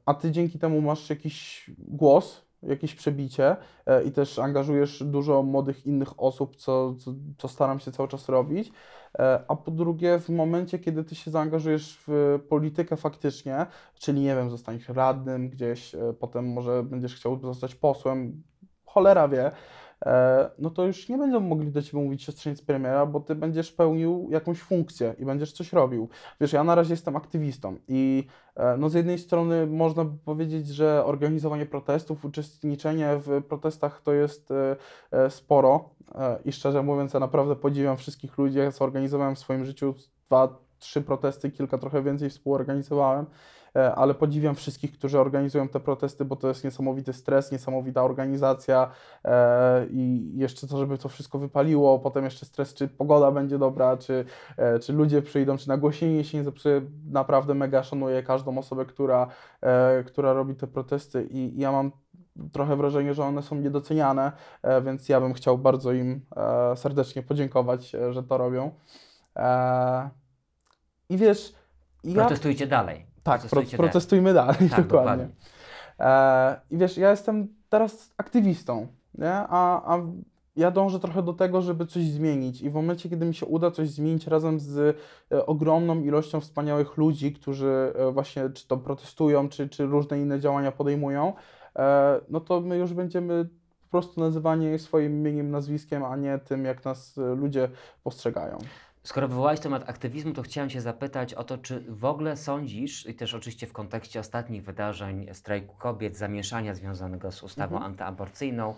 a 0.05 0.13
ty 0.13 0.31
dzięki 0.31 0.59
temu 0.59 0.81
masz 0.81 1.09
jakiś 1.09 1.69
głos, 1.77 2.46
jakieś 2.67 2.95
przebicie 2.95 3.55
e, 3.85 4.03
i 4.03 4.11
też 4.11 4.39
angażujesz 4.39 5.03
dużo 5.03 5.43
młodych 5.43 5.85
innych 5.85 6.19
osób, 6.21 6.55
co, 6.55 6.95
co, 6.95 7.13
co 7.37 7.47
staram 7.47 7.79
się 7.79 7.91
cały 7.91 8.09
czas 8.09 8.29
robić. 8.29 8.71
E, 9.19 9.43
A 9.47 9.55
po 9.55 9.71
drugie, 9.71 10.19
w 10.19 10.29
momencie, 10.29 10.79
kiedy 10.79 11.03
ty 11.03 11.15
się 11.15 11.31
zaangażujesz 11.31 11.99
w 12.07 12.39
politykę 12.49 12.97
faktycznie, 12.97 13.65
czyli 13.99 14.21
nie 14.21 14.35
wiem, 14.35 14.49
zostaniesz 14.49 14.89
radnym 14.89 15.49
gdzieś, 15.49 15.95
e, 15.95 16.13
potem 16.19 16.53
może 16.53 16.83
będziesz 16.83 17.15
chciał 17.15 17.39
zostać 17.39 17.75
posłem, 17.75 18.43
cholera 18.85 19.27
wie, 19.27 19.51
no 20.59 20.69
to 20.69 20.85
już 20.85 21.09
nie 21.09 21.17
będą 21.17 21.39
mogli 21.39 21.71
do 21.71 21.81
ciebie 21.81 22.03
mówić 22.03 22.23
siostrzeniec 22.23 22.61
premiera, 22.61 23.05
bo 23.05 23.19
ty 23.19 23.35
będziesz 23.35 23.71
pełnił 23.71 24.27
jakąś 24.31 24.59
funkcję 24.59 25.15
i 25.19 25.25
będziesz 25.25 25.51
coś 25.51 25.73
robił. 25.73 26.09
Wiesz, 26.41 26.53
ja 26.53 26.63
na 26.63 26.75
razie 26.75 26.93
jestem 26.93 27.15
aktywistą 27.15 27.75
i 27.87 28.27
e, 28.55 28.77
no 28.77 28.89
z 28.89 28.93
jednej 28.93 29.19
strony 29.19 29.67
można 29.67 30.05
by 30.05 30.17
powiedzieć, 30.25 30.67
że 30.67 31.05
organizowanie 31.05 31.65
protestów, 31.65 32.25
uczestniczenie 32.25 33.17
w 33.17 33.43
protestach 33.43 34.01
to 34.01 34.13
jest 34.13 34.51
e, 34.51 34.75
e, 35.11 35.29
sporo. 35.29 35.89
E, 36.15 36.37
i 36.45 36.51
szczerze 36.51 36.83
mówiąc 36.83 37.13
ja 37.13 37.19
naprawdę 37.19 37.55
podziwiam 37.55 37.97
wszystkich 37.97 38.37
ludzi, 38.37 38.57
ja 38.57 38.71
zorganizowałem 38.71 39.35
w 39.35 39.39
swoim 39.39 39.65
życiu 39.65 39.95
dwa, 40.27 40.57
trzy 40.79 41.01
protesty, 41.01 41.51
kilka 41.51 41.77
trochę 41.77 42.03
więcej 42.03 42.29
współorganizowałem, 42.29 43.25
e, 43.25 43.27
ale 43.95 44.13
podziwiam 44.13 44.55
wszystkich, 44.55 44.91
którzy 44.91 45.19
organizują 45.19 45.67
te 45.67 45.79
protesty, 45.79 46.25
bo 46.25 46.35
to 46.35 46.47
jest 46.47 46.63
niesamowity 46.63 47.13
stres, 47.13 47.51
niesamowita 47.51 48.03
organizacja 48.03 48.91
e, 49.25 49.85
i 49.89 50.31
jeszcze 50.35 50.67
to, 50.67 50.77
żeby 50.77 50.97
to 50.97 51.09
wszystko 51.09 51.39
wypaliło, 51.39 51.99
potem 51.99 52.25
jeszcze 52.25 52.45
stres, 52.45 52.73
czy 52.73 52.87
pogoda 52.87 53.31
będzie 53.31 53.57
dobra, 53.57 53.97
czy, 53.97 54.25
e, 54.57 54.79
czy 54.79 54.93
ludzie 54.93 55.21
przyjdą, 55.21 55.57
czy 55.57 55.67
nagłośnienie 55.67 56.23
się 56.23 56.37
nie 56.37 56.43
zepsuje. 56.43 56.81
Naprawdę 57.11 57.53
mega 57.53 57.83
szanuję 57.83 58.23
każdą 58.23 58.57
osobę, 58.57 58.85
która, 58.85 59.27
e, 59.61 60.03
która 60.03 60.33
robi 60.33 60.55
te 60.55 60.67
protesty 60.67 61.27
i 61.31 61.59
ja 61.59 61.71
mam 61.71 61.91
trochę 62.51 62.75
wrażenie, 62.75 63.13
że 63.13 63.23
one 63.23 63.41
są 63.41 63.55
niedoceniane, 63.55 64.31
e, 64.61 64.81
więc 64.81 65.09
ja 65.09 65.21
bym 65.21 65.33
chciał 65.33 65.57
bardzo 65.57 65.91
im 65.91 66.25
e, 66.35 66.77
serdecznie 66.77 67.23
podziękować, 67.23 67.95
e, 67.95 68.13
że 68.13 68.23
to 68.23 68.37
robią. 68.37 68.71
E, 69.35 70.09
I 71.09 71.17
wiesz, 71.17 71.53
ja... 72.03 72.15
Protestujcie 72.15 72.67
dalej. 72.67 73.06
Tak, 73.27 73.41
pro, 73.41 73.49
Protestujcie 73.49 73.77
dalej. 73.77 73.89
protestujmy 73.91 74.33
dalej, 74.33 74.69
Tak, 74.69 74.87
dokładnie. 74.87 75.27
E, 75.99 76.61
I 76.71 76.77
wiesz, 76.77 76.97
ja 76.97 77.11
jestem 77.11 77.47
teraz 77.69 78.13
aktywistą. 78.17 78.87
nie? 79.17 79.31
A, 79.33 79.93
a 79.95 79.99
ja 80.55 80.71
dążę 80.71 80.99
trochę 80.99 81.23
do 81.23 81.33
tego, 81.33 81.61
żeby 81.61 81.85
coś 81.85 82.03
zmienić 82.03 82.61
i 82.61 82.69
w 82.69 82.73
momencie, 82.73 83.09
kiedy 83.09 83.25
mi 83.25 83.35
się 83.35 83.45
uda 83.45 83.71
coś 83.71 83.89
zmienić 83.89 84.27
razem 84.27 84.59
z 84.59 84.97
e, 85.31 85.45
ogromną 85.45 86.01
ilością 86.01 86.39
wspaniałych 86.41 86.97
ludzi, 86.97 87.33
którzy 87.33 87.93
e, 87.95 88.11
właśnie 88.11 88.49
czy 88.49 88.67
to 88.67 88.77
protestują, 88.77 89.49
czy, 89.49 89.69
czy 89.69 89.85
różne 89.85 90.19
inne 90.19 90.39
działania 90.39 90.71
podejmują, 90.71 91.33
no 92.29 92.39
to 92.39 92.61
my 92.61 92.77
już 92.77 92.93
będziemy 92.93 93.45
po 93.81 93.87
prostu 93.91 94.19
nazywani 94.21 94.79
swoim 94.79 95.11
imieniem, 95.19 95.51
nazwiskiem, 95.51 96.03
a 96.05 96.15
nie 96.15 96.37
tym, 96.37 96.65
jak 96.65 96.85
nas 96.85 97.17
ludzie 97.35 97.69
postrzegają. 98.03 98.57
Skoro 99.07 99.27
wywołałeś 99.27 99.59
temat 99.59 99.89
aktywizmu, 99.89 100.33
to 100.33 100.41
chciałem 100.41 100.69
Cię 100.69 100.81
zapytać 100.81 101.33
o 101.33 101.43
to, 101.43 101.57
czy 101.57 101.79
w 101.87 102.05
ogóle 102.05 102.37
sądzisz, 102.37 103.05
i 103.05 103.15
też 103.15 103.33
oczywiście 103.33 103.67
w 103.67 103.73
kontekście 103.73 104.19
ostatnich 104.19 104.63
wydarzeń, 104.63 105.27
strajku 105.33 105.75
kobiet, 105.75 106.17
zamieszania 106.17 106.75
związanego 106.75 107.31
z 107.31 107.43
ustawą 107.43 107.75
Mhm. 107.75 107.91
antyaborcyjną, 107.91 108.75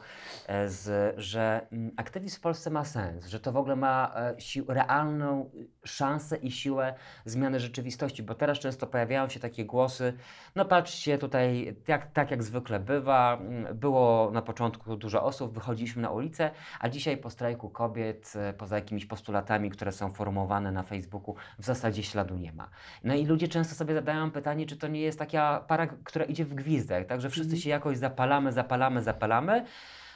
e, 0.48 0.70
z, 0.70 1.16
że 1.20 1.68
mm, 1.72 1.92
aktywizm 1.98 2.38
w 2.38 2.40
Polsce 2.40 2.70
ma 2.70 2.86
sens, 2.86 3.28
że 3.28 3.40
to 3.40 3.52
w 3.52 3.58
ogóle 3.58 3.76
ma 3.76 4.14
e, 4.16 4.42
sił, 4.42 4.66
realną 4.68 5.50
szansę 5.84 6.38
i 6.38 6.52
siłę 6.52 6.94
zmiany 7.26 7.60
rzeczywistości, 7.60 8.24
bo 8.24 8.36
teraz 8.36 8.60
często 8.60 8.88
pojawiają 8.88 9.30
się 9.30 9.40
takie 9.40 9.66
głosy, 9.66 10.14
no 10.56 10.66
patrzcie 10.66 11.18
tutaj, 11.18 11.76
jak, 11.88 12.12
tak 12.12 12.32
jak 12.32 12.44
zwykle 12.44 12.80
bywa, 12.80 13.38
mm, 13.42 13.78
było 13.78 14.32
na 14.32 14.42
początku 14.42 14.96
dużo 14.96 15.24
osób, 15.24 15.54
wychodziliśmy 15.54 16.02
na 16.02 16.10
ulicę, 16.10 16.52
a 16.80 16.90
dzisiaj 16.90 17.18
po 17.18 17.30
strajku 17.30 17.70
kobiet, 17.70 18.34
e, 18.36 18.54
poza 18.54 18.76
jakimiś 18.76 19.06
postulatami, 19.06 19.70
które 19.70 19.92
są 19.92 20.14
formułowane 20.24 20.72
na 20.72 20.84
Facebooku, 20.84 21.36
w 21.60 21.66
zasadzie 21.66 22.04
śladu 22.04 22.38
nie 22.38 22.52
ma. 22.54 22.70
No 23.04 23.14
i 23.16 23.26
ludzie 23.26 23.48
często 23.48 23.76
sobie 23.76 23.94
zadają 23.94 24.32
pytanie, 24.32 24.66
czy 24.66 24.78
to 24.78 24.88
nie 24.88 25.02
jest 25.02 25.20
taka 25.20 25.64
para, 25.68 25.88
która 25.88 26.26
idzie 26.26 26.46
w 26.46 26.54
gwizdek, 26.54 27.08
tak, 27.08 27.22
że 27.22 27.30
wszyscy 27.30 27.50
Mhm. 27.54 27.62
się 27.62 27.70
jakoś 27.70 27.98
zapalamy, 27.98 28.52
zapalamy, 28.52 29.02
zapalamy, 29.04 29.66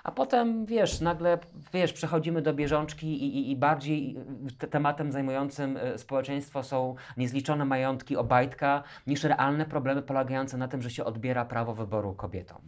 a 0.03 0.11
potem, 0.11 0.65
wiesz, 0.65 1.01
nagle, 1.01 1.37
wiesz, 1.73 1.93
przechodzimy 1.93 2.41
do 2.41 2.53
bieżączki 2.53 3.07
i, 3.23 3.37
i, 3.37 3.51
i 3.51 3.55
bardziej 3.55 4.15
te- 4.57 4.67
tematem 4.67 5.11
zajmującym 5.11 5.77
y, 5.77 5.97
społeczeństwo 5.97 6.63
są 6.63 6.95
niezliczone 7.17 7.65
majątki 7.65 8.17
Obajtka 8.17 8.83
niż 9.07 9.23
realne 9.23 9.65
problemy 9.65 10.01
polegające 10.01 10.57
na 10.57 10.67
tym, 10.67 10.81
że 10.81 10.89
się 10.89 11.05
odbiera 11.05 11.45
prawo 11.45 11.73
wyboru 11.73 12.13
kobietom. 12.13 12.61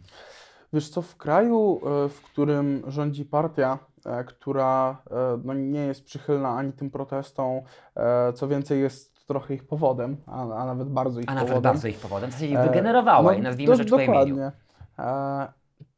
Wiesz 0.72 0.88
co, 0.88 1.02
w 1.02 1.16
kraju, 1.16 1.80
e, 2.04 2.08
w 2.08 2.22
którym 2.22 2.82
rządzi 2.86 3.24
partia, 3.24 3.78
e, 3.95 3.95
która 4.26 4.96
e, 5.10 5.14
no, 5.44 5.54
nie 5.54 5.80
jest 5.80 6.04
przychylna 6.04 6.48
ani 6.48 6.72
tym 6.72 6.90
protestom, 6.90 7.60
e, 7.96 8.32
co 8.32 8.48
więcej 8.48 8.80
jest 8.80 9.26
trochę 9.26 9.54
ich 9.54 9.66
powodem, 9.66 10.16
a, 10.26 10.42
a 10.42 10.66
nawet 10.66 10.88
bardzo 10.88 11.20
ich 11.20 11.28
A 11.28 11.34
nawet 11.34 11.48
powodem. 11.48 11.72
bardzo 11.72 11.88
ich 11.88 11.98
powodem, 11.98 12.30
w 12.30 12.32
zasadzie 12.32 12.60
E, 12.60 12.66
wygenerowała 12.68 13.22
no, 13.22 13.32
i 13.38 13.42
nazwijmy 13.42 13.72
do- 13.72 13.76
rzecz 13.78 13.90
po 13.90 13.96
imieniu. 14.00 14.14
Dokładnie. 14.36 14.52
E, 14.98 15.48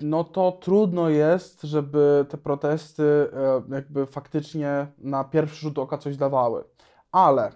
no 0.00 0.24
to 0.24 0.52
trudno 0.52 1.08
jest, 1.08 1.62
żeby 1.62 2.26
te 2.28 2.38
protesty 2.38 3.30
e, 3.70 3.74
jakby 3.74 4.06
faktycznie 4.06 4.86
na 4.98 5.24
pierwszy 5.24 5.60
rzut 5.60 5.78
oka 5.78 5.98
coś 5.98 6.16
dawały. 6.16 6.64
Ale 7.12 7.52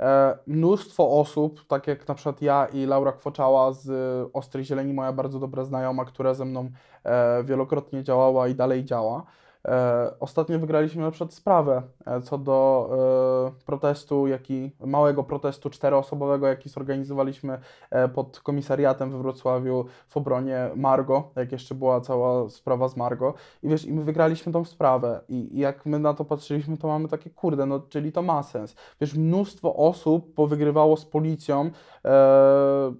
e, 0.00 0.38
mnóstwo 0.46 1.10
osób, 1.20 1.66
tak 1.66 1.86
jak 1.86 2.08
na 2.08 2.14
przykład 2.14 2.42
ja 2.42 2.66
i 2.72 2.86
Laura 2.86 3.12
Kwoczała 3.12 3.72
z 3.72 3.90
Ostrej 4.32 4.64
Zieleni, 4.64 4.92
moja 4.94 5.12
bardzo 5.12 5.38
dobra 5.38 5.64
znajoma, 5.64 6.04
która 6.04 6.34
ze 6.34 6.44
mną 6.44 6.70
e, 7.04 7.44
wielokrotnie 7.44 8.02
działała 8.04 8.48
i 8.48 8.54
dalej 8.54 8.84
działa, 8.84 9.22
E, 9.22 9.39
Ostatnio 10.20 10.58
wygraliśmy 10.58 11.02
na 11.02 11.10
przykład 11.10 11.34
sprawę 11.34 11.82
e, 12.06 12.20
co 12.20 12.38
do 12.38 12.90
e, 13.56 13.64
protestu, 13.66 14.26
jaki, 14.26 14.70
małego 14.80 15.24
protestu 15.24 15.70
czteroosobowego, 15.70 16.46
jaki 16.46 16.68
zorganizowaliśmy 16.68 17.58
e, 17.90 18.08
pod 18.08 18.40
komisariatem 18.40 19.10
we 19.10 19.18
Wrocławiu 19.18 19.84
w 20.08 20.16
obronie 20.16 20.70
Margo, 20.76 21.30
jak 21.36 21.52
jeszcze 21.52 21.74
była 21.74 22.00
cała 22.00 22.50
sprawa 22.50 22.88
z 22.88 22.96
Margo. 22.96 23.34
I 23.62 23.68
wiesz, 23.68 23.84
i 23.84 23.92
my 23.92 24.04
wygraliśmy 24.04 24.52
tą 24.52 24.64
sprawę. 24.64 25.20
I, 25.28 25.56
i 25.56 25.58
jak 25.58 25.86
my 25.86 25.98
na 25.98 26.14
to 26.14 26.24
patrzyliśmy, 26.24 26.76
to 26.76 26.88
mamy 26.88 27.08
takie, 27.08 27.30
kurde, 27.30 27.66
no 27.66 27.80
czyli 27.80 28.12
to 28.12 28.22
ma 28.22 28.42
sens. 28.42 28.74
Wiesz, 29.00 29.14
mnóstwo 29.14 29.76
osób 29.76 30.34
powygrywało 30.34 30.96
z 30.96 31.04
policją 31.04 31.70
e, 32.04 32.94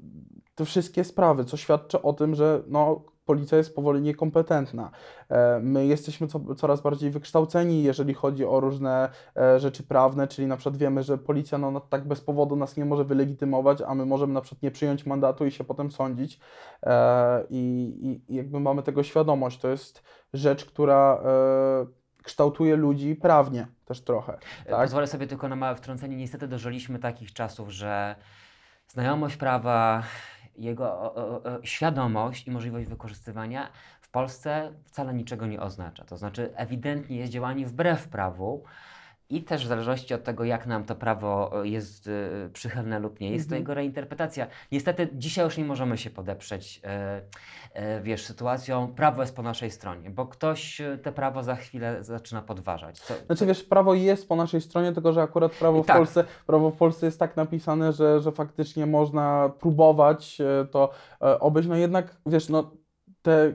te 0.54 0.64
wszystkie 0.64 1.04
sprawy, 1.04 1.44
co 1.44 1.56
świadczy 1.56 2.02
o 2.02 2.12
tym, 2.12 2.34
że 2.34 2.62
no, 2.66 3.00
policja 3.30 3.58
jest 3.58 3.74
powoli 3.74 4.00
niekompetentna. 4.00 4.90
E, 5.28 5.60
My 5.62 5.86
jesteśmy 5.86 6.26
co, 6.26 6.54
coraz 6.54 6.80
bardziej 6.80 7.10
wykształceni, 7.10 7.82
jeżeli 7.82 8.14
chodzi 8.14 8.44
o 8.44 8.60
różne 8.60 9.08
e, 9.36 9.60
rzeczy 9.60 9.82
prawne, 9.82 10.28
czyli 10.28 10.46
na 10.48 10.56
przykład 10.56 10.76
wiemy, 10.76 11.02
że 11.02 11.18
policja 11.18 11.58
no, 11.58 11.70
no, 11.70 11.80
tak 11.80 12.08
bez 12.08 12.20
powodu 12.20 12.56
nas 12.56 12.76
nie 12.76 12.84
może 12.84 13.04
wylegitymować, 13.04 13.82
a 13.86 13.94
my 13.94 14.06
możemy 14.06 14.32
na 14.32 14.40
przykład 14.40 14.62
nie 14.62 14.70
przyjąć 14.70 15.06
mandatu 15.06 15.46
i 15.46 15.50
się 15.50 15.64
potem 15.64 15.90
sądzić. 15.90 16.40
E, 16.82 17.44
I, 17.50 18.20
i, 18.28 18.34
jakby 18.36 18.60
mamy 18.60 18.82
tego 18.82 19.02
świadomość. 19.02 19.58
To 19.58 19.68
jest 19.68 20.02
rzecz, 20.32 20.64
która 20.64 21.22
kształtuje 22.22 22.76
ludzi 22.76 23.16
prawnie 23.16 23.66
też 23.84 24.00
trochę. 24.00 24.38
Tak? 24.66 24.80
Pozwolę 24.80 25.06
sobie 25.06 25.26
tylko 25.26 25.48
na 25.48 25.56
małe 25.56 25.76
wtrącenie. 25.76 26.16
Niestety 26.16 26.48
dożyliśmy 26.48 26.98
takich 26.98 27.32
czasów, 27.32 27.70
że 27.70 28.16
znajomość 28.88 29.36
prawa, 29.36 30.02
jego 30.60 31.14
świadomość 31.62 32.46
i 32.46 32.50
możliwość 32.50 32.86
wykorzystywania 32.86 33.70
w 34.00 34.08
Polsce 34.08 34.72
wcale 34.84 35.14
niczego 35.14 35.46
nie 35.46 35.60
oznacza. 35.60 36.04
To 36.04 36.16
znaczy 36.16 36.52
ewidentnie 36.56 37.16
jest 37.16 37.32
działanie 37.32 37.66
wbrew 37.66 38.08
prawu 38.08 38.64
i 39.30 39.42
też 39.42 39.64
w 39.64 39.68
zależności 39.68 40.14
od 40.14 40.24
tego, 40.24 40.44
jak 40.44 40.66
nam 40.66 40.84
to 40.84 40.94
prawo 40.94 41.50
jest 41.64 42.08
e, 42.08 42.48
przychylne 42.52 42.98
lub 42.98 43.20
nie, 43.20 43.30
jest 43.30 43.44
to 43.48 43.54
Mhm. 43.54 43.62
jego 43.62 43.74
reinterpretacja. 43.74 44.46
Niestety 44.72 45.08
dzisiaj 45.12 45.44
już 45.44 45.56
nie 45.58 45.64
możemy 45.64 45.98
się 45.98 46.10
podeprzeć, 46.10 46.80
e, 46.84 47.22
e, 47.72 48.00
wiesz, 48.00 48.24
sytuacją, 48.26 48.94
prawo 48.94 49.22
jest 49.22 49.36
po 49.36 49.42
naszej 49.42 49.70
stronie, 49.70 50.10
bo 50.10 50.26
ktoś 50.26 50.80
e, 50.80 50.98
te 50.98 51.12
prawo 51.12 51.42
za 51.42 51.56
chwilę 51.56 52.04
zaczyna 52.04 52.42
podważać. 52.42 53.00
Co, 53.00 53.14
Znaczy 53.26 53.46
wiesz, 53.46 53.64
prawo 53.64 53.94
jest 53.94 54.28
po 54.28 54.36
naszej 54.36 54.60
stronie, 54.60 54.92
tylko 54.92 55.12
że 55.12 55.22
akurat 55.22 55.52
prawo 55.52 55.82
w 55.82 55.86
Tak. 55.86 55.96
Polsce, 55.96 56.24
prawo 56.46 56.70
w 56.70 56.76
Polsce 56.76 57.06
jest 57.06 57.18
tak 57.18 57.36
napisane, 57.36 57.92
że, 57.92 58.20
że 58.20 58.32
faktycznie 58.32 58.86
można 58.86 59.48
próbować 59.60 60.38
e, 60.40 60.64
to 60.66 60.90
obejść. 61.40 61.68
No 61.68 61.76
jednak 61.76 62.16
wiesz, 62.26 62.48
no 62.48 62.70
te 63.22 63.54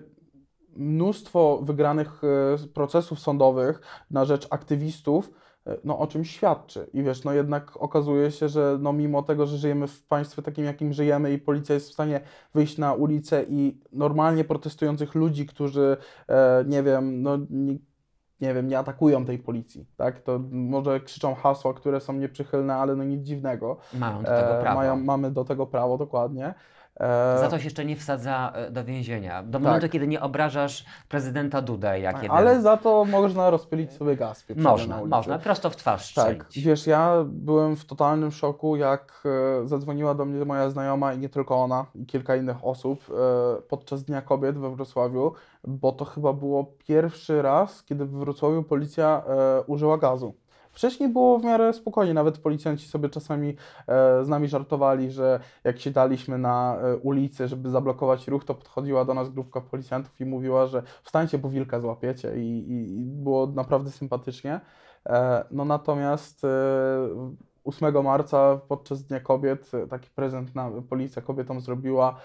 mnóstwo 0.78 1.60
wygranych 1.64 2.22
procesów 2.74 3.20
sądowych 3.20 3.82
na 4.12 4.26
rzecz 4.26 4.48
aktywistów, 4.50 5.32
no 5.84 6.00
o 6.00 6.08
czym 6.08 6.26
świadczy. 6.26 6.90
I 6.94 7.04
wiesz, 7.04 7.24
no 7.24 7.34
jednak 7.34 7.78
okazuje 7.78 8.32
się, 8.32 8.50
że 8.50 8.78
no 8.82 8.94
mimo 8.94 9.24
tego, 9.24 9.46
że 9.46 9.58
żyjemy 9.58 9.88
w 9.88 10.04
państwie 10.04 10.42
takim, 10.42 10.66
jakim 10.66 10.94
żyjemy 10.94 11.34
i 11.34 11.38
policja 11.40 11.76
jest 11.76 11.90
w 11.90 11.94
stanie 11.94 12.22
wyjść 12.54 12.78
na 12.78 12.94
ulicę 12.94 13.44
i 13.50 13.80
normalnie 13.92 14.44
protestujących 14.44 15.16
ludzi, 15.16 15.46
którzy, 15.46 15.98
e, 16.28 16.64
nie 16.68 16.84
wiem, 16.84 17.22
no 17.22 17.38
nie, 17.50 17.78
nie 18.42 18.54
wiem, 18.54 18.68
nie 18.68 18.80
atakują 18.80 19.26
tej 19.26 19.40
policji, 19.40 19.86
tak? 19.98 20.20
To 20.22 20.40
może 20.52 21.00
krzyczą 21.00 21.36
hasła, 21.36 21.74
które 21.74 22.02
są 22.02 22.14
nieprzychylne, 22.14 22.76
ale 22.76 22.96
no 22.96 23.04
nic 23.04 23.22
dziwnego. 23.24 23.78
mają 23.94 24.18
do 24.24 24.28
tego 24.30 24.58
E, 24.60 24.62
prawo. 24.62 24.76
mają, 24.80 24.96
mamy 24.98 25.32
do 25.32 25.46
tego 25.46 25.68
prawo, 25.68 25.98
dokładnie. 25.98 26.54
E, 27.00 27.40
Za 27.40 27.50
to 27.50 27.60
się 27.60 27.64
jeszcze 27.64 27.86
nie 27.86 27.96
wsadza 27.96 28.52
e, 28.56 28.72
do 28.72 28.84
więzienia. 28.84 29.44
Do 29.44 29.60
momentu, 29.60 29.90
kiedy 29.90 30.08
nie 30.08 30.22
obrażasz 30.22 30.86
prezydenta 31.10 31.62
Dudę, 31.62 32.00
jak 32.00 32.16
jeden... 32.16 32.30
Tak. 32.30 32.40
ale 32.40 32.62
za 32.62 32.78
to 32.78 33.06
można 33.06 33.50
rozpylić 33.50 33.92
sobie 33.92 34.16
gaz 34.16 34.46
Można, 34.56 35.06
można, 35.06 35.40
prosto 35.40 35.70
w 35.70 35.76
twarz 35.76 36.14
Tak, 36.14 36.46
wiesz, 36.52 36.88
ja 36.88 37.14
byłem 37.28 37.76
w 37.76 37.86
totalnym 37.86 38.32
szoku, 38.32 38.76
jak 38.76 39.24
e, 39.26 39.68
zadzwoniła 39.68 40.16
do 40.16 40.26
mnie 40.26 40.46
moja 40.46 40.70
znajoma 40.70 41.14
i 41.14 41.20
nie 41.20 41.30
tylko 41.30 41.64
ona, 41.64 41.86
i 41.96 42.06
kilka 42.06 42.36
innych 42.36 42.66
osób 42.66 43.06
podczas 43.68 44.04
Dnia 44.04 44.22
Kobiet 44.22 44.58
we 44.58 44.76
Wrocławiu, 44.76 45.34
bo 45.64 45.92
to 45.92 46.06
chyba 46.06 46.34
było 46.34 46.66
pierwszy 46.88 47.42
raz, 47.42 47.84
kiedy 47.84 48.06
w 48.06 48.12
Wrocławiu 48.12 48.64
policja 48.64 49.24
użyła 49.68 49.98
gazu. 49.98 50.34
Wcześniej 50.76 51.10
było 51.10 51.40
w 51.40 51.44
miarę 51.44 51.74
spokojnie, 51.74 52.14
nawet 52.14 52.38
policjanci 52.38 52.88
sobie 52.88 53.10
czasami 53.10 53.50
e, 53.88 54.26
z 54.26 54.30
nami 54.30 54.48
żartowali, 54.48 55.12
że 55.12 55.40
jak 55.64 55.80
siadaliśmy 55.80 56.38
na 56.38 56.78
e, 56.78 56.98
ulicy, 56.98 57.48
żeby 57.48 57.70
zablokować 57.70 58.28
ruch, 58.28 58.46
to 58.46 58.56
podchodziła 58.56 59.06
do 59.06 59.14
nas 59.14 59.30
grupka 59.30 59.62
policjantów 59.62 60.22
i 60.22 60.26
mówiła, 60.26 60.68
że 60.68 60.84
wstańcie, 61.04 61.38
bo 61.38 61.50
wilka 61.50 61.80
złapiecie 61.80 62.38
i, 62.38 62.72
i, 62.72 63.00
i 63.00 63.06
było 63.06 63.48
naprawdę 63.48 63.92
sympatycznie. 63.92 64.60
E, 65.06 65.46
No 65.52 65.66
natomiast 65.66 66.44
e, 66.44 66.48
8 67.64 68.04
marca 68.04 68.60
podczas 68.68 69.04
Dnia 69.04 69.20
Kobiet 69.20 69.72
taki 69.90 70.10
prezent 70.10 70.56
na 70.56 70.72
policja 70.90 71.22
kobietom 71.22 71.62
zrobiła, 71.62 72.16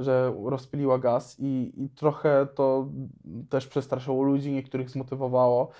że 0.00 0.34
rozpyliła 0.44 0.98
gaz 0.98 1.36
i, 1.40 1.72
i 1.76 1.88
trochę 1.88 2.46
to 2.54 2.88
też 3.50 3.66
przestraszyło 3.66 4.22
ludzi, 4.22 4.52
niektórych 4.52 4.90
zmotywowało. 4.90 5.70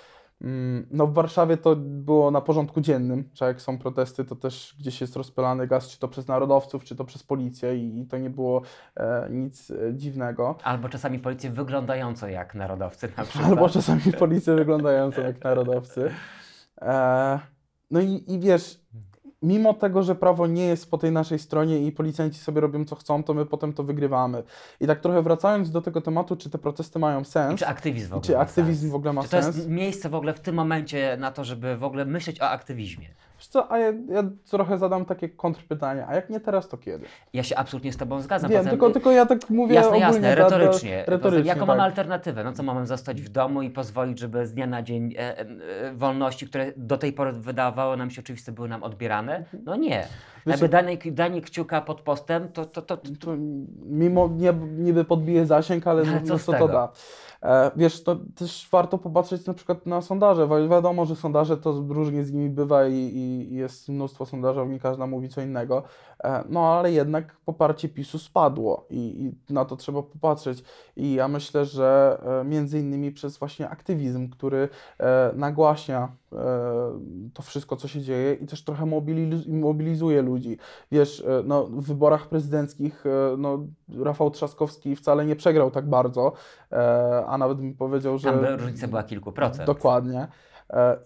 Mm, 0.43 0.87
No 0.91 1.07
w 1.07 1.13
Warszawie 1.13 1.57
to 1.57 1.75
było 1.75 2.31
na 2.31 2.41
porządku 2.41 2.81
dziennym, 2.81 3.29
że 3.33 3.45
jak 3.45 3.61
są 3.61 3.77
protesty, 3.77 4.25
to 4.25 4.35
też 4.35 4.75
gdzieś 4.79 5.01
jest 5.01 5.15
rozpylany 5.15 5.67
gaz, 5.67 5.87
czy 5.87 5.99
to 5.99 6.07
przez 6.07 6.27
narodowców, 6.27 6.83
czy 6.83 6.95
to 6.95 7.05
przez 7.05 7.23
policję 7.23 7.77
i, 7.77 8.05
to 8.05 8.17
nie 8.17 8.29
było 8.29 8.61
e, 8.95 9.27
nic 9.29 9.71
e, 9.71 9.93
dziwnego. 9.93 10.57
Albo 10.63 10.89
czasami 10.89 11.19
policję 11.19 11.49
wyglądająco 11.49 12.27
jak 12.27 12.55
narodowcy 12.55 13.09
na 13.17 13.23
przykład. 13.23 13.49
Albo 13.49 13.69
czasami 13.69 14.01
policję 14.19 14.55
wyglądającą 14.55 15.21
jak 15.21 15.43
narodowcy. 15.43 16.11
E, 16.81 17.39
no 17.91 18.01
i, 18.01 18.23
i 18.27 18.39
wiesz, 18.39 18.79
mimo 19.43 19.73
tego, 19.73 20.03
że 20.03 20.15
prawo 20.15 20.47
nie 20.47 20.65
jest 20.65 20.91
po 20.91 20.97
tej 20.97 21.11
naszej 21.11 21.39
stronie 21.39 21.79
i 21.79 21.91
policjanci 21.91 22.39
sobie 22.39 22.61
robią 22.61 22.85
co 22.85 22.95
chcą, 22.95 23.23
to 23.23 23.33
my 23.33 23.45
potem 23.45 23.73
to 23.73 23.83
wygrywamy. 23.83 24.43
I 24.79 24.87
tak 24.87 24.99
trochę 24.99 25.21
wracając 25.21 25.71
do 25.71 25.81
tego 25.81 26.01
tematu, 26.01 26.35
czy 26.35 26.49
te 26.49 26.57
protesty 26.57 26.99
mają 26.99 27.21
I 27.21 27.25
sens, 27.25 27.59
czy 27.59 27.67
aktywizm 27.67 28.09
w 28.09 28.13
ogóle 28.13 28.21
czy 28.25 28.33
ma 28.33 28.39
aktywizm 28.39 28.81
sens? 28.81 28.91
w 28.91 28.95
ogóle 28.95 29.13
ma 29.13 29.23
Czy 29.23 29.29
to 29.29 29.41
sens. 29.41 29.55
jest 29.55 29.69
miejsce 29.69 30.09
w 30.09 30.15
ogóle 30.15 30.33
w 30.33 30.39
tym 30.39 30.55
momencie 30.55 31.17
na 31.19 31.31
to, 31.31 31.43
żeby 31.43 31.77
w 31.77 31.83
ogóle 31.83 32.05
myśleć 32.05 32.41
o 32.41 32.49
aktywizmie? 32.49 33.09
Wiesz 33.43 33.47
co, 33.49 33.71
a 33.71 33.77
ja, 33.77 33.93
ja 34.09 34.23
trochę 34.49 34.77
zadam 34.77 35.05
takie 35.05 35.29
kontrpytanie, 35.29 36.07
a 36.07 36.15
jak 36.15 36.29
nie 36.29 36.39
teraz, 36.39 36.67
to 36.67 36.77
kiedy? 36.77 37.05
Ja 37.33 37.43
się 37.43 37.55
absolutnie 37.55 37.93
z 37.93 37.97
Tobą 37.97 38.21
zgadzam. 38.21 38.51
Wiem, 38.51 38.65
tylko, 38.65 38.89
tylko 38.89 39.11
ja 39.11 39.25
tak 39.25 39.49
mówię 39.49 39.75
Jasne, 39.75 39.87
ogólnie. 39.89 40.05
jasne, 40.05 40.21
da- 40.21 40.49
da- 40.49 40.57
retorycznie. 40.57 41.03
retorycznie 41.07 41.47
Jaką 41.47 41.59
tak. 41.59 41.67
mamy 41.67 41.81
alternatywę? 41.81 42.43
No 42.43 42.53
co, 42.53 42.63
mamy 42.63 42.87
zostać 42.87 43.21
w 43.21 43.29
domu 43.29 43.61
i 43.61 43.69
pozwolić, 43.69 44.19
żeby 44.19 44.47
z 44.47 44.53
dnia 44.53 44.67
na 44.67 44.81
dzień 44.81 45.13
e, 45.17 45.39
e, 45.39 45.45
wolności, 45.93 46.47
które 46.47 46.71
do 46.77 46.97
tej 46.97 47.13
pory 47.13 47.31
wydawało 47.33 47.97
nam 47.97 48.11
się 48.11 48.21
oczywiste, 48.21 48.51
były 48.51 48.69
nam 48.69 48.83
odbierane? 48.83 49.43
No 49.65 49.75
nie. 49.75 50.07
Jakby 50.45 50.69
danie, 50.69 50.97
danie 51.05 51.41
kciuka 51.41 51.81
pod 51.81 52.01
postem, 52.01 52.51
to, 52.51 52.65
to, 52.65 52.81
to, 52.81 52.97
to 52.97 53.35
mimo 53.85 54.27
nie, 54.27 54.53
niby 54.77 55.05
podbije 55.05 55.45
zasięg, 55.45 55.87
ale, 55.87 56.01
Ale 56.01 56.11
no, 56.11 56.27
co 56.27 56.33
no 56.33 56.39
co 56.39 56.53
to 56.53 56.67
da? 56.67 56.91
E, 57.43 57.71
wiesz, 57.75 58.03
to 58.03 58.15
też 58.35 58.67
warto 58.71 58.97
popatrzeć 58.97 59.45
na 59.45 59.53
przykład 59.53 59.85
na 59.85 60.01
sondaże. 60.01 60.47
Wi- 60.47 60.69
Wiadomo, 60.69 61.05
że 61.05 61.15
sondaże 61.15 61.57
to 61.57 61.71
różnie 61.89 62.23
z 62.23 62.31
nimi 62.31 62.49
bywa 62.49 62.87
i, 62.87 62.93
i 62.93 63.55
jest 63.55 63.89
mnóstwo 63.89 64.25
sondażowni, 64.25 64.79
każda 64.79 65.07
mówi 65.07 65.29
co 65.29 65.41
innego. 65.41 65.83
E, 66.23 66.43
no 66.49 66.73
ale 66.73 66.91
jednak 66.91 67.35
poparcie 67.45 67.89
PiSu 67.89 68.19
spadło 68.19 68.85
i, 68.89 69.31
i 69.49 69.53
na 69.53 69.65
to 69.65 69.75
trzeba 69.75 70.03
popatrzeć. 70.03 70.63
I 70.95 71.13
ja 71.13 71.27
myślę, 71.27 71.65
że 71.65 72.17
e, 72.41 72.43
między 72.43 72.79
innymi 72.79 73.11
przez 73.11 73.37
właśnie 73.37 73.69
aktywizm, 73.69 74.29
który 74.29 74.69
nagłaśnia 75.35 76.11
to 77.33 77.41
wszystko, 77.41 77.75
co 77.75 77.87
się 77.87 78.01
dzieje 78.01 78.33
i 78.33 78.47
też 78.47 78.63
trochę 78.63 78.85
mobiliz 78.85 79.47
mobilizuje 79.47 80.21
ludzi. 80.21 80.57
Wiesz, 80.91 81.23
e, 81.27 81.43
no, 81.45 81.63
w 81.63 81.83
wyborach 81.83 82.27
prezydenckich 82.27 83.05
e, 83.05 83.37
no, 83.37 83.59
Rafał 83.99 84.31
Trzaskowski 84.31 84.95
wcale 84.95 85.25
nie 85.25 85.35
przegrał 85.35 85.71
tak 85.71 85.89
bardzo, 85.89 86.33
e, 86.71 87.25
a 87.27 87.37
nawet 87.37 87.59
mi 87.59 87.73
powiedział, 87.73 88.17
że... 88.17 88.31
tam 88.31 88.45
różnica 88.45 88.87
była 88.87 89.03
kilku 89.03 89.31
procent. 89.31 89.67
Dokładnie. 89.67 90.27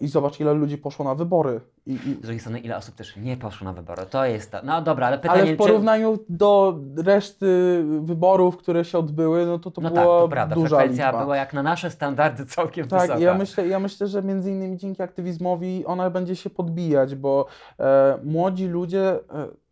I 0.00 0.08
zobacz, 0.08 0.40
ile 0.40 0.54
ludzi 0.54 0.78
poszło 0.78 1.04
na 1.04 1.14
wybory. 1.14 1.60
I, 1.88 1.92
i, 1.92 2.14
Z 2.14 2.20
drugiej 2.20 2.40
strony, 2.40 2.58
ile 2.58 2.76
osób 2.76 2.94
też 2.94 3.16
nie 3.16 3.36
poszło 3.36 3.64
na 3.64 3.72
wybory? 3.72 4.02
To 4.10 4.24
jest 4.24 4.50
ta... 4.52 4.60
No 4.64 4.82
dobra, 4.82 5.06
ale 5.06 5.18
pytanie, 5.18 5.40
ale 5.42 5.50
w 5.50 5.50
czy... 5.50 5.56
porównaniu 5.56 6.18
do 6.28 6.78
reszty 6.96 7.82
wyborów, 8.00 8.56
które 8.56 8.84
się 8.84 8.98
odbyły, 8.98 9.46
no 9.46 9.58
to 9.58 9.70
to 9.70 9.80
No 9.80 9.90
tak, 9.90 10.04
była 10.04 10.20
to 10.20 10.28
prawda, 10.28 10.54
duża 10.54 10.76
frekwencja 10.76 11.06
liczba. 11.06 11.22
była 11.22 11.36
jak 11.36 11.52
na 11.52 11.62
nasze 11.62 11.90
standardy 11.90 12.46
całkiem 12.56 12.88
Tak, 12.88 13.00
wysoka. 13.00 13.18
ja 13.18 13.34
myślę, 13.34 13.68
ja 13.68 13.78
myślę, 13.78 14.06
że 14.06 14.22
między 14.22 14.50
innymi 14.50 14.76
dzięki 14.76 15.02
aktywizmowi 15.02 15.86
ona 15.86 16.10
będzie 16.10 16.36
się 16.36 16.50
podbijać, 16.50 17.14
bo 17.14 17.46
e, 17.80 18.18
młodzi 18.24 18.66
ludzie, 18.66 19.10
e, 19.10 19.18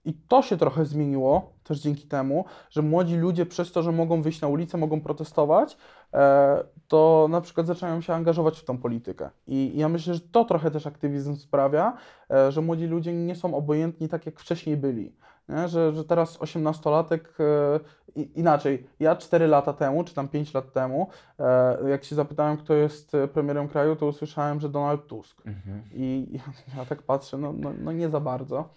i 0.05 0.15
to 0.29 0.43
się 0.43 0.57
trochę 0.57 0.85
zmieniło 0.85 1.53
też 1.65 1.81
dzięki 1.81 2.07
temu, 2.09 2.45
że 2.71 2.83
młodzi 2.83 3.17
ludzie 3.17 3.47
przez 3.47 3.73
to, 3.73 3.83
że 3.83 3.93
mogą 3.93 4.23
wyjść 4.23 4.41
na 4.41 4.49
ulicę, 4.49 4.79
mogą 4.79 5.01
protestować, 5.01 5.77
e, 6.15 6.65
to 6.89 7.27
na 7.31 7.41
przykład 7.41 7.67
zaczynają 7.67 8.01
się 8.01 8.15
angażować 8.15 8.61
w 8.61 8.65
tą 8.65 8.79
politykę. 8.79 9.31
I 9.47 9.73
ja 9.75 9.89
myślę, 9.89 10.15
że 10.15 10.21
to 10.21 10.45
trochę 10.45 10.71
też 10.71 10.87
aktywizm 10.87 11.37
sprawia, 11.37 11.97
e, 12.31 12.53
że 12.53 12.61
młodzi 12.61 12.87
ludzie 12.87 13.13
nie 13.13 13.35
są 13.35 13.55
obojętni 13.55 14.09
tak, 14.09 14.27
jak 14.27 14.41
wcześniej 14.41 14.77
byli. 14.77 15.13
Nie? 15.49 15.69
Że, 15.69 15.93
że 15.93 16.05
teraz 16.05 16.39
18-latek, 16.39 17.21
e, 17.41 17.81
i- 18.21 18.41
inaczej, 18.41 18.87
ja 19.01 19.17
4 19.17 19.47
lata 19.47 19.73
temu, 19.73 20.05
czy 20.05 20.15
tam 20.15 20.29
5 20.29 20.55
lat 20.55 20.73
temu, 20.73 21.07
e, 21.39 21.91
jak 21.91 22.05
się 22.05 22.15
zapytałem, 22.15 22.57
kto 22.57 22.75
jest 22.75 23.15
e, 23.15 23.29
premierem 23.29 23.69
kraju, 23.69 23.97
to 23.97 24.07
usłyszałem, 24.07 24.61
że 24.61 24.69
Donald 24.69 25.07
Tusk. 25.07 25.43
Mhm. 25.47 25.83
I 25.93 26.27
ja, 26.31 26.41
ja 26.79 26.85
tak 26.85 27.03
patrzę, 27.03 27.39
no, 27.39 27.53
no, 27.53 27.73
no 27.83 27.93
nie 27.93 28.09
za 28.09 28.21
bardzo. 28.21 28.69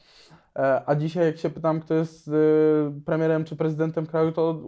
E, 0.56 0.82
A 0.86 0.96
dzisiaj, 0.96 1.26
jak 1.26 1.38
się 1.38 1.50
pytam, 1.50 1.80
kto 1.80 1.94
jest 1.94 2.28
e, 2.28 2.32
premierem 3.06 3.46
czy 3.46 3.56
prezydentem 3.56 4.06
kraju, 4.06 4.32
to 4.32 4.62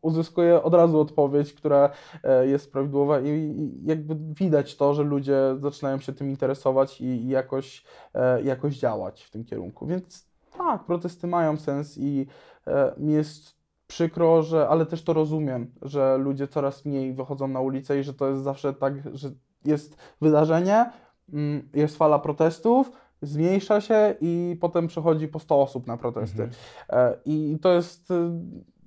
uzyskuję 0.00 0.62
od 0.62 0.74
razu 0.74 1.00
odpowiedź, 1.00 1.52
która 1.54 1.90
e, 2.24 2.46
jest 2.46 2.72
prawidłowa, 2.72 3.20
i, 3.20 3.70
jakby 3.84 4.16
widać 4.34 4.76
to, 4.76 4.94
że 4.94 5.02
ludzie 5.02 5.38
zaczynają 5.58 5.98
się 5.98 6.12
tym 6.12 6.30
interesować 6.30 7.00
i, 7.00 7.28
jakoś, 7.28 7.84
e, 8.14 8.42
jakoś 8.42 8.78
działać 8.78 9.24
w 9.24 9.30
tym 9.30 9.44
kierunku. 9.44 9.86
Więc 9.86 10.26
tak, 10.66 10.84
protesty 10.84 11.26
mają 11.26 11.56
sens 11.56 11.98
i 11.98 12.26
e, 12.66 12.92
mi 12.98 13.12
jest 13.12 13.56
przykro, 13.86 14.42
że, 14.42 14.68
ale 14.68 14.86
też 14.86 15.02
to 15.02 15.12
rozumiem, 15.12 15.72
że 15.82 16.18
ludzie 16.18 16.48
coraz 16.48 16.84
mniej 16.84 17.14
wychodzą 17.14 17.48
na 17.48 17.60
ulicę 17.60 18.00
i 18.00 18.02
że 18.02 18.14
to 18.14 18.28
jest 18.28 18.42
zawsze 18.42 18.72
tak, 18.72 19.16
że 19.16 19.30
jest 19.64 19.96
wydarzenie, 20.20 20.90
mm, 21.32 21.68
jest 21.74 21.96
fala 21.96 22.18
protestów, 22.18 22.90
zmniejsza 23.22 23.80
się 23.80 24.14
i 24.20 24.56
potem 24.60 24.86
przychodzi 24.86 25.28
po 25.28 25.38
100 25.38 25.62
osób 25.62 25.86
na 25.86 25.96
protesty. 25.96 26.42
Mhm. 26.42 26.60
E, 26.90 27.18
I 27.24 27.58
to 27.62 27.72
jest, 27.72 28.10
y, 28.10 28.14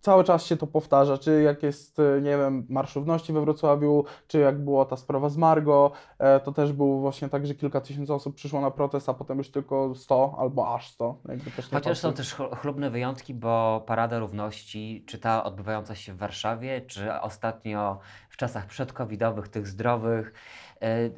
cały 0.02 0.24
czas 0.24 0.46
się 0.46 0.58
to 0.58 0.68
powtarza, 0.68 1.18
czy 1.18 1.42
jak 1.42 1.64
jest, 1.64 2.00
y, 2.00 2.22
nie 2.22 2.38
wiem, 2.38 2.66
Marsz 2.70 2.96
Równości 2.96 3.34
we 3.34 3.42
Wrocławiu, 3.42 4.06
czy 4.28 4.40
jak 4.40 4.64
była 4.64 4.86
ta 4.86 4.98
sprawa 4.98 5.30
z 5.30 5.38
Margo, 5.38 5.92
e, 6.20 6.40
to 6.40 6.52
też 6.52 6.74
było 6.74 7.00
właśnie 7.00 7.30
tak, 7.30 7.48
że 7.48 7.56
kilka 7.56 7.82
tysięcy 7.82 8.14
osób 8.14 8.36
przyszło 8.36 8.62
na 8.62 8.72
protest, 8.72 9.10
a 9.10 9.14
potem 9.14 9.38
już 9.38 9.52
tylko 9.52 9.96
100 9.96 10.36
albo 10.40 10.76
aż 10.76 10.92
100. 10.92 11.18
Jakby 11.30 11.52
też 11.52 11.72
nie 11.72 11.78
Chociaż 11.78 12.00
są 12.00 12.14
też 12.14 12.36
chlu- 12.36 12.56
chlubne 12.56 12.90
wyjątki, 12.90 13.34
bo 13.34 13.84
Parada 13.88 14.20
Równości, 14.20 15.04
czy 15.08 15.20
ta 15.20 15.44
odbywająca 15.44 15.96
się 15.96 16.14
w 16.14 16.18
Warszawie, 16.18 16.82
czy 16.82 17.14
ostatnio 17.22 18.00
czasach 18.40 18.66
przedcovidowych, 18.66 19.48
tych 19.48 19.68
zdrowych, 19.68 20.34
e, 20.82 20.86
e, 20.86 20.88
e, 20.88 21.10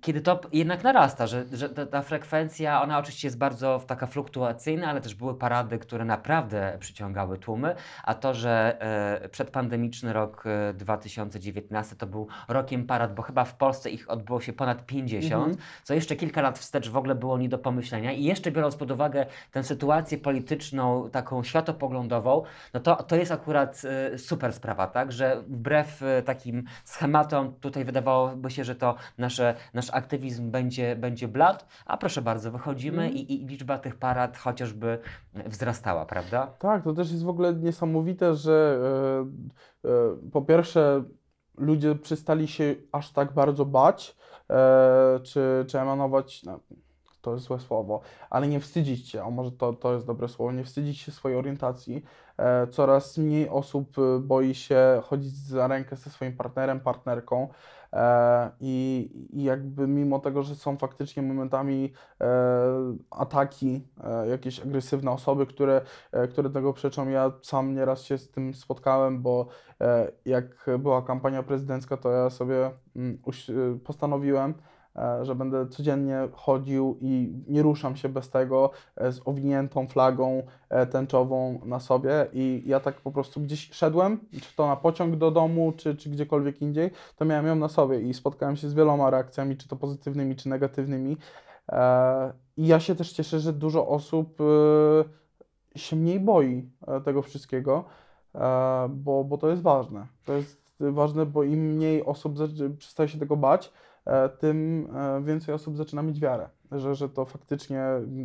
kiedy 0.00 0.20
to 0.20 0.40
jednak 0.52 0.84
narasta, 0.84 1.26
że, 1.26 1.44
że 1.52 1.68
ta, 1.68 1.86
ta 1.86 2.02
frekwencja, 2.02 2.82
ona 2.82 2.98
oczywiście 2.98 3.28
jest 3.28 3.38
bardzo 3.38 3.82
taka 3.86 4.06
fluktuacyjna, 4.06 4.88
ale 4.88 5.00
też 5.00 5.14
były 5.14 5.34
parady, 5.34 5.78
które 5.78 6.04
naprawdę 6.04 6.76
przyciągały 6.80 7.38
tłumy, 7.38 7.74
a 8.04 8.14
to, 8.14 8.34
że 8.34 8.78
przedpandemiczny 9.30 10.12
rok 10.12 10.44
e, 10.46 10.74
2019 10.74 11.96
to 11.96 12.06
był 12.06 12.28
rokiem 12.48 12.86
parad, 12.86 13.14
bo 13.14 13.22
chyba 13.22 13.44
w 13.44 13.54
Polsce 13.54 13.90
ich 13.90 14.10
odbyło 14.10 14.40
się 14.40 14.52
ponad 14.52 14.86
50, 14.86 15.34
Mhm. 15.34 15.56
co 15.82 15.94
jeszcze 15.94 16.16
kilka 16.16 16.42
lat 16.42 16.58
wstecz 16.58 16.88
w 16.88 16.96
ogóle 16.96 17.14
było 17.14 17.38
nie 17.38 17.48
do 17.48 17.58
pomyślenia. 17.58 18.12
I 18.12 18.24
jeszcze 18.24 18.50
biorąc 18.50 18.76
pod 18.76 18.90
uwagę 18.90 19.26
tę 19.50 19.64
sytuację 19.64 20.18
polityczną, 20.18 21.10
taką 21.10 21.42
światopoglądową, 21.42 22.42
no 22.74 22.80
to, 22.80 22.96
to 22.96 23.16
jest 23.16 23.32
akurat 23.32 23.82
super 24.16 24.52
sprawa, 24.52 24.86
tak? 24.86 25.12
Że 25.12 25.42
wbrew 25.48 26.02
e, 26.02 26.22
takim 26.42 26.64
schematom 26.84 27.54
tutaj 27.60 27.84
wydawałoby 27.84 28.50
się, 28.50 28.64
że 28.64 28.74
to 28.74 28.94
nasze, 29.18 29.54
nasz 29.74 29.90
aktywizm 29.90 30.50
będzie, 30.50 30.96
będzie 30.96 31.28
blat, 31.28 31.66
a 31.86 31.96
proszę 31.96 32.22
bardzo, 32.22 32.50
wychodzimy 32.50 33.02
Mhm. 33.02 33.14
i, 33.14 33.34
i 33.34 33.46
liczba 33.46 33.78
tych 33.78 33.96
parad 33.96 34.38
chociażby 34.38 34.98
wzrastała, 35.46 36.06
prawda? 36.06 36.46
Tak, 36.58 36.84
to 36.84 36.92
też 36.92 37.10
jest 37.10 37.24
w 37.24 37.28
ogóle 37.28 37.54
niesamowite, 37.54 38.34
że 38.34 38.78
e, 39.84 39.88
e, 39.88 40.30
po 40.32 40.42
pierwsze 40.42 41.04
ludzie 41.58 41.94
przestali 41.94 42.48
się 42.48 42.74
aż 42.92 43.12
tak 43.12 43.32
bardzo 43.32 43.64
bać, 43.64 44.16
e, 44.50 45.20
czy, 45.22 45.64
czy 45.68 45.80
emanować, 45.80 46.42
no, 46.44 46.60
to 47.20 47.34
jest 47.34 47.46
złe 47.46 47.60
słowo, 47.60 48.00
ale 48.30 48.48
nie 48.48 48.60
wstydzić 48.60 49.08
się, 49.08 49.24
o 49.24 49.30
może 49.30 49.52
to, 49.52 49.72
to 49.72 49.94
jest 49.94 50.06
dobre 50.06 50.28
słowo, 50.28 50.52
nie 50.52 50.64
wstydzić 50.64 50.98
się 50.98 51.12
swojej 51.12 51.38
orientacji. 51.38 52.02
E, 52.42 52.66
coraz 52.66 53.18
mniej 53.18 53.48
osób 53.48 53.98
e, 53.98 54.18
boi 54.20 54.54
się 54.54 55.00
chodzić 55.04 55.36
za 55.36 55.68
rękę 55.68 55.96
ze 55.96 56.10
swoim 56.10 56.36
partnerem, 56.36 56.80
partnerką. 56.80 57.48
E, 57.92 58.50
I, 58.60 59.10
jakby 59.32 59.88
mimo 59.88 60.18
tego, 60.18 60.42
że 60.42 60.54
są 60.54 60.76
faktycznie 60.76 61.22
momentami 61.22 61.92
ataki, 63.10 63.88
jakieś 64.30 64.60
agresywne 64.60 65.10
osoby, 65.10 65.46
które 65.46 65.80
które 66.30 66.50
tego 66.50 66.72
przeczą. 66.72 67.08
Ja 67.08 67.32
sam 67.42 67.74
nieraz 67.74 68.02
się 68.02 68.18
z 68.18 68.30
tym 68.30 68.54
spotkałem, 68.54 69.22
bo 69.22 69.46
jak 70.24 70.70
była 70.78 71.02
kampania 71.02 71.42
prezydencka, 71.42 71.96
to 71.96 72.10
ja 72.10 72.30
sobie 72.30 72.70
mm, 72.96 73.18
postanowiłem, 73.84 74.54
że 75.22 75.34
będę 75.34 75.68
codziennie 75.68 76.28
chodził 76.32 76.98
i 77.00 77.42
nie 77.48 77.62
ruszam 77.62 77.96
się 77.96 78.08
bez 78.08 78.30
tego 78.30 78.70
e, 78.96 79.12
z 79.12 79.20
owiniętą 79.24 79.86
flagą 79.86 80.42
e, 80.68 80.86
tęczową 80.86 81.60
na 81.64 81.80
sobie 81.80 82.26
i 82.32 82.62
ja 82.66 82.80
tak 82.80 83.00
po 83.00 83.12
prostu 83.12 83.40
gdzieś 83.40 83.70
szedłem, 83.72 84.20
czy 84.42 84.56
to 84.56 84.66
na 84.66 84.76
pociąg 84.76 85.16
do 85.16 85.30
domu, 85.30 85.72
czy, 85.76 85.96
czy 85.96 86.10
gdziekolwiek 86.10 86.62
indziej, 86.62 86.90
to 87.16 87.24
miałem 87.24 87.46
ją 87.46 87.54
na 87.54 87.68
sobie 87.68 88.00
i 88.00 88.14
spotkałem 88.14 88.56
się 88.56 88.68
z 88.68 88.74
wieloma 88.74 89.10
reakcjami, 89.10 89.56
czy 89.56 89.68
to 89.68 89.76
pozytywnymi, 89.76 90.36
czy 90.36 90.48
negatywnymi. 90.48 91.16
E, 91.68 92.32
I 92.56 92.66
ja 92.66 92.80
się 92.80 92.94
też 92.94 93.12
cieszę, 93.12 93.40
że 93.40 93.52
dużo 93.52 93.88
osób 93.88 94.40
e, 94.40 95.78
się 95.78 95.96
mniej 95.96 96.20
boi 96.20 96.70
e, 96.86 97.00
tego 97.00 97.22
wszystkiego, 97.22 97.84
e, 98.34 98.88
bo, 98.90 99.24
bo 99.24 99.38
to 99.38 99.48
jest 99.48 99.62
ważne. 99.62 100.06
To 100.24 100.32
jest 100.32 100.62
ważne, 100.80 101.26
bo 101.26 101.42
im 101.42 101.60
mniej 101.60 102.04
osób 102.04 102.34
przestaje 102.78 103.08
się 103.08 103.18
tego 103.18 103.36
bać, 103.36 103.66
e, 103.66 103.91
tym 104.38 104.88
e, 104.96 105.22
więcej 105.22 105.54
osób 105.54 105.76
zaczyna 105.76 106.02
mieć 106.02 106.20
wiarę, 106.20 106.48
że, 106.72 106.94
że 106.94 107.08
to 107.08 107.24
faktycznie 107.24 107.82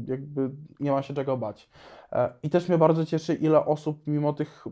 jakby 0.07 0.49
nie 0.79 0.91
ma 0.91 1.01
się 1.01 1.13
czego 1.13 1.37
bać. 1.37 1.69
E, 2.11 2.33
I 2.43 2.49
też 2.49 2.69
mnie 2.69 2.77
bardzo 2.77 3.05
cieszy, 3.05 3.33
ile 3.33 3.65
osób 3.65 4.07
mimo 4.07 4.33
tych 4.33 4.65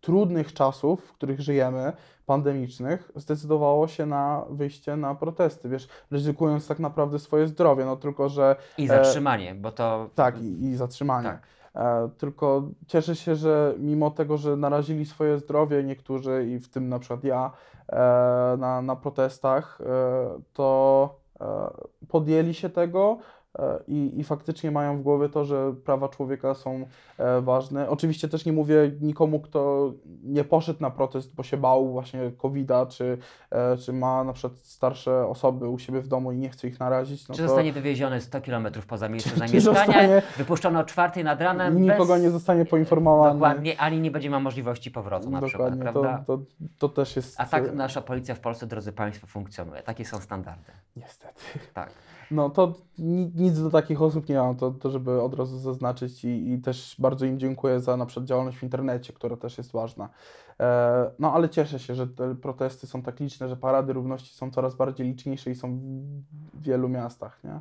trudnych 0.00 0.52
czasów, 0.52 1.04
w 1.04 1.12
których 1.12 1.40
żyjemy, 1.40 1.92
pandemicznych, 2.26 3.12
zdecydowało 3.16 3.88
się 3.88 4.06
na 4.06 4.44
wyjście 4.50 4.96
na 4.96 5.14
protesty, 5.14 5.68
wiesz, 5.68 5.88
ryzykując 6.10 6.68
tak 6.68 6.78
naprawdę 6.78 7.18
swoje 7.18 7.46
zdrowie, 7.46 7.84
no 7.84 7.96
tylko, 7.96 8.28
że 8.28 8.56
I 8.78 8.84
e, 8.84 8.88
zatrzymanie, 8.88 9.54
bo 9.54 9.72
to... 9.72 10.10
tak, 10.14 10.42
i, 10.42 10.64
i 10.64 10.76
zatrzymanie. 10.76 11.28
Tak. 11.28 11.57
E, 11.78 12.08
tylko 12.18 12.62
cieszę 12.86 13.16
się, 13.16 13.36
że 13.36 13.74
mimo 13.78 14.10
tego, 14.10 14.36
że 14.36 14.56
narazili 14.56 15.06
swoje 15.06 15.38
zdrowie 15.38 15.84
niektórzy 15.84 16.46
i 16.48 16.58
w 16.58 16.68
tym 16.68 16.88
na 16.88 16.98
przykład 16.98 17.24
ja 17.24 17.50
e, 17.88 17.96
na, 18.58 18.82
na 18.82 18.96
protestach, 18.96 19.80
e, 19.80 20.40
to 20.52 21.18
podjęli 22.08 22.54
się 22.54 22.68
tego 22.68 23.18
i, 23.88 24.20
i 24.20 24.24
faktycznie 24.24 24.70
mają 24.70 24.98
w 24.98 25.02
głowie 25.02 25.28
to, 25.28 25.44
że 25.44 25.74
prawa 25.84 26.08
człowieka 26.08 26.54
są 26.54 26.86
e, 27.18 27.40
ważne. 27.40 27.88
Oczywiście 27.88 28.28
też 28.28 28.44
nie 28.46 28.52
mówię 28.52 28.90
nikomu, 29.00 29.40
kto 29.40 29.92
nie 30.24 30.44
poszedł 30.44 30.82
na 30.82 30.90
protest, 30.90 31.34
bo 31.34 31.42
się 31.42 31.56
bał 31.56 31.92
właśnie 31.92 32.30
COVID-a, 32.38 32.86
czy, 32.86 33.18
e, 33.50 33.76
czy 33.76 33.92
ma 33.92 34.24
na 34.24 34.32
przykład 34.32 34.58
starsze 34.58 35.26
osoby 35.26 35.68
u 35.68 35.78
siebie 35.78 36.00
w 36.00 36.08
domu 36.08 36.32
i 36.32 36.36
nie 36.36 36.48
chce 36.48 36.68
ich 36.68 36.80
narazić. 36.80 37.28
No 37.28 37.34
Czy 37.34 37.42
to 37.42 37.48
zostanie 37.48 37.72
wywieziony 37.72 38.20
100 38.20 38.40
km 38.40 38.68
poza 38.88 39.08
miejsce 39.08 39.30
Czy- 39.30 39.34
czy 39.40 39.48
zamieszkania, 39.48 39.84
zostanie- 39.86 40.22
wypuszczony 40.36 40.78
o 40.78 40.84
czwartej 40.84 41.24
nad 41.24 41.40
ranem, 41.40 41.82
nikogo 41.82 42.12
bez... 42.14 42.22
nie 42.22 42.30
zostanie 42.30 42.64
poinformowany. 42.64 43.32
Dokładnie, 43.32 43.80
ani 43.80 44.00
nie 44.00 44.10
będzie 44.10 44.30
miał 44.30 44.40
możliwości 44.40 44.90
powrotu 44.90 45.30
na 45.30 45.42
przykład, 45.42 45.78
Dokładnie, 45.78 46.02
prawda? 46.02 46.24
to, 46.26 46.38
to, 46.38 46.44
to 46.78 46.88
też 46.88 47.16
jest. 47.16 47.40
A 47.40 47.46
tak 47.46 47.74
nasza 47.74 48.00
policja 48.02 48.34
w 48.34 48.40
Polsce, 48.40 48.66
drodzy 48.66 48.92
Państwo, 48.92 49.26
funkcjonuje. 49.26 49.82
Takie 49.82 50.04
są 50.04 50.20
standardy. 50.20 50.72
Niestety. 50.96 51.40
Tak. 51.74 51.90
No 52.30 52.50
to 52.50 52.74
ni- 52.98 53.32
nic 53.34 53.62
do 53.62 53.70
takich 53.70 54.02
osób 54.02 54.28
nie 54.28 54.38
mam, 54.38 54.56
to, 54.56 54.70
to 54.70 54.90
żeby 54.90 55.22
od 55.22 55.34
razu 55.34 55.58
zaznaczyć 55.58 56.24
i, 56.24 56.52
i 56.52 56.58
też 56.58 56.96
bardzo 56.98 57.26
im 57.26 57.38
dziękuję 57.38 57.80
za 57.80 57.96
na 57.96 58.06
przykład 58.06 58.26
działalność 58.26 58.58
w 58.58 58.62
internecie, 58.62 59.12
która 59.12 59.36
też 59.36 59.58
jest 59.58 59.72
ważna. 59.72 60.08
E, 60.60 61.10
no 61.18 61.32
ale 61.34 61.48
cieszę 61.48 61.78
się, 61.78 61.94
że 61.94 62.06
te 62.06 62.34
protesty 62.34 62.86
są 62.86 63.02
tak 63.02 63.20
liczne, 63.20 63.48
że 63.48 63.56
parady 63.56 63.92
równości 63.92 64.34
są 64.34 64.50
coraz 64.50 64.74
bardziej 64.74 65.06
liczniejsze 65.06 65.50
i 65.50 65.54
są 65.54 65.78
w 66.54 66.62
wielu 66.62 66.88
miastach, 66.88 67.40
nie? 67.44 67.60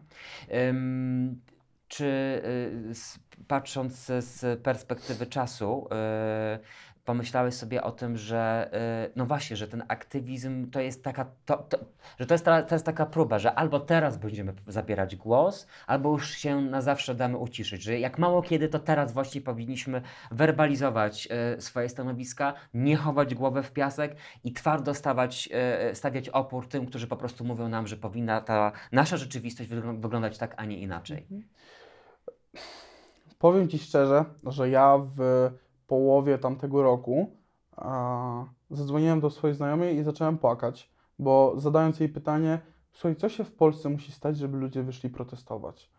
Ym, 0.70 1.41
czy 1.88 2.05
y, 2.05 3.43
patrząc 3.47 4.05
z 4.20 4.61
perspektywy 4.63 5.26
czasu, 5.26 5.88
y, 5.88 6.59
pomyślałeś 7.08 7.53
sobie 7.53 7.84
o 7.84 7.91
tym, 7.91 8.18
że 8.18 8.70
y, 9.08 9.12
no 9.16 9.26
właśnie, 9.26 9.55
że 9.55 9.68
ten 9.68 9.84
aktywizm 9.88 10.72
to 10.72 10.80
jest 10.80 11.03
taka, 11.03 11.26
to, 11.45 11.58
to, 11.58 11.78
że 12.20 12.26
to 12.26 12.34
jest, 12.34 12.45
ta, 12.45 12.62
to 12.64 12.76
jest 12.76 12.86
taka 12.86 13.05
próba, 13.05 13.39
że 13.39 13.55
albo 13.55 13.80
teraz 13.80 14.18
będziemy 14.18 14.53
zabierać 14.68 15.16
głos, 15.16 15.68
albo 15.88 16.12
już 16.12 16.32
się 16.32 16.62
na 16.62 16.82
zawsze 16.82 17.16
damy 17.16 17.38
uciszyć, 17.38 17.84
że 17.84 17.99
jak 17.99 18.20
mało 18.20 18.41
kiedy, 18.41 18.68
to 18.70 18.80
teraz 18.80 19.14
właśnie 19.14 19.41
powinniśmy 19.41 20.01
werbalizować 20.32 21.28
y, 21.58 21.62
swoje 21.62 21.89
stanowiska, 21.89 22.53
nie 22.74 22.95
chować 22.97 23.36
głowę 23.36 23.64
w 23.64 23.72
piasek 23.72 24.16
i 24.43 24.53
twardo 24.53 24.93
stawać, 24.93 25.49
y, 25.91 25.95
stawiać 25.95 26.30
opór 26.30 26.68
tym, 26.68 26.86
którzy 26.86 27.08
po 27.08 27.18
prostu 27.18 27.45
mówią 27.45 27.70
nam, 27.70 27.88
że 27.88 27.97
powinna 27.97 28.41
ta 28.41 28.72
nasza 28.91 29.18
rzeczywistość 29.18 29.70
wyglą- 29.70 30.01
wyglądać 30.01 30.38
tak, 30.38 30.53
a 30.58 30.66
nie 30.66 30.78
inaczej. 30.78 31.28
Powiem 33.39 33.70
Ci 33.70 33.80
szczerze, 33.80 34.26
że 34.45 34.70
ja 34.70 34.97
w 35.18 35.49
połowie 35.88 36.38
tamtego 36.38 36.84
roku 36.84 37.32
zadzwoniłem 38.70 39.20
do 39.20 39.30
swojej 39.30 39.56
znajomej 39.56 39.96
i 39.96 40.04
zacząłem 40.04 40.38
płakać, 40.38 40.92
bo 41.20 41.54
zadając 41.58 42.00
jej 42.00 42.10
pytanie, 42.10 42.60
słuchaj, 42.92 43.16
co 43.16 43.30
się 43.30 43.44
w 43.44 43.52
Polsce 43.52 43.90
musi 43.90 44.12
stać, 44.12 44.38
żeby 44.38 44.58
ludzie 44.58 44.84
wyszli 44.84 45.10
protestować? 45.10 45.92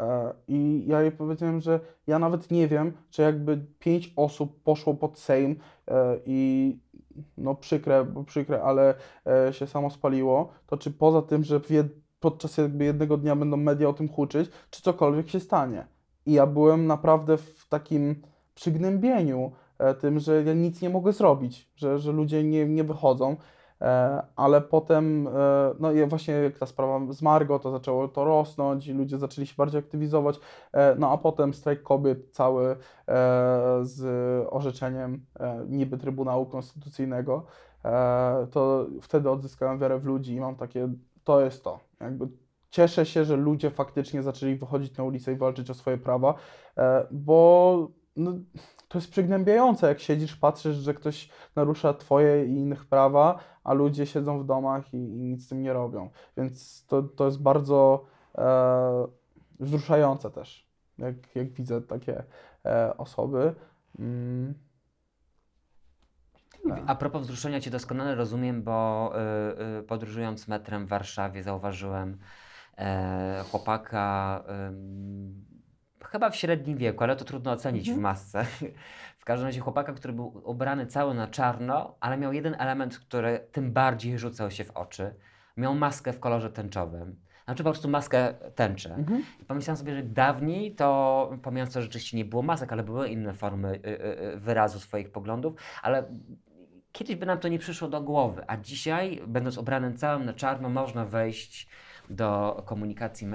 E, 0.00 0.34
I 0.48 0.84
ja 0.86 1.02
jej 1.02 1.12
powiedziałem, 1.12 1.60
że 1.60 1.80
ja 2.06 2.18
nawet 2.18 2.50
nie 2.50 2.68
wiem, 2.68 2.92
czy 3.10 3.22
jakby 3.22 3.66
pięć 3.78 4.12
osób 4.16 4.62
poszło 4.62 4.94
pod 4.94 5.18
Sejm 5.18 5.56
e, 5.88 6.18
i 6.26 6.78
no 7.38 7.54
przykre, 7.54 8.06
przykre, 8.26 8.62
ale 8.62 8.94
e, 9.26 9.52
się 9.52 9.66
samo 9.66 9.90
spaliło, 9.90 10.48
to 10.66 10.76
czy 10.76 10.90
poza 10.90 11.22
tym, 11.22 11.44
że 11.44 11.60
podczas 12.20 12.56
jakby 12.58 12.84
jednego 12.84 13.16
dnia 13.16 13.36
będą 13.36 13.56
media 13.56 13.88
o 13.88 13.92
tym 13.92 14.08
huczyć, 14.08 14.50
czy 14.70 14.82
cokolwiek 14.82 15.28
się 15.28 15.40
stanie? 15.40 15.86
I 16.26 16.32
ja 16.32 16.46
byłem 16.46 16.86
naprawdę 16.86 17.36
w 17.36 17.68
takim 17.68 18.22
przygnębieniu 18.62 19.52
e, 19.78 19.94
tym, 19.94 20.18
że 20.18 20.42
ja 20.42 20.52
nic 20.52 20.82
nie 20.82 20.90
mogę 20.90 21.12
zrobić, 21.12 21.70
że, 21.76 21.98
że 21.98 22.12
ludzie 22.12 22.44
nie, 22.44 22.66
nie 22.66 22.84
wychodzą. 22.84 23.36
E, 23.80 24.22
ale 24.36 24.60
potem, 24.60 25.28
e, 25.28 25.30
no 25.80 25.92
i 25.92 26.06
właśnie 26.06 26.34
jak 26.34 26.58
ta 26.58 26.66
sprawa 26.66 27.12
z 27.12 27.22
Margo, 27.22 27.58
to 27.58 27.70
zaczęło 27.70 28.08
to 28.08 28.24
rosnąć 28.24 28.86
i 28.86 28.92
ludzie 28.92 29.18
zaczęli 29.18 29.46
się 29.46 29.54
bardziej 29.58 29.78
aktywizować. 29.78 30.40
No 30.98 31.10
a 31.10 31.18
potem 31.18 31.54
strajk 31.54 31.82
kobiet 31.82 32.30
cały 32.32 32.76
z 33.82 34.00
orzeczeniem 34.50 35.26
niby 35.68 35.98
Trybunału 35.98 36.46
Konstytucyjnego, 36.46 37.46
to 38.50 38.86
wtedy 39.02 39.30
odzyskałem 39.30 39.78
wiarę 39.78 39.98
w 39.98 40.04
ludzi 40.04 40.34
i 40.34 40.40
mam 40.40 40.56
takie, 40.56 40.88
to 41.24 41.40
jest 41.40 41.64
to. 41.64 41.80
Jakby 42.00 42.28
cieszę 42.70 43.06
się, 43.06 43.24
że 43.24 43.36
ludzie 43.36 43.70
faktycznie 43.70 44.22
zaczęli 44.22 44.56
wychodzić 44.56 44.96
na 44.96 45.04
ulicę 45.04 45.32
i 45.32 45.36
walczyć 45.36 45.70
o 45.70 45.74
swoje 45.74 45.98
prawa, 45.98 46.34
bo 47.10 47.88
no, 48.16 48.32
to 48.88 48.98
jest 48.98 49.10
przygnębiające, 49.10 49.88
jak 49.88 50.00
siedzisz, 50.00 50.36
patrzysz, 50.36 50.76
że 50.76 50.94
ktoś 50.94 51.28
narusza 51.56 51.94
twoje 51.94 52.46
i 52.46 52.50
innych 52.50 52.84
prawa, 52.84 53.38
a 53.64 53.72
ludzie 53.72 54.06
siedzą 54.06 54.38
w 54.38 54.46
domach 54.46 54.94
i, 54.94 54.96
i 54.96 55.24
nic 55.24 55.44
z 55.44 55.48
tym 55.48 55.62
nie 55.62 55.72
robią. 55.72 56.10
Więc 56.36 56.86
to, 56.86 57.02
to 57.02 57.24
jest 57.24 57.42
bardzo 57.42 58.04
e, 58.38 59.06
wzruszające 59.60 60.30
też, 60.30 60.68
jak, 60.98 61.36
jak 61.36 61.52
widzę 61.52 61.82
takie 61.82 62.24
e, 62.64 62.96
osoby. 62.96 63.54
Mm. 63.98 64.54
A 66.86 66.94
propos 66.94 67.22
wzruszenia 67.22 67.60
Cię 67.60 67.70
doskonale 67.70 68.14
rozumiem, 68.14 68.62
bo 68.62 69.12
y, 69.16 69.78
y, 69.80 69.82
podróżując 69.82 70.48
metrem 70.48 70.86
w 70.86 70.88
Warszawie 70.88 71.42
zauważyłem 71.42 72.18
e, 72.78 73.44
chłopaka 73.50 74.44
chyba 76.04 76.30
w 76.30 76.36
średnim 76.36 76.78
wieku, 76.78 77.04
ale 77.04 77.16
to 77.16 77.24
trudno 77.24 77.52
ocenić 77.52 77.92
w 77.92 77.98
masce. 77.98 78.44
W 79.18 79.24
każdym 79.24 79.46
razie 79.46 79.60
chłopaka, 79.60 79.92
który 79.92 80.12
był 80.12 80.42
ubrany 80.44 80.86
cały 80.86 81.14
na 81.14 81.26
czarno, 81.28 81.96
ale 82.00 82.16
miał 82.16 82.32
jeden 82.32 82.56
element, 82.58 82.98
który 82.98 83.46
tym 83.52 83.72
bardziej 83.72 84.18
rzucał 84.18 84.50
się 84.50 84.64
w 84.64 84.70
oczy. 84.70 85.14
Miał 85.56 85.74
maskę 85.74 86.12
w 86.12 86.20
kolorze 86.20 86.50
tęczowym. 86.50 87.16
Znaczy 87.44 87.64
po 87.64 87.70
prostu 87.70 87.88
maskę 87.88 88.34
tęczę. 88.54 88.94
Mhm. 88.94 89.22
I 89.42 89.44
pomyślałem 89.44 89.76
sobie, 89.76 89.94
że 89.94 90.02
dawniej 90.02 90.74
to, 90.74 91.30
pomijając 91.42 91.74
to, 91.74 91.80
że 91.80 91.84
rzeczywiście 91.84 92.16
nie 92.16 92.24
było 92.24 92.42
masek, 92.42 92.72
ale 92.72 92.82
były 92.82 93.08
inne 93.08 93.34
formy 93.34 93.68
y, 93.68 93.88
y, 93.88 94.34
y, 94.34 94.36
wyrazu 94.36 94.80
swoich 94.80 95.12
poglądów, 95.12 95.54
ale 95.82 96.04
kiedyś 96.92 97.16
by 97.16 97.26
nam 97.26 97.38
to 97.38 97.48
nie 97.48 97.58
przyszło 97.58 97.88
do 97.88 98.00
głowy, 98.00 98.44
a 98.46 98.56
dzisiaj, 98.56 99.22
będąc 99.26 99.58
ubranym 99.58 99.96
całym 99.96 100.24
na 100.24 100.32
czarno, 100.32 100.68
można 100.68 101.04
wejść 101.04 101.68
do 102.10 102.62
komunikacji 102.66 103.26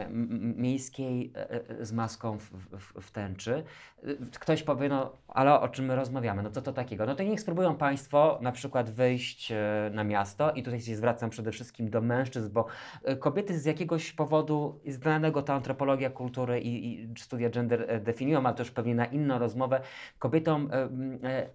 miejskiej 0.56 1.34
e, 1.36 1.52
e, 1.80 1.86
z 1.86 1.92
maską 1.92 2.38
w, 2.38 2.50
w, 2.78 3.02
w 3.02 3.12
tęczy. 3.12 3.64
Y, 4.04 4.18
Ktoś 4.40 4.64
powie, 4.64 4.90
no 4.90 5.12
ale 5.28 5.60
o 5.60 5.68
czym 5.68 5.86
my 5.86 5.96
rozmawiamy, 5.96 6.44
no 6.44 6.50
co 6.52 6.62
to 6.62 6.74
takiego? 6.74 7.06
No 7.06 7.16
to 7.16 7.24
niech 7.24 7.42
spróbują 7.42 7.76
Państwo 7.76 8.40
na 8.42 8.52
przykład 8.52 8.90
wyjść 8.90 9.52
e, 9.52 9.92
na 9.94 10.04
miasto 10.04 10.52
i 10.52 10.64
tutaj 10.64 10.82
się 10.82 10.96
zwracam 10.96 11.30
przede 11.30 11.52
wszystkim 11.52 11.90
do 11.90 12.02
mężczyzn, 12.02 12.50
bo 12.54 12.66
e, 13.04 13.16
kobiety 13.16 13.60
z 13.60 13.66
jakiegoś 13.66 14.14
powodu, 14.14 14.80
znanego 14.88 15.42
to 15.42 15.54
antropologia 15.54 16.10
kultury 16.10 16.60
i, 16.60 16.94
i 16.94 17.14
studia 17.18 17.50
gender 17.50 17.86
e, 17.88 18.00
definiują, 18.00 18.46
ale 18.46 18.56
już 18.60 18.72
pewnie 18.72 18.96
na 18.96 19.06
inną 19.06 19.40
rozmowę, 19.40 19.82
kobietom 20.20 20.70
e, 20.72 20.90
e, 21.30 21.50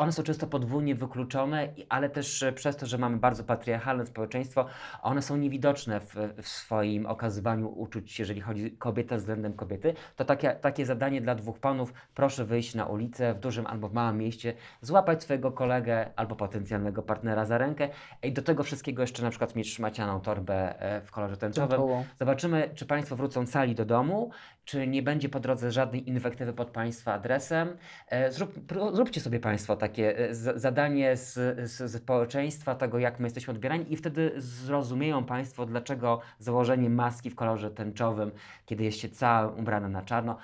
one 0.00 0.12
są 0.12 0.22
często 0.22 0.46
podwójnie 0.46 0.94
wykluczone, 0.94 1.68
ale 1.88 2.10
też 2.10 2.42
e, 2.42 2.52
przez 2.52 2.76
to, 2.76 2.86
że 2.86 2.98
mamy 2.98 3.16
bardzo 3.16 3.44
patriarchalne 3.44 4.06
społeczeństwo, 4.06 4.66
one 5.02 5.22
są 5.22 5.36
niewidoczne 5.36 6.00
w, 6.00 6.14
w 6.42 6.48
swoim 6.48 7.06
okazywaniu 7.06 7.68
uczuć, 7.68 8.18
jeżeli 8.18 8.40
chodzi 8.40 8.70
kobieta 8.70 9.16
względem 9.16 9.52
kobiety. 9.52 9.94
To 10.16 10.24
takie, 10.24 10.50
takie 10.50 10.86
zadanie 10.86 11.20
dla 11.20 11.34
dwóch 11.34 11.58
panów, 11.58 11.92
proszę 12.14 12.44
wyjść 12.44 12.74
na 12.74 12.86
ulicę 12.86 13.34
w 13.34 13.40
dużym 13.40 13.66
albo 13.66 13.88
w 13.88 13.92
małym 13.92 14.18
mieście, 14.18 14.54
złapać 14.80 15.22
swojego 15.22 15.52
kolegę 15.52 16.10
albo 16.16 16.36
potencjalnego 16.36 17.02
partnera 17.02 17.44
za 17.44 17.58
rękę 17.58 17.88
i 18.22 18.32
do 18.32 18.42
tego 18.42 18.62
wszystkiego 18.62 19.02
jeszcze 19.02 19.22
na 19.22 19.30
przykład 19.30 19.56
mieć 19.56 19.72
szmacianą 19.72 20.20
torbę 20.20 20.82
e, 20.82 21.00
w 21.00 21.10
kolorze 21.10 21.36
tęczowym. 21.36 21.80
Zobaczymy, 22.18 22.70
czy 22.74 22.86
Państwo 22.86 23.16
wrócą 23.16 23.46
cali 23.46 23.74
do 23.74 23.84
domu, 23.84 24.30
czy 24.64 24.86
nie 24.86 25.02
będzie 25.02 25.28
po 25.28 25.40
drodze 25.40 25.72
żadnej 25.72 26.08
inwektywy 26.08 26.52
pod 26.52 26.70
Państwa 26.70 27.12
adresem. 27.12 27.76
E, 28.08 28.32
Zrób, 28.32 28.54
zróbcie 28.92 29.20
sobie 29.20 29.40
Państwo 29.40 29.76
takie 29.76 30.18
e, 30.18 30.34
zadanie 30.34 31.16
z, 31.16 31.34
z, 31.70 32.02
społeczeństwa, 32.02 32.74
tego 32.74 32.98
jak 32.98 33.20
my 33.20 33.26
jesteśmy 33.26 33.50
odbierani 33.50 33.92
i 33.92 33.96
wtedy 33.96 34.32
zrozumieją 34.36 35.24
Państwo, 35.24 35.66
dlaczego 35.66 36.20
założenie 36.38 36.90
maski 36.90 37.30
w 37.30 37.34
kolorze 37.34 37.70
tęczowym, 37.70 38.32
kiedy 38.66 38.84
jest 38.84 38.98
się 38.98 39.08
całym 39.08 39.58
ubrany 39.58 39.88
na 39.88 40.02
czarno, 40.02 40.36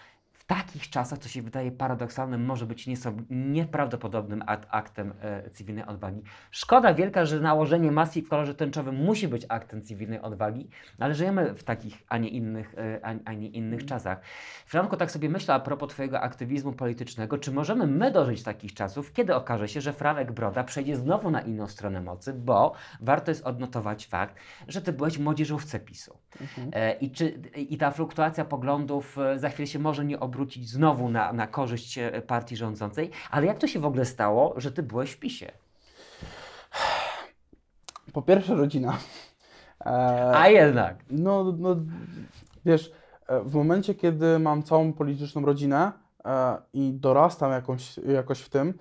takich 0.46 0.90
czasach, 0.90 1.18
co 1.18 1.28
się 1.28 1.42
wydaje 1.42 1.72
paradoksalnym, 1.72 2.44
może 2.44 2.66
być 2.66 2.86
nieprawdopodobnym 3.30 4.42
ak- 4.46 4.66
aktem 4.70 5.14
e, 5.20 5.50
cywilnej 5.50 5.84
odwagi. 5.86 6.22
Szkoda 6.50 6.94
wielka, 6.94 7.24
że 7.24 7.40
nałożenie 7.40 7.92
maski 7.92 8.22
w 8.22 8.28
kolorze 8.28 8.54
tęczowym 8.54 8.94
musi 8.94 9.28
być 9.28 9.46
aktem 9.48 9.82
cywilnej 9.82 10.20
odwagi, 10.20 10.68
ale 10.98 11.14
żyjemy 11.14 11.54
w 11.54 11.64
takich, 11.64 12.02
a 12.08 12.18
nie 12.18 12.28
innych, 12.28 12.74
e, 12.78 13.00
a, 13.02 13.14
a 13.24 13.32
nie 13.32 13.48
innych 13.48 13.84
czasach. 13.84 14.20
Franko, 14.66 14.96
tak 14.96 15.10
sobie 15.10 15.28
myślę 15.28 15.54
a 15.54 15.60
propos 15.60 15.90
Twojego 15.90 16.20
aktywizmu 16.20 16.72
politycznego, 16.72 17.38
czy 17.38 17.52
możemy 17.52 17.86
my 17.86 18.10
dożyć 18.10 18.42
takich 18.42 18.74
czasów, 18.74 19.12
kiedy 19.12 19.34
okaże 19.34 19.68
się, 19.68 19.80
że 19.80 19.92
Franek 19.92 20.32
Broda 20.32 20.64
przejdzie 20.64 20.96
znowu 20.96 21.30
na 21.30 21.40
inną 21.40 21.66
stronę 21.66 22.00
mocy, 22.00 22.32
bo 22.32 22.72
warto 23.00 23.30
jest 23.30 23.44
odnotować 23.44 24.06
fakt, 24.06 24.36
że 24.68 24.82
Ty 24.82 24.92
byłeś 24.92 25.18
w 25.18 25.20
młodzieżówce 25.20 25.80
PiSu. 25.80 26.18
E, 26.72 26.92
I, 26.92 27.10
czy, 27.10 27.28
I 27.56 27.78
ta 27.78 27.90
fluktuacja 27.90 28.44
poglądów 28.44 29.18
e, 29.18 29.38
za 29.38 29.48
chwilę 29.48 29.66
się 29.66 29.78
może 29.78 30.04
nie 30.04 30.20
obrócić 30.20 30.70
znowu 30.70 31.08
na, 31.08 31.32
na 31.32 31.46
korzyść 31.46 31.98
e, 31.98 32.22
partii 32.22 32.56
rządzącej, 32.56 33.10
ale 33.30 33.46
jak 33.46 33.58
to 33.58 33.66
się 33.66 33.80
w 33.80 33.84
ogóle 33.84 34.04
stało, 34.04 34.54
że 34.56 34.72
Ty 34.72 34.82
byłeś 34.82 35.10
w 35.10 35.18
PiSie? 35.18 35.52
Po 38.12 38.22
pierwsze 38.22 38.54
rodzina. 38.54 38.98
A 40.34 40.48
jednak. 40.48 40.96
No, 41.10 41.54
no 41.58 41.76
wiesz, 42.64 42.92
w 43.28 43.54
momencie, 43.54 43.94
kiedy 43.94 44.38
mam 44.38 44.62
całą 44.62 44.92
polityczną 44.92 45.46
rodzinę 45.46 45.92
i 46.72 46.92
dorastam 46.92 47.52
jakąś, 47.52 47.96
jakoś 47.96 48.40
w 48.40 48.48
tym, 48.48 48.74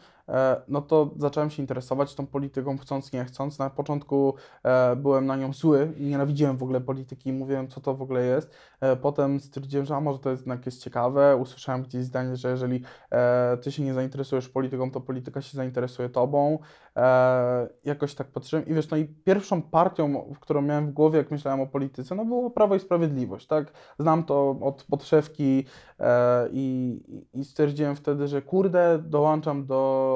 no 0.68 0.82
to 0.82 1.10
zacząłem 1.18 1.50
się 1.50 1.64
interesować 1.64 2.16
tą 2.16 2.28
polityką, 2.28 2.78
chcąc, 2.78 3.14
nie 3.14 3.26
chcąc. 3.26 3.60
Na 3.60 3.70
początku 3.70 4.36
e, 4.64 4.96
byłem 4.96 5.26
na 5.26 5.36
nią 5.36 5.54
zły, 5.54 5.94
nienawidziłem 6.00 6.58
w 6.58 6.64
ogóle 6.64 6.82
polityki, 6.82 7.34
mówiłem, 7.34 7.68
co 7.68 7.82
to 7.82 7.96
w 7.96 8.02
ogóle 8.02 8.26
jest. 8.26 8.56
E, 8.82 8.96
potem 8.96 9.40
stwierdziłem, 9.40 9.86
że 9.86 9.96
a 9.96 10.02
może 10.02 10.20
to 10.20 10.30
jest 10.30 10.42
jednak 10.42 10.66
jest 10.66 10.84
ciekawe. 10.84 11.36
Usłyszałem 11.36 11.84
gdzieś 11.84 12.04
zdanie, 12.04 12.36
że 12.36 12.50
jeżeli 12.50 12.84
e, 13.12 13.58
ty 13.58 13.72
się 13.72 13.84
nie 13.84 13.94
zainteresujesz 13.94 14.50
polityką, 14.50 14.92
to 14.92 15.02
polityka 15.02 15.42
się 15.42 15.58
zainteresuje 15.58 16.10
tobą. 16.10 16.60
E, 16.98 17.68
jakoś 17.86 18.16
tak 18.16 18.28
patrzyłem 18.28 18.66
i 18.66 18.74
wiesz, 18.74 18.90
no 18.90 18.98
i 18.98 19.06
pierwszą 19.06 19.62
partią, 19.62 20.34
którą 20.40 20.62
miałem 20.62 20.88
w 20.88 20.92
głowie, 20.92 21.18
jak 21.18 21.32
myślałem 21.32 21.62
o 21.62 21.68
polityce, 21.68 22.16
no 22.16 22.26
było 22.26 22.50
Prawo 22.50 22.76
i 22.76 22.80
Sprawiedliwość, 22.80 23.48
tak? 23.48 23.72
Znam 24.00 24.24
to 24.24 24.58
od 24.62 24.84
podszewki 24.84 25.66
e, 26.00 26.48
i, 26.52 27.00
i 27.34 27.46
stwierdziłem 27.46 27.96
wtedy, 27.96 28.28
że 28.28 28.42
kurde, 28.42 29.00
dołączam 29.00 29.66
do 29.66 30.15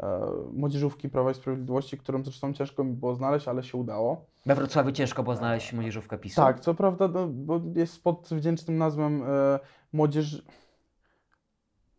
e, 0.00 0.06
e, 0.06 0.30
młodzieżówki 0.52 1.08
Prawa 1.08 1.30
i 1.30 1.34
Sprawiedliwości, 1.34 1.98
którą 1.98 2.24
zresztą 2.24 2.52
ciężko 2.52 2.84
mi 2.84 2.92
było 2.92 3.14
znaleźć, 3.14 3.48
ale 3.48 3.62
się 3.62 3.78
udało. 3.78 4.24
We 4.46 4.54
Wrocławiu 4.54 4.92
ciężko 4.92 5.22
było 5.22 5.36
znaleźć 5.36 5.72
młodzieżówkę 5.72 6.18
PiSu. 6.18 6.36
Tak, 6.36 6.60
co 6.60 6.74
prawda, 6.74 7.08
no, 7.08 7.28
bo 7.28 7.60
jest 7.74 8.02
pod 8.02 8.28
wdzięcznym 8.32 8.78
nazwą 8.78 9.06
e, 9.06 9.58
młodzież... 9.92 10.42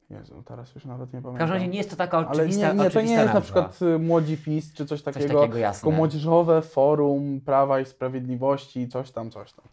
Jezu, 0.10 0.44
teraz 0.46 0.76
już 0.76 0.86
nawet 0.86 1.14
nie 1.14 1.20
W 1.20 1.24
pamiętam. 1.24 1.40
każdym 1.40 1.54
razie 1.58 1.68
nie 1.68 1.78
jest 1.78 1.90
to 1.90 1.96
taka 1.96 2.18
Ale 2.18 2.28
oczywista 2.28 2.74
nie, 2.74 2.84
nie, 2.84 2.90
to 2.90 3.02
nie 3.02 3.14
jest 3.14 3.34
na 3.34 3.42
przykład 3.42 3.80
y, 3.82 4.00
Młodzi 4.00 4.38
PiS 4.38 4.74
czy 4.74 4.86
coś 4.86 5.02
Coś 5.02 5.14
takiego, 5.14 5.40
takiego 5.42 5.58
jasne. 5.58 5.82
tylko 5.82 5.98
Młodzieżowe 5.98 6.62
Forum 6.62 7.42
Prawa 7.46 7.80
i 7.80 7.86
Sprawiedliwości, 7.86 8.88
coś 8.88 9.12
tam, 9.12 9.32
coś 9.32 9.54
tam. 9.54 9.66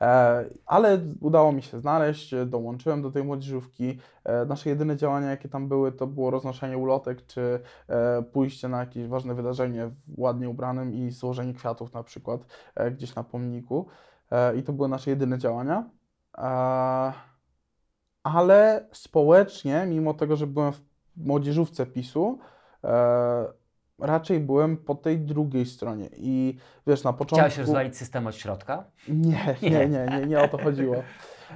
E, 0.00 0.44
ale 0.66 0.98
udało 1.20 1.52
mi 1.52 1.62
się 1.62 1.80
znaleźć, 1.80 2.34
dołączyłem 2.46 3.02
do 3.02 3.10
tej 3.10 3.24
młodzieżówki. 3.24 3.98
E, 4.24 4.44
nasze 4.44 4.70
jedyne 4.70 4.96
działania, 4.96 5.30
jakie 5.30 5.48
tam 5.48 5.68
były, 5.68 5.92
to 5.92 6.06
było 6.06 6.30
roznoszenie 6.30 6.78
ulotek, 6.78 7.26
czy 7.26 7.60
e, 7.88 8.22
pójście 8.22 8.68
na 8.68 8.80
jakieś 8.80 9.06
ważne 9.08 9.34
wydarzenie 9.34 9.86
w 9.86 10.18
ładnie 10.20 10.48
ubranym 10.48 10.94
i 10.94 11.10
złożenie 11.10 11.54
kwiatów 11.54 11.92
na 11.92 12.02
przykład 12.02 12.40
gdzieś 12.90 13.14
na 13.14 13.24
pomniku. 13.24 13.86
I 14.56 14.62
to 14.62 14.72
były 14.72 14.88
nasze 14.88 15.10
jedyne 15.10 15.38
działania. 15.38 15.84
E, 16.38 17.29
ale 18.34 18.86
społecznie, 18.92 19.86
mimo 19.88 20.14
tego, 20.14 20.36
że 20.36 20.46
byłem 20.46 20.72
w 20.72 20.80
młodzieżówce 21.16 21.86
PiSu, 21.86 22.38
e, 22.84 23.46
raczej 23.98 24.40
byłem 24.40 24.76
po 24.76 24.94
tej 24.94 25.18
drugiej 25.18 25.66
stronie. 25.66 26.08
I 26.16 26.56
wiesz, 26.86 27.04
na 27.04 27.12
początku. 27.12 27.36
Chciałeś 27.36 27.58
rozwalić 27.58 27.96
system 27.96 28.26
od 28.26 28.34
środka? 28.34 28.84
Nie, 29.08 29.56
nie, 29.70 29.88
nie, 29.88 30.06
nie, 30.10 30.26
nie 30.26 30.40
o 30.40 30.48
to 30.48 30.58
chodziło. 30.58 30.96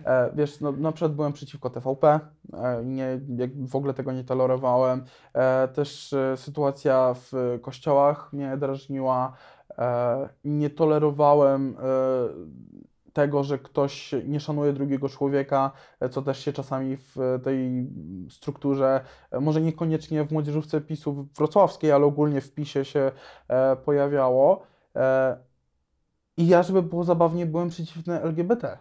E, 0.04 0.30
wiesz, 0.34 0.60
no, 0.60 0.72
na 0.72 0.92
przykład 0.92 1.12
byłem 1.12 1.32
przeciwko 1.32 1.70
TVP, 1.70 2.20
e, 2.52 2.84
nie, 2.84 3.20
w 3.66 3.76
ogóle 3.76 3.94
tego 3.94 4.12
nie 4.12 4.24
tolerowałem. 4.24 5.04
E, 5.32 5.68
też 5.68 6.12
e, 6.12 6.36
sytuacja 6.36 7.14
w 7.14 7.58
kościołach 7.62 8.32
mnie 8.32 8.56
drażniła. 8.56 9.32
E, 9.78 10.28
nie 10.44 10.70
tolerowałem 10.70 11.76
e, 11.78 11.84
tego, 13.14 13.44
że 13.44 13.58
ktoś 13.58 14.14
nie 14.26 14.40
szanuje 14.40 14.72
drugiego 14.72 15.08
człowieka, 15.08 15.72
e, 16.00 16.08
co 16.08 16.22
też 16.22 16.44
się 16.44 16.52
czasami 16.52 16.96
w 16.96 17.16
tej 17.44 17.90
strukturze, 18.30 19.00
e, 19.30 19.40
może 19.40 19.60
niekoniecznie 19.60 20.24
w 20.24 20.32
młodzieżówce 20.32 20.80
PiSu 20.80 21.28
wrocławskiej, 21.36 21.92
ale 21.92 22.04
ogólnie 22.04 22.40
w 22.40 22.54
PiSie 22.54 22.84
się 22.84 23.12
e, 23.48 23.76
pojawiało. 23.76 24.62
E, 24.96 25.36
I 26.36 26.46
ja, 26.46 26.62
żeby 26.62 26.82
było 26.82 27.04
zabawnie, 27.04 27.46
byłem 27.46 27.68
przeciwny 27.68 28.20
LGBT. 28.22 28.78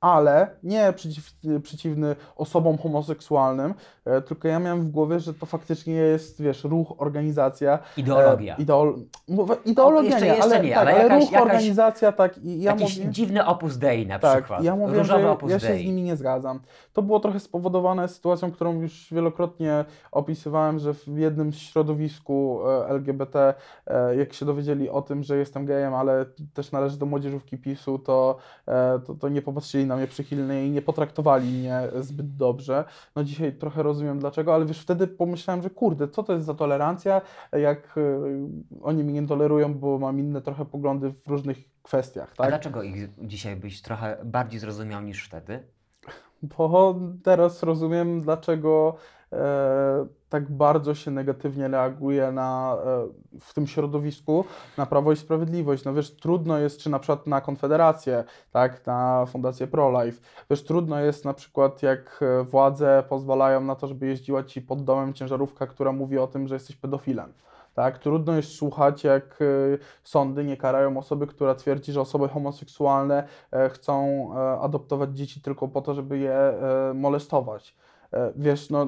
Ale 0.00 0.50
nie 0.62 0.92
przeciw, 0.92 1.30
przeciwny 1.62 2.16
osobom 2.36 2.78
homoseksualnym, 2.78 3.74
e, 4.04 4.20
tylko 4.20 4.48
ja 4.48 4.58
miałem 4.58 4.80
w 4.80 4.90
głowie, 4.90 5.20
że 5.20 5.34
to 5.34 5.46
faktycznie 5.46 5.92
jest, 5.94 6.42
wiesz, 6.42 6.64
ruch, 6.64 6.94
organizacja. 6.98 7.78
Ideologia. 7.96 8.56
E, 8.56 8.62
ideol, 8.62 8.94
mówię, 9.28 9.54
ideologia 9.64 10.10
jeszcze- 10.10 10.24
nie, 10.26 10.32
jeszcze 10.34 10.44
ale, 10.56 10.60
nie, 10.64 10.70
tak, 10.74 10.78
ale 10.78 10.90
ale, 10.94 11.02
jakaś- 11.02 11.22
ruch, 11.22 11.32
jakaś- 11.32 11.46
organizacja, 11.46 12.12
tak. 12.12 12.38
I 12.38 12.60
ja 12.62 12.72
Jakiś 12.72 12.98
mówię, 12.98 13.10
dziwny 13.10 13.46
opus 13.46 13.76
dei 13.78 14.06
na 14.06 14.18
tak, 14.18 14.38
przykład. 14.38 14.64
ja 14.64 14.76
mówię, 14.76 14.98
Różowy 14.98 15.22
że 15.22 15.30
opus 15.30 15.50
ja 15.50 15.58
się 15.58 15.74
z 15.76 15.84
nimi 15.84 16.02
nie 16.02 16.16
zgadzam. 16.16 16.60
To 16.92 17.02
było 17.02 17.20
trochę 17.20 17.40
spowodowane 17.40 18.08
sytuacją, 18.08 18.50
którą 18.52 18.80
już 18.80 19.08
wielokrotnie 19.12 19.84
opisywałem, 20.12 20.78
że 20.78 20.94
w 20.94 21.08
jednym 21.18 21.52
środowisku 21.52 22.60
e, 22.68 22.88
LGBT, 22.88 23.54
e, 23.86 24.16
jak 24.16 24.32
się 24.32 24.46
dowiedzieli 24.46 24.90
o 24.90 25.02
tym, 25.02 25.22
że 25.22 25.36
jestem 25.36 25.66
gejem, 25.66 25.94
ale 25.94 26.26
też 26.54 26.72
należy 26.72 26.98
do 26.98 27.06
młodzieżówki 27.06 27.58
PiSu, 27.58 27.98
to, 27.98 28.36
e, 28.68 28.98
to, 29.06 29.14
to 29.14 29.28
nie 29.28 29.42
popatrzyli 29.42 29.86
na 29.90 29.96
mnie 29.96 30.06
przychylnie 30.06 30.66
i 30.66 30.70
nie 30.70 30.82
potraktowali 30.82 31.48
mnie 31.48 31.82
zbyt 32.00 32.36
dobrze. 32.36 32.84
No 33.16 33.24
dzisiaj 33.24 33.52
trochę 33.52 33.82
rozumiem 33.82 34.18
dlaczego, 34.18 34.54
ale 34.54 34.66
wiesz, 34.66 34.80
wtedy 34.80 35.06
pomyślałem, 35.06 35.62
że 35.62 35.70
kurde, 35.70 36.08
co 36.08 36.22
to 36.22 36.32
jest 36.32 36.46
za 36.46 36.54
tolerancja, 36.54 37.20
jak 37.52 37.98
e, 37.98 38.20
oni 38.82 39.04
mnie 39.04 39.20
nie 39.20 39.26
tolerują, 39.26 39.74
bo 39.74 39.98
mam 39.98 40.18
inne 40.18 40.40
trochę 40.40 40.64
poglądy 40.64 41.12
w 41.12 41.26
różnych 41.26 41.58
kwestiach, 41.82 42.32
A 42.32 42.36
tak? 42.36 42.48
dlaczego 42.48 42.82
ich 42.82 43.08
dzisiaj 43.18 43.56
byś 43.56 43.82
trochę 43.82 44.16
bardziej 44.24 44.60
zrozumiał 44.60 45.02
niż 45.02 45.24
wtedy? 45.26 45.62
Bo 46.42 46.94
teraz 47.22 47.62
rozumiem, 47.62 48.20
dlaczego 48.20 48.96
e, 49.32 50.06
tak 50.30 50.50
bardzo 50.50 50.94
się 50.94 51.10
negatywnie 51.10 51.68
reaguje 51.68 52.32
na, 52.32 52.76
e, 52.84 53.38
w 53.40 53.54
tym 53.54 53.66
środowisku 53.66 54.44
na 54.76 54.86
Prawo 54.86 55.12
i 55.12 55.16
Sprawiedliwość. 55.16 55.84
No 55.84 55.94
wiesz, 55.94 56.16
trudno 56.16 56.58
jest, 56.58 56.80
czy 56.80 56.90
na 56.90 56.98
przykład 56.98 57.26
na 57.26 57.40
Konfederację, 57.40 58.24
tak, 58.50 58.86
na 58.86 59.26
Fundację 59.26 59.66
ProLife. 59.66 60.20
Wiesz, 60.50 60.64
trudno 60.64 61.00
jest 61.00 61.24
na 61.24 61.34
przykład, 61.34 61.82
jak 61.82 62.20
e, 62.22 62.44
władze 62.44 63.04
pozwalają 63.08 63.60
na 63.60 63.74
to, 63.74 63.86
żeby 63.86 64.06
jeździła 64.06 64.44
ci 64.44 64.62
pod 64.62 64.84
domem 64.84 65.14
ciężarówka, 65.14 65.66
która 65.66 65.92
mówi 65.92 66.18
o 66.18 66.26
tym, 66.26 66.48
że 66.48 66.54
jesteś 66.54 66.76
pedofilem. 66.76 67.32
Tak, 67.74 67.98
trudno 67.98 68.36
jest 68.36 68.54
słuchać, 68.54 69.04
jak 69.04 69.38
e, 69.42 69.44
sądy 70.04 70.44
nie 70.44 70.56
karają 70.56 70.98
osoby, 70.98 71.26
która 71.26 71.54
twierdzi, 71.54 71.92
że 71.92 72.00
osoby 72.00 72.28
homoseksualne 72.28 73.28
chcą 73.70 74.28
adoptować 74.60 75.16
dzieci 75.16 75.40
tylko 75.40 75.68
po 75.68 75.80
to, 75.80 75.94
żeby 75.94 76.18
je 76.18 76.54
molestować. 76.94 77.76
Wiesz, 78.36 78.70
no 78.70 78.86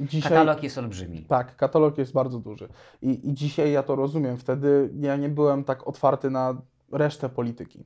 dzisiaj... 0.00 0.30
Katalog 0.30 0.62
jest 0.62 0.78
olbrzymi. 0.78 1.24
Tak, 1.24 1.56
katalog 1.56 1.98
jest 1.98 2.12
bardzo 2.12 2.38
duży. 2.38 2.68
I, 3.02 3.28
I 3.28 3.34
dzisiaj 3.34 3.72
ja 3.72 3.82
to 3.82 3.96
rozumiem. 3.96 4.36
Wtedy 4.36 4.90
ja 5.00 5.16
nie 5.16 5.28
byłem 5.28 5.64
tak 5.64 5.86
otwarty 5.88 6.30
na 6.30 6.62
resztę 6.92 7.28
polityki. 7.28 7.84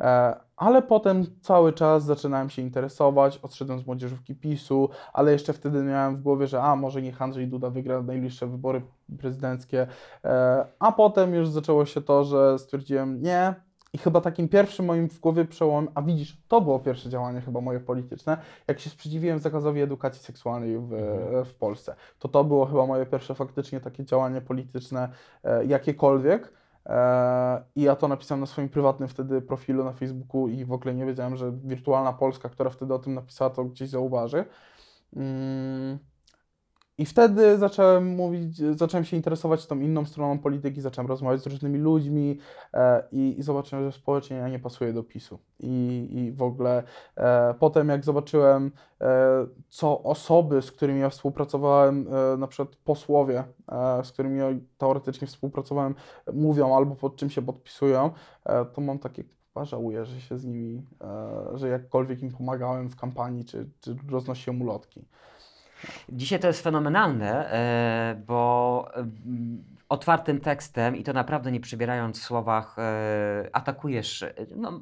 E, 0.00 0.36
ale 0.56 0.82
potem 0.82 1.24
cały 1.40 1.72
czas 1.72 2.04
zaczynałem 2.04 2.50
się 2.50 2.62
interesować, 2.62 3.38
odszedłem 3.38 3.78
z 3.80 3.86
młodzieżówki 3.86 4.34
PiSu, 4.34 4.88
ale 5.12 5.32
jeszcze 5.32 5.52
wtedy 5.52 5.82
miałem 5.82 6.16
w 6.16 6.20
głowie, 6.20 6.46
że 6.46 6.62
a 6.62 6.76
może 6.76 7.02
niech 7.02 7.22
Andrzej 7.22 7.48
Duda 7.48 7.70
wygra 7.70 8.02
najbliższe 8.02 8.46
wybory 8.46 8.82
prezydenckie. 9.18 9.86
E, 10.24 10.66
a 10.78 10.92
potem 10.92 11.34
już 11.34 11.48
zaczęło 11.48 11.86
się 11.86 12.00
to, 12.00 12.24
że 12.24 12.58
stwierdziłem 12.58 13.22
nie. 13.22 13.54
I 13.94 13.98
chyba 13.98 14.20
takim 14.20 14.48
pierwszym 14.48 14.86
moim 14.86 15.08
w 15.08 15.20
głowie 15.20 15.44
przełomem, 15.44 15.90
a 15.94 16.02
widzisz, 16.02 16.36
to 16.48 16.60
było 16.60 16.78
pierwsze 16.78 17.10
działanie 17.10 17.40
chyba 17.40 17.60
moje 17.60 17.80
polityczne, 17.80 18.36
jak 18.68 18.80
się 18.80 18.90
sprzeciwiłem 18.90 19.38
zakazowi 19.38 19.80
edukacji 19.80 20.22
seksualnej 20.22 20.78
w, 20.78 20.90
w 21.44 21.54
Polsce. 21.54 21.94
To 22.18 22.28
to 22.28 22.44
było 22.44 22.66
chyba 22.66 22.86
moje 22.86 23.06
pierwsze 23.06 23.34
faktycznie 23.34 23.80
takie 23.80 24.04
działanie 24.04 24.40
polityczne, 24.40 25.08
e, 25.44 25.64
jakiekolwiek. 25.64 26.52
E, 26.86 27.62
I 27.76 27.82
ja 27.82 27.96
to 27.96 28.08
napisałem 28.08 28.40
na 28.40 28.46
swoim 28.46 28.68
prywatnym 28.68 29.08
wtedy 29.08 29.42
profilu 29.42 29.84
na 29.84 29.92
Facebooku 29.92 30.48
i 30.48 30.64
w 30.64 30.72
ogóle 30.72 30.94
nie 30.94 31.06
wiedziałem, 31.06 31.36
że 31.36 31.52
Wirtualna 31.52 32.12
Polska, 32.12 32.48
która 32.48 32.70
wtedy 32.70 32.94
o 32.94 32.98
tym 32.98 33.14
napisała, 33.14 33.50
to 33.50 33.64
gdzieś 33.64 33.88
zauważy. 33.88 34.44
Mm. 35.16 35.98
I 36.98 37.06
wtedy 37.06 37.58
zacząłem 37.58 38.06
mówić, 38.06 38.56
zacząłem 38.56 39.04
się 39.04 39.16
interesować 39.16 39.66
tą 39.66 39.80
inną 39.80 40.04
stroną 40.04 40.38
polityki, 40.38 40.80
zacząłem 40.80 41.08
rozmawiać 41.08 41.40
z 41.40 41.46
różnymi 41.46 41.78
ludźmi 41.78 42.38
e, 42.74 43.02
i, 43.12 43.38
i 43.38 43.42
zobaczyłem, 43.42 43.84
że 43.84 43.92
społecznie 43.92 44.36
ja 44.36 44.48
nie 44.48 44.58
pasuję 44.58 44.92
do 44.92 45.02
PiSu. 45.02 45.38
I, 45.60 46.08
i 46.12 46.32
w 46.32 46.42
ogóle 46.42 46.82
e, 47.16 47.54
potem 47.54 47.88
jak 47.88 48.04
zobaczyłem, 48.04 48.72
e, 49.00 49.46
co 49.68 50.02
osoby, 50.02 50.62
z 50.62 50.72
którymi 50.72 51.00
ja 51.00 51.10
współpracowałem, 51.10 52.06
e, 52.34 52.36
na 52.36 52.46
przykład 52.46 52.76
posłowie, 52.76 53.44
e, 53.72 54.04
z 54.04 54.12
którymi 54.12 54.38
ja 54.38 54.46
teoretycznie 54.78 55.26
współpracowałem, 55.26 55.94
mówią 56.32 56.76
albo 56.76 56.96
pod 56.96 57.16
czym 57.16 57.30
się 57.30 57.42
podpisują, 57.42 58.10
e, 58.44 58.64
to 58.64 58.80
mam 58.80 58.98
takie 58.98 59.24
chyba 59.54 59.64
żałuję, 59.64 60.04
że 60.04 60.20
się 60.20 60.38
z 60.38 60.44
nimi, 60.44 60.82
że 61.54 61.68
jakkolwiek 61.68 62.22
im 62.22 62.32
pomagałem 62.32 62.90
w 62.90 62.96
kampanii, 62.96 63.44
czy, 63.44 63.70
czy 63.80 63.96
roznosiłem 64.10 64.62
ulotki. 64.62 65.04
Dzisiaj 66.08 66.38
to 66.38 66.46
jest 66.46 66.62
fenomenalne, 66.62 67.52
e, 67.52 68.22
bo 68.26 68.88
mm, 68.94 69.64
otwartym 69.88 70.40
tekstem 70.40 70.96
i 70.96 71.04
to 71.04 71.12
naprawdę 71.12 71.52
nie 71.52 71.60
przybierając 71.60 72.20
w 72.20 72.22
słowach 72.22 72.78
e, 72.78 73.48
atakujesz, 73.52 74.22
e, 74.22 74.34
no, 74.56 74.80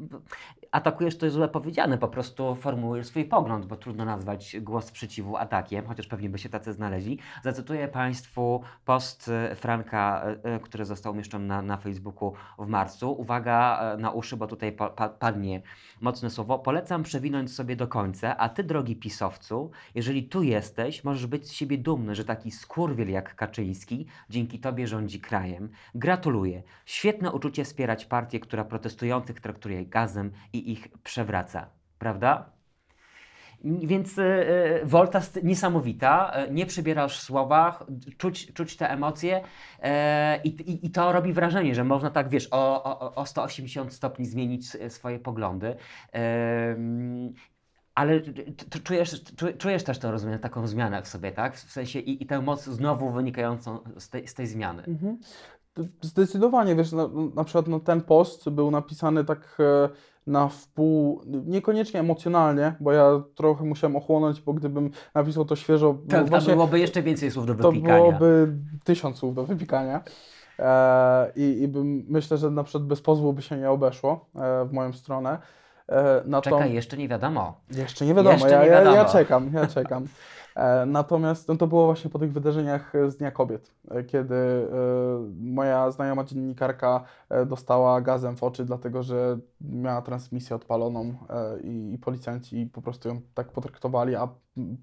atakujesz 0.72 1.18
to 1.18 1.26
jest 1.26 1.36
źle 1.36 1.48
powiedziane, 1.48 1.98
po 1.98 2.08
prostu 2.08 2.54
formułujesz 2.54 3.06
swój 3.06 3.24
pogląd, 3.24 3.66
bo 3.66 3.76
trudno 3.76 4.04
nazwać 4.04 4.56
głos 4.60 4.84
sprzeciwu 4.84 5.36
atakiem, 5.36 5.86
chociaż 5.86 6.06
pewnie 6.06 6.28
by 6.28 6.38
się 6.38 6.48
tacy 6.48 6.72
znaleźli. 6.72 7.18
Zacytuję 7.42 7.88
Państwu 7.88 8.62
post 8.84 9.28
e, 9.28 9.56
Franka, 9.56 10.24
e, 10.44 10.54
e, 10.54 10.60
który 10.60 10.84
został 10.84 11.12
umieszczony 11.12 11.46
na, 11.46 11.62
na 11.62 11.76
Facebooku 11.76 12.32
w 12.58 12.66
marcu. 12.66 13.12
Uwaga 13.12 13.80
na 13.98 14.10
uszy, 14.10 14.36
bo 14.36 14.46
tutaj 14.46 14.72
pa, 14.72 14.90
pa, 14.90 15.08
padnie 15.08 15.62
mocne 16.00 16.30
słowo. 16.30 16.58
Polecam 16.58 17.02
przewinąć 17.02 17.52
sobie 17.52 17.76
do 17.76 17.88
końca, 17.88 18.36
a 18.36 18.48
Ty, 18.48 18.64
drogi 18.64 18.96
pisowcu, 18.96 19.70
jeżeli 19.94 20.24
tu 20.24 20.42
jesteś, 20.42 21.04
możesz 21.04 21.26
być 21.26 21.48
z 21.48 21.52
siebie 21.52 21.78
dumny, 21.78 22.14
że 22.14 22.24
taki 22.24 22.50
skurwiel 22.50 23.10
jak 23.10 23.34
Kaczyński 23.34 24.06
dzięki 24.30 24.58
Tobie 24.58 24.86
rządzi 24.86 25.20
krajem. 25.20 25.68
Gratuluję. 25.94 26.62
Świetne 26.86 27.32
uczucie 27.32 27.64
wspierać 27.64 28.04
partię, 28.04 28.40
która 28.40 28.64
protestujących 28.64 29.40
traktuje 29.40 29.86
gazem 29.86 30.32
i 30.52 30.61
ich 30.70 30.88
przewraca. 31.02 31.70
Prawda? 31.98 32.52
Więc 33.64 34.18
y, 34.18 34.22
y, 34.22 34.86
Volta 34.86 35.18
jest 35.18 35.42
niesamowita, 35.42 36.32
y, 36.48 36.52
nie 36.52 36.66
przybierasz 36.66 37.18
w 37.18 37.22
słowach, 37.22 37.84
czuć, 38.18 38.52
czuć 38.52 38.76
te 38.76 38.90
emocje 38.90 39.40
e, 39.82 40.40
i, 40.42 40.48
i, 40.48 40.86
i 40.86 40.90
to 40.90 41.12
robi 41.12 41.32
wrażenie, 41.32 41.74
że 41.74 41.84
można 41.84 42.10
tak, 42.10 42.28
wiesz, 42.28 42.48
o, 42.50 42.84
o, 42.84 43.14
o 43.14 43.26
180 43.26 43.92
stopni 43.92 44.26
zmienić 44.26 44.66
swoje 44.88 45.18
poglądy. 45.18 45.76
Ale 47.94 48.20
czujesz, 48.84 49.24
czu- 49.24 49.56
czujesz 49.58 49.84
też 49.84 49.98
to, 49.98 50.10
rozumiem, 50.10 50.38
taką 50.38 50.66
zmianę 50.66 51.02
w 51.02 51.08
sobie, 51.08 51.32
tak? 51.32 51.56
W 51.56 51.72
sensie 51.72 51.98
i, 51.98 52.22
i 52.22 52.26
tę 52.26 52.40
moc 52.40 52.64
znowu 52.64 53.10
wynikającą 53.10 53.78
z 53.98 54.08
tej, 54.08 54.28
z 54.28 54.34
tej 54.34 54.46
zmiany. 54.46 54.82
Mhm. 54.82 55.18
Zdecydowanie, 56.00 56.76
wiesz, 56.76 56.92
na, 56.92 57.08
na 57.34 57.44
przykład 57.44 57.68
no, 57.68 57.80
ten 57.80 58.00
post 58.00 58.50
był 58.50 58.70
napisany 58.70 59.24
tak 59.24 59.58
e, 59.60 59.88
na 60.26 60.48
wpół, 60.48 61.22
niekoniecznie 61.26 62.00
emocjonalnie, 62.00 62.74
bo 62.80 62.92
ja 62.92 63.22
trochę 63.34 63.64
musiałem 63.64 63.96
ochłonąć, 63.96 64.40
bo 64.40 64.52
gdybym 64.52 64.90
napisał 65.14 65.44
to 65.44 65.56
świeżo, 65.56 65.98
no 66.04 66.10
Tak, 66.10 66.28
właśnie 66.28 66.52
byłoby 66.54 66.78
jeszcze 66.80 67.02
więcej 67.02 67.30
słów 67.30 67.46
do 67.46 67.54
to 67.54 67.72
wypikania. 67.72 67.98
byłoby 67.98 68.52
tysiąc 68.84 69.16
słów 69.18 69.34
do 69.34 69.44
wypikania. 69.44 70.02
E, 70.58 71.32
i, 71.36 71.62
I 71.62 71.68
bym, 71.68 72.04
myślę, 72.08 72.36
że 72.38 72.50
na 72.50 72.64
przykład 72.64 72.84
bez 72.84 73.00
pozwu 73.00 73.32
by 73.32 73.42
się 73.42 73.56
nie 73.58 73.70
obeszło 73.70 74.26
e, 74.34 74.64
w 74.64 74.72
moją 74.72 74.92
stronę. 74.92 75.38
E, 75.88 76.40
Czekaj, 76.42 76.72
jeszcze 76.72 76.96
nie 76.96 77.08
wiadomo. 77.08 77.60
Jeszcze 77.70 78.06
nie 78.06 78.14
wiadomo, 78.14 78.32
Jeszcze 78.32 78.50
ja, 78.50 78.60
nie 78.62 78.66
ja, 78.66 78.78
ja 78.80 78.84
wiadomo. 78.84 79.12
czekam, 79.12 79.50
ja 79.54 79.66
czekam. 79.66 80.04
E, 80.54 80.86
natomiast 80.86 81.48
no, 81.48 81.56
to 81.56 81.66
było 81.66 81.86
właśnie 81.86 82.10
po 82.10 82.18
tych 82.18 82.32
wydarzeniach 82.32 82.92
z 83.08 83.16
Dnia 83.16 83.30
Kobiet, 83.30 83.74
e, 83.90 84.04
kiedy 84.04 84.34
e, 84.34 84.68
moja 85.40 85.90
znajoma 85.90 86.24
dziennikarka 86.24 87.04
e, 87.28 87.46
dostała 87.46 88.00
gazem 88.00 88.36
w 88.36 88.42
oczy, 88.42 88.64
dlatego 88.64 89.02
że 89.02 89.38
miała 89.60 90.02
transmisję 90.02 90.56
odpaloną 90.56 91.14
e, 91.30 91.60
i, 91.60 91.98
policjanci 91.98 92.70
po 92.72 92.82
prostu 92.82 93.08
ją 93.08 93.20
tak 93.34 93.52
potraktowali, 93.52 94.14
a 94.14 94.28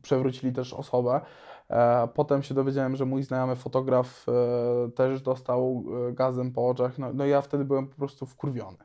przewrócili 0.01 0.53
też 0.53 0.73
osobę. 0.73 1.21
E, 1.69 2.07
potem 2.13 2.43
się 2.43 2.53
dowiedziałem, 2.53 2.95
że 2.95 3.05
mój 3.05 3.23
znajomy 3.23 3.55
fotograf 3.55 4.25
e, 4.27 4.91
też 4.91 5.21
dostał 5.21 5.83
e, 6.09 6.13
gazem 6.13 6.51
po 6.51 6.69
oczach, 6.69 6.97
no, 6.97 7.13
no 7.13 7.25
ja 7.25 7.41
wtedy 7.41 7.65
byłem 7.65 7.87
po 7.87 7.95
prostu 7.95 8.25
wkurwiony. 8.25 8.77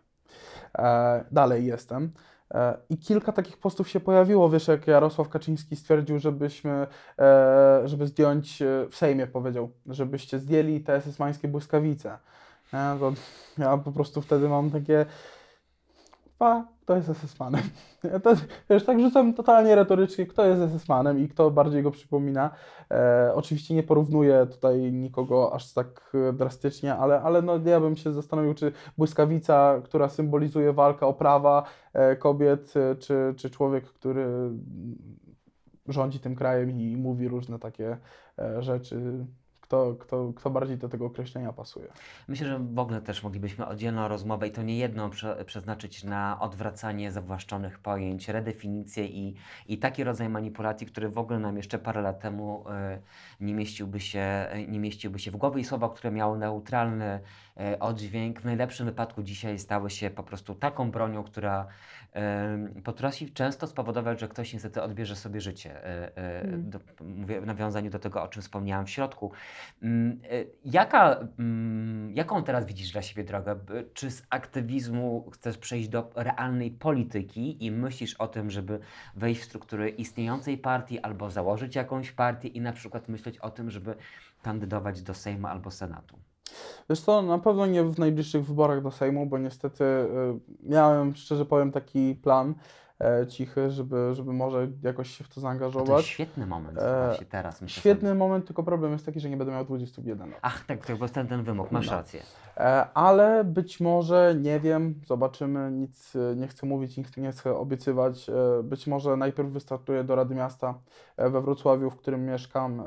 E, 0.78 1.24
dalej 1.30 1.66
jestem. 1.66 2.12
E, 2.54 2.76
I 2.90 2.98
kilka 2.98 3.32
takich 3.32 3.58
postów 3.58 3.88
się 3.88 4.00
pojawiło, 4.00 4.50
wiesz, 4.50 4.68
jak 4.68 4.86
Jarosław 4.86 5.28
Kaczyński 5.28 5.76
stwierdził, 5.76 6.18
żebyśmy, 6.18 6.86
e, 7.18 7.82
żeby 7.84 8.06
zdjąć 8.06 8.62
e, 8.62 8.86
w 8.90 8.96
Sejmie, 8.96 9.26
powiedział, 9.26 9.70
żebyście 9.86 10.38
zdjęli 10.38 10.80
te 10.80 10.94
esesmańskie 10.94 11.48
błyskawice. 11.48 12.18
Nie, 12.72 12.98
to 13.00 13.12
ja 13.58 13.78
po 13.78 13.92
prostu 13.92 14.22
wtedy 14.22 14.48
mam 14.48 14.70
takie, 14.70 15.06
a, 16.38 16.62
kto 16.84 16.96
jest 16.96 17.08
SS-manem? 17.08 17.62
To, 18.22 18.34
wiesz, 18.70 18.84
tak 18.84 19.00
rzucam 19.00 19.34
totalnie 19.34 19.74
retorycznie, 19.74 20.26
kto 20.26 20.46
jest 20.46 20.62
SS-manem 20.62 21.20
i 21.20 21.28
kto 21.28 21.50
bardziej 21.50 21.82
go 21.82 21.90
przypomina. 21.90 22.50
E, 22.90 23.32
oczywiście 23.34 23.74
nie 23.74 23.82
porównuję 23.82 24.46
tutaj 24.46 24.92
nikogo 24.92 25.54
aż 25.54 25.72
tak 25.72 26.12
e, 26.28 26.32
drastycznie, 26.32 26.94
ale, 26.94 27.22
ale 27.22 27.42
no, 27.42 27.60
ja 27.64 27.80
bym 27.80 27.96
się 27.96 28.12
zastanowił, 28.12 28.54
czy 28.54 28.72
błyskawica, 28.98 29.80
która 29.84 30.08
symbolizuje 30.08 30.72
walkę 30.72 31.06
o 31.06 31.14
prawa 31.14 31.64
e, 31.92 32.16
kobiet, 32.16 32.74
e, 32.76 32.96
czy, 32.96 33.34
czy 33.36 33.50
człowiek, 33.50 33.84
który 33.84 34.26
rządzi 35.88 36.20
tym 36.20 36.34
krajem 36.34 36.70
i 36.70 36.96
mówi 36.96 37.28
różne 37.28 37.58
takie 37.58 37.96
e, 38.38 38.62
rzeczy, 38.62 39.26
kto, 39.64 39.94
kto, 39.94 40.32
kto 40.36 40.50
bardziej 40.50 40.78
do 40.78 40.88
tego 40.88 41.06
określenia 41.06 41.52
pasuje. 41.52 41.88
Myślę, 42.28 42.46
że 42.46 42.58
w 42.58 42.78
ogóle 42.78 43.00
też 43.00 43.22
moglibyśmy 43.22 43.66
oddzielną 43.66 44.08
rozmowę 44.08 44.48
i 44.48 44.50
to 44.50 44.62
nie 44.62 44.78
jedną 44.78 45.10
prze, 45.10 45.44
przeznaczyć 45.44 46.04
na 46.04 46.40
odwracanie 46.40 47.12
zawłaszczonych 47.12 47.78
pojęć, 47.78 48.28
redefinicję 48.28 49.06
i, 49.06 49.34
i 49.68 49.78
taki 49.78 50.04
rodzaj 50.04 50.28
manipulacji, 50.28 50.86
który 50.86 51.08
w 51.08 51.18
ogóle 51.18 51.38
nam 51.38 51.56
jeszcze 51.56 51.78
parę 51.78 52.02
lat 52.02 52.20
temu 52.20 52.64
e, 52.70 52.98
nie, 53.40 53.54
mieściłby 53.54 54.00
się, 54.00 54.20
e, 54.20 54.66
nie 54.66 54.80
mieściłby 54.80 55.18
się 55.18 55.30
w 55.30 55.36
głowie 55.36 55.60
i 55.60 55.64
słowa, 55.64 55.88
które 55.88 56.10
miały 56.10 56.38
neutralny 56.38 57.20
e, 57.56 57.80
oddźwięk, 57.80 58.40
w 58.40 58.44
najlepszym 58.44 58.86
wypadku 58.86 59.22
dzisiaj 59.22 59.58
stały 59.58 59.90
się 59.90 60.10
po 60.10 60.22
prostu 60.22 60.54
taką 60.54 60.90
bronią, 60.90 61.24
która 61.24 61.66
potrafi 62.84 63.32
często 63.32 63.66
spowodować, 63.66 64.20
że 64.20 64.28
ktoś 64.28 64.52
niestety 64.52 64.82
odbierze 64.82 65.16
sobie 65.16 65.40
życie. 65.40 65.84
Mm. 66.16 66.70
do, 66.70 66.78
mówię 67.00 67.40
w 67.40 67.46
nawiązaniu 67.46 67.90
do 67.90 67.98
tego, 67.98 68.22
o 68.22 68.28
czym 68.28 68.42
wspomniałam 68.42 68.86
w 68.86 68.90
środku. 68.90 69.32
Mm, 69.82 70.20
y, 70.32 70.50
Jaka, 70.64 71.28
mm, 71.38 72.12
jaką 72.16 72.44
teraz 72.44 72.66
widzisz 72.66 72.92
dla 72.92 73.02
siebie 73.02 73.24
drogę? 73.24 73.56
Czy 73.94 74.10
z 74.10 74.22
aktywizmu 74.30 75.30
chcesz 75.32 75.58
przejść 75.58 75.88
do 75.88 76.10
realnej 76.14 76.70
polityki 76.70 77.64
i 77.64 77.70
myślisz 77.70 78.14
o 78.14 78.28
tym, 78.28 78.50
żeby 78.50 78.78
wejść 79.16 79.40
w 79.40 79.44
struktury 79.44 79.90
istniejącej 79.90 80.58
partii 80.58 81.00
albo 81.00 81.30
założyć 81.30 81.76
jakąś 81.76 82.12
partię 82.12 82.48
i 82.48 82.60
na 82.60 82.72
przykład 82.72 83.08
myśleć 83.08 83.38
o 83.38 83.50
tym, 83.50 83.70
żeby 83.70 83.94
kandydować 84.42 85.02
do 85.02 85.14
Sejmu 85.14 85.46
albo 85.46 85.70
Senatu? 85.70 86.18
Co, 87.04 87.22
na 87.22 87.38
pewno 87.38 87.66
nie 87.66 87.84
w 87.84 87.98
najbliższych 87.98 88.44
wyborach 88.44 88.82
do 88.82 88.90
Sejmu, 88.90 89.26
bo 89.26 89.38
niestety 89.38 89.84
y, 89.84 90.08
miałem, 90.62 91.14
szczerze 91.14 91.44
powiem, 91.44 91.72
taki 91.72 92.14
plan 92.14 92.50
e, 92.50 92.54
cichy, 93.28 93.70
żeby, 93.70 94.10
żeby 94.14 94.32
może 94.32 94.68
jakoś 94.82 95.10
się 95.10 95.24
w 95.24 95.28
to 95.28 95.34
To 95.34 95.40
zaangażować. 95.40 95.88
jest 95.96 96.08
świetny 96.08 96.46
moment 96.46 96.78
E, 96.78 97.04
właśnie 97.06 97.26
teraz. 97.26 97.62
Myślę 97.62 97.80
Świetny 97.80 98.08
sobie. 98.08 98.18
moment, 98.18 98.46
tylko 98.46 98.62
problem 98.62 98.92
jest 98.92 99.06
taki, 99.06 99.20
że 99.20 99.30
nie 99.30 99.36
będę 99.36 99.52
miał 99.52 99.64
21 99.64 100.30
lat. 100.30 100.38
Ach, 100.42 100.64
tak, 100.64 100.86
to 100.86 100.92
jest 100.92 101.14
ten, 101.14 101.26
ten 101.28 101.42
wymóg, 101.42 101.70
masz 101.70 101.86
No. 101.86 101.92
rację. 101.92 102.22
E, 102.56 102.86
ale 102.94 103.44
być 103.44 103.80
może, 103.80 104.34
nie 104.40 104.60
wiem, 104.60 105.00
zobaczymy, 105.06 105.70
nic 105.70 106.16
e, 106.16 106.36
nie 106.36 106.48
chcę 106.48 106.66
mówić, 106.66 106.96
nic 106.96 107.16
nie 107.16 107.32
chcę 107.32 107.56
obiecywać. 107.56 108.28
E, 108.28 108.62
być 108.62 108.86
może 108.86 109.16
najpierw 109.16 109.48
wystartuję 109.50 110.04
do 110.04 110.14
Rady 110.14 110.34
Miasta 110.34 110.74
we 111.16 111.40
Wrocławiu, 111.40 111.90
w 111.90 111.96
którym 111.96 112.26
mieszkam 112.26 112.82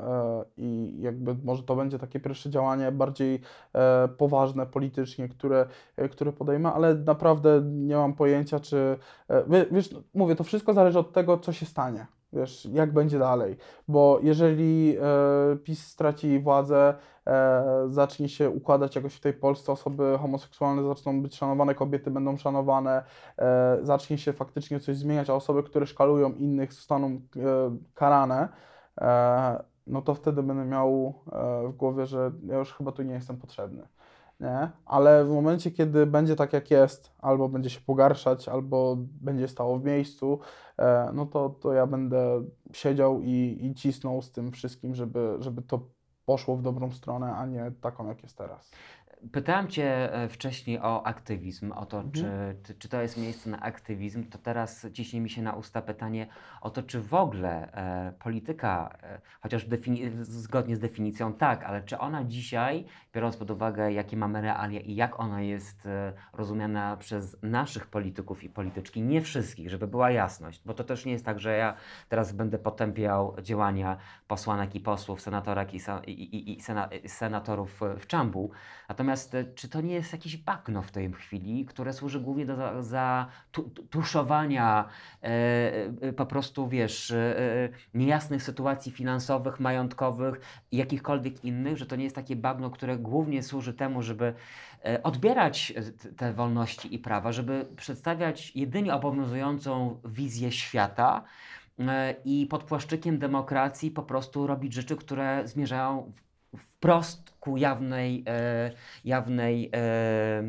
i 0.56 0.96
jakby 1.00 1.36
może 1.44 1.62
to 1.62 1.76
będzie 1.76 1.98
takie 1.98 2.20
pierwsze 2.20 2.50
działanie 2.50 2.92
bardziej 2.92 3.40
poważne 4.18 4.66
politycznie, 4.66 5.28
które, 5.28 5.66
które 6.10 6.32
podejmę, 6.32 6.72
ale 6.72 6.94
naprawdę 6.94 7.62
nie 7.64 7.96
mam 7.96 8.14
pojęcia, 8.14 8.60
czy, 8.60 8.98
wie- 9.48 9.66
wiesz, 9.70 9.92
no, 9.92 10.02
mówię, 10.14 10.36
to 10.36 10.44
wszystko 10.44 10.72
zależy 10.72 10.98
od 10.98 11.12
tego, 11.12 11.38
co 11.38 11.52
się 11.52 11.66
stanie. 11.66 12.06
Wiesz, 12.32 12.68
jak 12.72 12.92
będzie 12.92 13.18
dalej, 13.18 13.56
bo 13.88 14.18
jeżeli 14.22 14.96
e, 14.96 15.56
PiS 15.56 15.86
straci 15.86 16.40
władzę, 16.40 16.94
e, 17.26 17.84
zacznie 17.88 18.28
się 18.28 18.50
układać 18.50 18.96
jakoś 18.96 19.14
w 19.14 19.20
tej 19.20 19.32
Polsce, 19.32 19.72
osoby 19.72 20.18
homoseksualne 20.20 20.82
zaczną 20.82 21.22
być 21.22 21.36
szanowane, 21.36 21.74
kobiety 21.74 22.10
będą 22.10 22.36
szanowane, 22.36 23.04
e, 23.38 23.78
zacznie 23.82 24.18
się 24.18 24.32
faktycznie 24.32 24.80
coś 24.80 24.96
zmieniać, 24.96 25.30
a 25.30 25.34
osoby, 25.34 25.62
które 25.62 25.86
szkalują 25.86 26.32
innych 26.32 26.72
zostaną 26.72 27.06
e, 27.06 27.20
karane, 27.94 28.48
e, 29.00 29.64
no 29.86 30.02
to 30.02 30.14
wtedy 30.14 30.42
będę 30.42 30.64
miał 30.64 31.14
e, 31.32 31.68
w 31.68 31.76
głowie, 31.76 32.06
że 32.06 32.32
ja 32.46 32.58
już 32.58 32.74
chyba 32.74 32.92
tu 32.92 33.02
nie 33.02 33.14
jestem 33.14 33.36
potrzebny. 33.36 33.82
Nie? 34.40 34.70
ale 34.86 35.24
w 35.24 35.30
momencie, 35.30 35.70
kiedy 35.70 36.06
będzie 36.06 36.36
tak 36.36 36.52
jak 36.52 36.70
jest, 36.70 37.12
albo 37.18 37.48
będzie 37.48 37.70
się 37.70 37.80
pogarszać, 37.80 38.48
albo 38.48 38.96
będzie 38.98 39.48
stało 39.48 39.78
w 39.78 39.84
miejscu, 39.84 40.38
e, 40.78 41.10
no 41.14 41.26
to, 41.26 41.48
to 41.48 41.72
ja 41.72 41.86
będę 41.86 42.44
siedział 42.72 43.20
i, 43.22 43.58
i 43.62 43.74
cisnął 43.74 44.22
z 44.22 44.32
tym 44.32 44.52
wszystkim, 44.52 44.94
żeby, 44.94 45.36
żeby 45.38 45.62
to 45.62 45.80
poszło 46.28 46.56
w 46.56 46.62
dobrą 46.62 46.90
stronę, 46.90 47.36
a 47.36 47.46
nie 47.46 47.72
taką, 47.80 48.08
jak 48.08 48.22
jest 48.22 48.38
teraz. 48.38 48.70
Pytałem 49.32 49.68
Cię 49.68 50.14
e, 50.14 50.28
wcześniej 50.28 50.78
o 50.78 51.06
aktywizm, 51.06 51.72
o 51.72 51.86
to, 51.86 51.96
Mhm. 52.00 52.12
czy, 52.12 52.56
czy, 52.62 52.78
czy 52.78 52.88
to 52.88 53.02
jest 53.02 53.16
miejsce 53.16 53.50
na 53.50 53.60
aktywizm. 53.60 54.24
To 54.24 54.38
teraz 54.38 54.86
ciśnie 54.92 55.20
mi 55.20 55.30
się 55.30 55.42
na 55.42 55.52
usta 55.52 55.82
pytanie 55.82 56.26
o 56.60 56.70
to, 56.70 56.82
czy 56.82 57.00
w 57.00 57.14
ogóle 57.14 57.72
e, 57.72 58.12
polityka, 58.12 58.98
e, 59.02 59.20
chociaż 59.40 59.66
zgodnie 60.20 60.76
z 60.76 60.78
definicją 60.78 61.32
tak, 61.32 61.64
ale 61.64 61.82
czy 61.82 61.98
ona 61.98 62.24
dzisiaj, 62.24 62.84
biorąc 63.12 63.36
pod 63.36 63.50
uwagę, 63.50 63.92
jakie 63.92 64.16
mamy 64.16 64.40
realia 64.40 64.80
i 64.80 64.94
jak 64.94 65.20
ona 65.20 65.42
jest 65.42 65.86
e, 65.86 66.12
rozumiana 66.32 66.96
przez 66.96 67.42
naszych 67.42 67.86
polityków 67.86 68.44
i 68.44 68.48
polityczki, 68.48 69.02
nie 69.02 69.20
wszystkich, 69.20 69.70
żeby 69.70 69.86
była 69.86 70.10
jasność, 70.10 70.62
bo 70.66 70.74
to 70.74 70.84
też 70.84 71.04
nie 71.04 71.12
jest 71.12 71.24
tak, 71.24 71.40
że 71.40 71.56
ja 71.56 71.74
teraz 72.08 72.32
będę 72.32 72.58
potępiał 72.58 73.36
działania 73.42 73.96
posłanek 74.28 74.74
i 74.74 74.80
posłów, 74.80 75.20
senatorek 75.20 75.74
i, 75.74 75.80
i, 76.06 76.10
i, 76.36 76.58
i 76.58 76.60
sena- 76.60 76.88
senatorów 77.08 77.80
w 78.00 78.06
Czambu, 78.06 78.50
Natomiast 78.88 79.07
e, 79.14 79.44
czy 79.54 79.68
to 79.68 79.80
nie 79.80 79.94
jest 79.94 80.12
jakieś 80.12 80.36
bagno 80.36 80.82
w 80.82 80.90
tej 80.90 81.12
chwili, 81.12 81.64
które 81.64 81.92
służy 81.92 82.20
głównie 82.20 82.46
do 82.46 82.56
za, 82.56 82.82
za 82.82 83.26
tu, 83.52 83.62
tu- 83.62 83.82
tuszowania 83.82 84.88
e, 85.22 85.26
e, 86.00 86.12
po 86.12 86.26
prostu, 86.26 86.68
wiesz, 86.68 87.10
e, 87.10 87.38
e, 87.38 87.68
niejasnych 87.94 88.42
sytuacji 88.42 88.92
finansowych, 88.92 89.60
majątkowych 89.60 90.40
jakichkolwiek 90.72 91.44
innych, 91.44 91.76
że 91.78 91.86
to 91.86 91.96
nie 91.96 92.04
jest 92.04 92.16
takie 92.16 92.36
bagno, 92.36 92.70
które 92.70 92.98
głównie 92.98 93.42
służy 93.42 93.74
temu, 93.74 94.02
żeby 94.02 94.34
odbierać 95.02 95.72
te 96.16 96.32
wolności 96.32 96.94
i 96.94 96.98
prawa, 96.98 97.32
żeby 97.32 97.66
przedstawiać 97.76 98.56
jedynie 98.56 98.94
obowiązującą 98.94 100.00
wizję 100.04 100.52
świata, 100.52 101.24
i 102.24 102.46
pod 102.46 102.64
płaszczykiem 102.64 103.18
demokracji 103.18 103.90
po 103.90 104.02
prostu 104.02 104.46
robić 104.46 104.72
rzeczy, 104.74 104.96
które 104.96 105.48
zmierzają 105.48 106.12
wprost 106.56 107.27
jawnej, 107.56 108.24
e, 108.26 108.70
jawnej 109.04 109.70
e, 109.74 110.42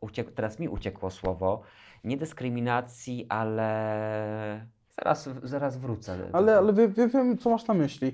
uciek, 0.00 0.32
teraz 0.32 0.58
mi 0.58 0.68
uciekło 0.68 1.10
słowo, 1.10 1.62
nie 2.04 2.16
dyskryminacji, 2.16 3.26
ale 3.28 4.66
zaraz, 4.96 5.28
zaraz 5.42 5.76
wrócę. 5.76 6.18
Ale, 6.32 6.58
ale 6.58 6.72
wie, 6.72 6.88
wie, 6.88 7.08
wiem, 7.08 7.38
co 7.38 7.50
masz 7.50 7.66
na 7.66 7.74
myśli. 7.74 8.12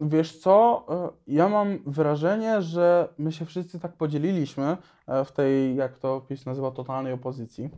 Wiesz 0.00 0.38
co, 0.38 0.86
e, 0.90 1.08
ja 1.26 1.48
mam 1.48 1.78
wrażenie, 1.86 2.62
że 2.62 3.08
my 3.18 3.32
się 3.32 3.44
wszyscy 3.44 3.80
tak 3.80 3.92
podzieliliśmy 3.92 4.76
e, 5.06 5.24
w 5.24 5.32
tej, 5.32 5.76
jak 5.76 5.98
to 5.98 6.20
PiS 6.20 6.46
nazywa, 6.46 6.70
totalnej 6.70 7.12
opozycji. 7.12 7.70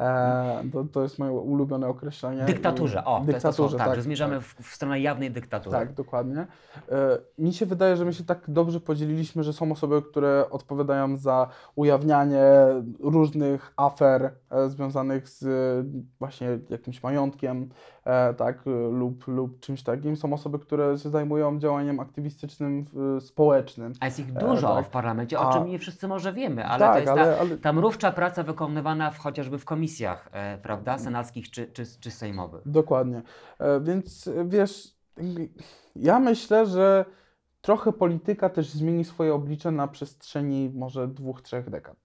E, 0.00 0.64
to, 0.72 0.84
to 0.84 1.02
jest 1.02 1.18
moje 1.18 1.32
ulubione 1.32 1.88
określenie. 1.88 2.44
Dyktaturze, 2.44 3.04
o, 3.04 3.20
to 3.20 3.30
jest 3.30 3.42
to 3.42 3.48
Dyktaturze, 3.48 3.78
tak, 3.78 3.94
że 3.94 4.02
zmierzamy 4.02 4.40
w, 4.40 4.54
w 4.54 4.74
stronę 4.74 5.00
jawnej 5.00 5.30
dyktatury. 5.30 5.76
Tak, 5.76 5.92
dokładnie. 5.92 6.46
Mi 7.38 7.52
się 7.52 7.66
wydaje, 7.66 7.96
że 7.96 8.04
my 8.04 8.12
się 8.12 8.24
tak 8.24 8.44
dobrze 8.48 8.80
podzieliliśmy, 8.80 9.42
że 9.42 9.52
są 9.52 9.72
osoby, 9.72 10.02
które 10.02 10.50
odpowiadają 10.50 11.16
za 11.16 11.48
ujawnianie 11.74 12.44
różnych 13.00 13.72
afer 13.76 14.34
związanych 14.68 15.28
z 15.28 15.46
właśnie 16.18 16.58
jakimś 16.70 17.02
majątkiem, 17.02 17.68
tak, 18.36 18.58
e, 18.66 18.70
lub, 18.90 19.28
lub 19.28 19.60
czymś 19.60 19.82
takim. 19.82 20.16
Są 20.16 20.32
osoby, 20.32 20.58
które 20.58 20.98
się 20.98 21.10
zajmują 21.10 21.58
działaniem 21.58 22.00
aktywistycznym, 22.00 22.86
w- 22.92 23.22
społecznym. 23.22 23.92
A 24.00 24.04
jest 24.04 24.18
ich 24.18 24.30
E, 24.30 24.32
dużo 24.32 24.74
tak. 24.74 24.86
w 24.86 24.88
parlamencie, 24.90 25.38
o 25.40 25.52
czym 25.52 25.66
nie 25.66 25.78
wszyscy 25.78 26.08
może 26.08 26.32
wiemy, 26.32 26.66
ale 26.66 26.78
to 26.86 26.92
tak, 26.92 27.00
jest 27.00 27.12
ale, 27.12 27.24
ta, 27.34 27.40
ale 27.40 27.56
ta 27.58 27.72
mrówcza 27.72 28.12
praca 28.12 28.42
wykonywana 28.42 29.10
w, 29.10 29.18
chociażby 29.18 29.58
w 29.58 29.64
komisjach, 29.64 30.28
e, 30.32 30.58
prawda, 30.58 30.98
senackich 30.98 31.50
czy, 31.50 31.66
czy, 31.66 31.84
czy 32.00 32.10
sejmowych. 32.10 32.62
Dokładnie. 32.68 33.22
E, 33.58 33.80
Więc 33.80 34.28
e, 34.28 34.44
wiesz, 34.48 34.94
ja 35.96 36.18
myślę, 36.20 36.66
że 36.66 37.04
trochę 37.60 37.92
polityka 37.92 38.48
też 38.48 38.70
zmieni 38.70 39.04
swoje 39.04 39.34
oblicze 39.34 39.70
na 39.70 39.88
przestrzeni 39.88 40.70
może 40.74 41.08
dwóch, 41.08 41.42
trzech 41.42 41.70
dekad. 41.70 41.96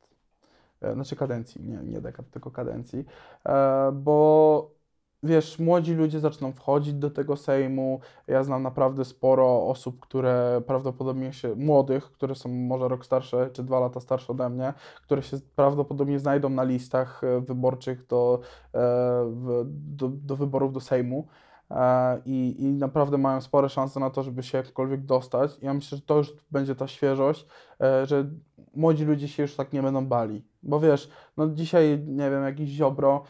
E, 0.82 0.94
Znaczy 0.94 1.16
kadencji, 1.16 1.62
nie, 1.64 1.78
nie 1.78 2.02
dekad, 2.02 2.30
tylko 2.32 2.52
kadencji. 2.52 3.06
E, 3.46 3.92
Bo 3.94 4.77
wiesz, 5.24 5.60
młodzi 5.60 5.94
ludzie 5.94 6.20
zaczną 6.20 6.52
wchodzić 6.52 6.94
do 6.94 7.12
tego 7.12 7.38
Sejmu. 7.38 8.00
Ja 8.28 8.44
znam 8.44 8.64
naprawdę 8.64 9.06
sporo 9.06 9.68
osób, 9.68 10.00
które 10.00 10.62
prawdopodobnie 10.68 11.34
się, 11.34 11.56
młodych, 11.56 12.12
które 12.12 12.36
są 12.36 12.50
może 12.50 12.88
rok 12.88 13.06
starsze, 13.06 13.50
czy 13.54 13.64
dwa 13.64 13.80
lata 13.80 14.00
starsze 14.00 14.34
ode 14.34 14.50
mnie, 14.50 14.74
które 15.04 15.24
się 15.24 15.38
prawdopodobnie 15.56 16.20
znajdą 16.20 16.50
na 16.50 16.64
listach 16.64 17.24
e, 17.24 17.42
wyborczych 17.42 18.08
do, 18.08 18.40
e, 18.74 18.80
do, 19.74 20.10
do 20.10 20.36
wyborów 20.36 20.74
do 20.74 20.80
Sejmu. 20.80 21.28
E, 21.72 22.22
I, 22.26 22.56
I 22.60 22.66
naprawdę 22.66 23.18
mają 23.18 23.42
spore 23.42 23.70
szanse 23.70 24.00
na 24.00 24.10
to, 24.10 24.24
żeby 24.24 24.44
się 24.44 24.58
jakkolwiek 24.58 25.06
dostać. 25.06 25.58
Ja 25.62 25.74
myślę, 25.74 25.98
że 25.98 26.02
to 26.02 26.18
już 26.18 26.34
będzie 26.52 26.76
ta 26.76 26.88
świeżość, 26.88 27.48
że 28.04 28.30
młodzi 28.76 29.06
ludzie 29.06 29.28
się 29.28 29.44
już 29.44 29.56
tak 29.56 29.74
nie 29.74 29.82
będą 29.82 30.06
bali. 30.06 30.46
Bo 30.64 30.80
wiesz, 30.80 31.10
no 31.38 31.48
dzisiaj, 31.50 32.04
nie 32.08 32.32
wiem, 32.32 32.44
jakiś 32.44 32.70
Ziobro 32.70 33.24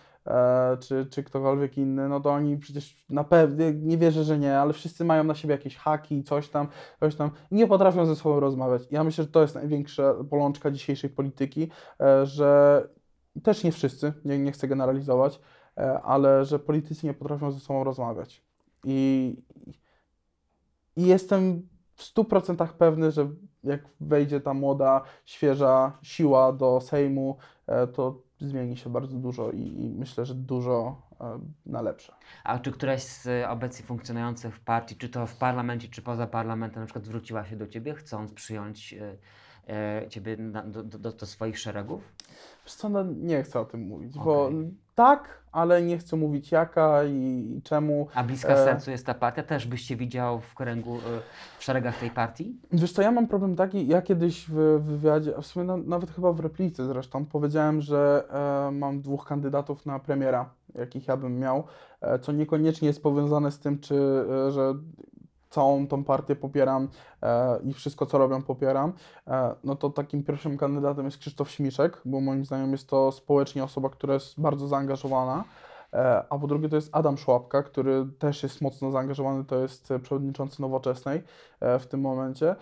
czy, 0.80 1.06
czy 1.06 1.24
ktokolwiek 1.24 1.78
inny, 1.78 2.10
no 2.10 2.20
to 2.20 2.30
oni 2.32 2.58
przecież 2.58 3.06
na 3.10 3.24
pewno, 3.24 3.66
nie 3.74 3.98
wierzę, 3.98 4.24
że 4.24 4.40
nie, 4.40 4.60
ale 4.60 4.74
wszyscy 4.74 5.06
mają 5.06 5.24
na 5.24 5.36
siebie 5.36 5.52
jakieś 5.52 5.76
haki, 5.76 6.24
coś 6.24 6.50
tam, 6.50 6.68
coś 7.00 7.16
tam 7.16 7.32
nie 7.52 7.68
potrafią 7.68 8.06
ze 8.06 8.16
sobą 8.16 8.40
rozmawiać. 8.40 8.82
Ja 8.92 9.04
myślę, 9.04 9.24
że 9.24 9.30
to 9.30 9.42
jest 9.42 9.56
największa 9.56 10.14
bolączka 10.24 10.72
dzisiejszej 10.72 11.10
polityki, 11.10 11.72
e, 12.02 12.26
że 12.26 12.82
też 13.44 13.64
nie 13.64 13.72
wszyscy, 13.72 14.14
nie, 14.26 14.40
nie 14.40 14.52
chcę 14.52 14.68
generalizować, 14.68 15.40
e, 15.78 16.02
ale 16.02 16.46
że 16.46 16.60
politycy 16.60 17.08
nie 17.08 17.14
potrafią 17.14 17.52
ze 17.52 17.60
sobą 17.60 17.84
rozmawiać. 17.84 18.44
I, 18.84 19.36
i 20.96 21.06
jestem 21.06 21.68
w 21.96 22.04
100% 22.04 22.68
pewny, 22.68 23.12
że 23.12 23.30
jak 23.64 23.82
wejdzie 24.02 24.42
ta 24.42 24.54
młoda, 24.54 25.02
świeża 25.26 25.98
siła 26.02 26.54
do 26.54 26.82
Sejmu, 26.82 27.38
e, 27.68 27.88
to 27.88 28.27
zmieni 28.42 28.78
się 28.78 28.90
bardzo 28.90 29.18
dużo 29.18 29.52
i, 29.52 29.60
i 29.60 29.90
myślę, 29.90 30.26
że 30.26 30.36
dużo 30.36 31.02
e, 31.22 31.40
na 31.66 31.82
lepsze. 31.82 32.14
A 32.44 32.60
czy 32.60 32.72
któraś 32.72 33.04
z 33.04 33.46
obecnie 33.50 33.86
funkcjonujących 33.86 34.60
partii, 34.60 34.96
czy 34.96 35.10
to 35.10 35.28
w 35.28 35.36
parlamencie, 35.36 35.88
czy 35.88 36.02
poza 36.02 36.28
parlamentem, 36.28 36.80
na 36.80 36.86
przykład 36.86 37.06
zwróciła 37.06 37.46
się 37.46 37.56
do 37.56 37.68
Ciebie, 37.68 37.94
chcąc 37.94 38.34
przyjąć 38.34 38.94
e, 38.94 39.18
e, 39.74 40.10
Ciebie 40.10 40.38
na, 40.38 40.64
do, 40.64 40.84
do, 40.84 41.12
do 41.12 41.26
swoich 41.26 41.60
szeregów? 41.60 42.14
Wiesz 42.66 42.74
co, 42.74 42.90
no 42.90 43.04
nie 43.04 43.44
chcę 43.44 43.60
o 43.60 43.66
tym 43.66 43.82
mówić, 43.82 44.18
bo 44.18 44.46
Okej. 44.46 44.87
Tak, 44.98 45.44
ale 45.52 45.82
nie 45.82 45.98
chcę 45.98 46.18
mówić 46.18 46.52
jaka 46.52 47.04
i, 47.04 47.56
i 47.58 47.62
czemu. 47.62 48.08
A 48.16 48.24
bliska 48.24 48.54
E. 48.54 48.66
sercu 48.66 48.92
jest 48.92 49.06
ta 49.06 49.14
partia? 49.14 49.44
Też 49.44 49.68
byś 49.68 49.82
się 49.82 49.96
widział 49.96 50.42
w 50.42 50.56
kręgu, 50.56 50.96
e, 50.96 51.00
w 51.60 51.64
szeregach 51.64 52.00
tej 52.00 52.10
partii? 52.10 52.56
Wiesz 52.72 52.92
co, 52.92 53.02
ja 53.02 53.12
mam 53.12 53.28
problem 53.28 53.56
taki, 53.56 53.88
ja 53.88 54.02
kiedyś 54.02 54.46
w 54.50 54.82
wywiadzie, 54.84 55.38
a 55.38 55.42
w 55.42 55.46
sumie 55.46 55.66
na, 55.66 55.78
nawet 55.78 56.12
chyba 56.12 56.34
w 56.34 56.40
replice 56.40 56.86
zresztą, 56.86 57.26
powiedziałem, 57.26 57.82
że 57.82 58.24
e, 58.68 58.72
mam 58.72 59.02
dwóch 59.02 59.26
kandydatów 59.26 59.86
na 59.86 60.00
premiera, 60.00 60.50
jakich 60.76 61.08
ja 61.08 61.18
bym 61.18 61.40
miał, 61.40 61.64
e, 62.02 62.20
co 62.20 62.32
niekoniecznie 62.32 62.88
jest 62.88 63.04
powiązane 63.04 63.52
z 63.52 63.60
tym, 63.60 63.80
czy, 63.80 64.26
że 64.50 64.74
całą 65.50 65.88
tą 65.88 66.04
partię 66.04 66.36
popieram 66.36 66.88
e, 67.24 67.60
i 67.64 67.74
wszystko, 67.74 68.06
co 68.06 68.18
robią, 68.18 68.42
popieram. 68.42 68.94
E, 69.28 69.56
no 69.64 69.76
to 69.76 69.90
takim 69.90 70.24
pierwszym 70.24 70.58
kandydatem 70.58 71.06
jest 71.06 71.18
Krzysztof 71.18 71.52
Śmiszek, 71.52 72.02
bo 72.06 72.22
moim 72.22 72.46
zdaniem 72.46 72.72
jest 72.72 72.90
to 72.90 73.12
społecznie 73.12 73.64
osoba, 73.64 73.90
która 73.90 74.14
jest 74.14 74.42
bardzo 74.42 74.68
zaangażowana. 74.68 75.44
E, 75.94 76.24
A 76.30 76.40
po 76.40 76.48
drugie 76.48 76.70
to 76.70 76.76
jest 76.76 76.90
Adam 76.92 77.18
Szłapka, 77.18 77.64
który 77.64 78.06
też 78.20 78.44
jest 78.44 78.62
mocno 78.62 78.92
zaangażowany, 78.92 79.46
to 79.46 79.56
jest 79.56 79.92
e, 79.92 80.00
przewodniczący 80.00 80.62
Nowoczesnej 80.62 81.24
e, 81.60 81.80
w 81.80 81.88
tym 81.88 82.02
momencie. 82.02 82.56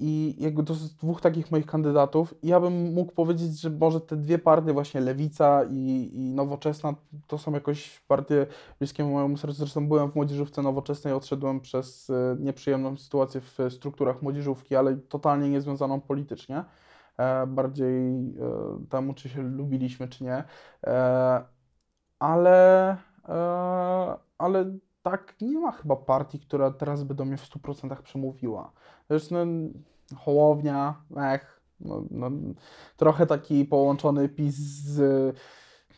I 0.00 0.36
jakby 0.38 0.64
to 0.64 0.72
jest 0.72 0.96
dwóch 0.96 1.20
takich 1.20 1.50
moich 1.50 1.66
kandydatów. 1.66 2.34
Ja 2.42 2.60
bym 2.60 2.92
mógł 2.94 3.12
powiedzieć, 3.12 3.60
że 3.60 3.70
może 3.70 4.00
te 4.00 4.16
dwie 4.16 4.38
partie, 4.38 4.72
właśnie 4.72 5.00
Lewica 5.00 5.64
i, 5.70 6.10
i 6.14 6.34
Nowoczesna, 6.34 6.94
to 7.26 7.38
są 7.38 7.52
jakoś 7.52 8.00
partie 8.00 8.46
bliskie 8.78 9.04
mojemu 9.04 9.36
sercu. 9.36 9.56
Zresztą 9.56 9.88
byłem 9.88 10.10
w 10.10 10.14
młodzieżówce 10.14 10.62
Nowoczesnej, 10.62 11.14
odszedłem 11.14 11.60
przez 11.60 12.10
nieprzyjemną 12.38 12.96
sytuację 12.96 13.40
w 13.40 13.58
strukturach 13.70 14.22
młodzieżówki, 14.22 14.76
ale 14.76 14.96
totalnie 14.96 15.48
niezwiązaną 15.48 16.00
politycznie. 16.00 16.64
Bardziej 17.46 18.34
temu, 18.90 19.14
czy 19.14 19.28
się 19.28 19.42
lubiliśmy, 19.42 20.08
czy 20.08 20.24
nie. 20.24 20.44
Ale, 22.24 22.90
e, 23.28 24.16
ale 24.38 24.78
tak 25.02 25.34
nie 25.40 25.58
ma 25.58 25.72
chyba 25.72 25.96
partii, 25.96 26.40
która 26.40 26.70
teraz 26.70 27.04
by 27.04 27.14
do 27.14 27.24
mnie 27.24 27.36
w 27.36 27.44
100% 27.44 28.02
przemówiła. 28.02 28.72
Wiesz, 29.10 29.30
no, 29.30 29.38
Hołownia, 30.16 31.02
ech, 31.16 31.60
no, 31.80 32.02
no, 32.10 32.30
trochę 32.96 33.26
taki 33.26 33.64
połączony 33.64 34.28
PiS 34.28 34.56
z 34.56 35.36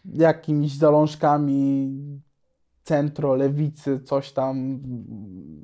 jakimiś 0.04 0.78
zalążkami 0.78 1.92
centro, 2.82 3.34
lewicy, 3.34 4.00
coś 4.00 4.32
tam 4.32 4.80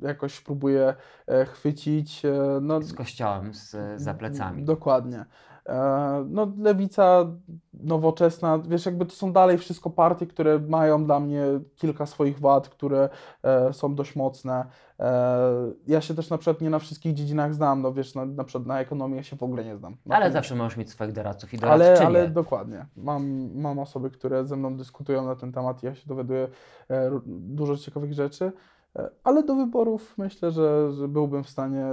jakoś 0.01 0.41
próbuje 0.41 0.95
e, 1.27 1.45
chwycić. 1.45 2.25
e, 2.25 2.59
No, 2.61 2.81
Z 2.81 2.93
kościołem 2.93 3.53
z, 3.53 3.75
za 4.01 4.13
plecami. 4.13 4.63
Dokładnie. 4.63 5.25
E, 5.69 6.25
No, 6.29 6.51
lewica 6.57 7.25
nowoczesna, 7.73 8.59
wiesz, 8.59 8.85
jakby 8.85 9.05
to 9.05 9.11
są 9.11 9.33
dalej 9.33 9.57
wszystko 9.57 9.89
partie, 9.89 10.27
które 10.27 10.59
mają 10.59 11.05
dla 11.05 11.19
mnie 11.19 11.43
kilka 11.75 12.05
swoich 12.05 12.39
wad, 12.39 12.69
które 12.69 13.09
e, 13.43 13.73
są 13.73 13.95
dość 13.95 14.15
mocne. 14.15 14.65
E, 14.99 15.41
ja 15.87 16.01
się 16.01 16.13
też 16.13 16.29
na 16.29 16.37
przykład 16.37 16.61
nie 16.61 16.69
na 16.69 16.79
wszystkich 16.79 17.13
dziedzinach 17.13 17.53
znam, 17.53 17.81
no 17.81 17.93
wiesz, 17.93 18.15
na, 18.15 18.25
na 18.25 18.43
przykład 18.43 18.67
na 18.67 18.79
ekonomii 18.79 19.17
ja 19.17 19.23
się 19.23 19.35
w 19.35 19.43
ogóle 19.43 19.65
nie 19.65 19.77
znam. 19.77 19.95
Na 20.05 20.15
Ale 20.15 20.31
zawsze 20.31 20.55
możesz 20.55 20.77
mieć 20.77 20.89
swoich 20.89 21.11
doradców 21.11 21.53
i 21.53 21.57
ale, 21.61 21.85
doradczynie. 21.85 22.07
ale 22.07 22.27
dokładnie. 22.27 22.85
Mam, 22.97 23.49
mam 23.55 23.79
osoby, 23.79 24.09
które 24.09 24.45
ze 24.45 24.55
mną 24.55 24.77
dyskutują 24.77 25.25
na 25.25 25.35
ten 25.35 25.51
temat 25.51 25.83
i 25.83 25.85
ja 25.85 25.95
się 25.95 26.07
dowiaduję 26.07 26.47
e, 26.89 27.11
dużo 27.27 27.77
ciekawych 27.77 28.13
rzeczy. 28.13 28.51
Ale 29.23 29.43
do 29.43 29.55
wyborów 29.55 30.17
myślę, 30.17 30.51
że, 30.51 30.89
byłbym 31.07 31.43
w 31.43 31.49
stanie 31.49 31.85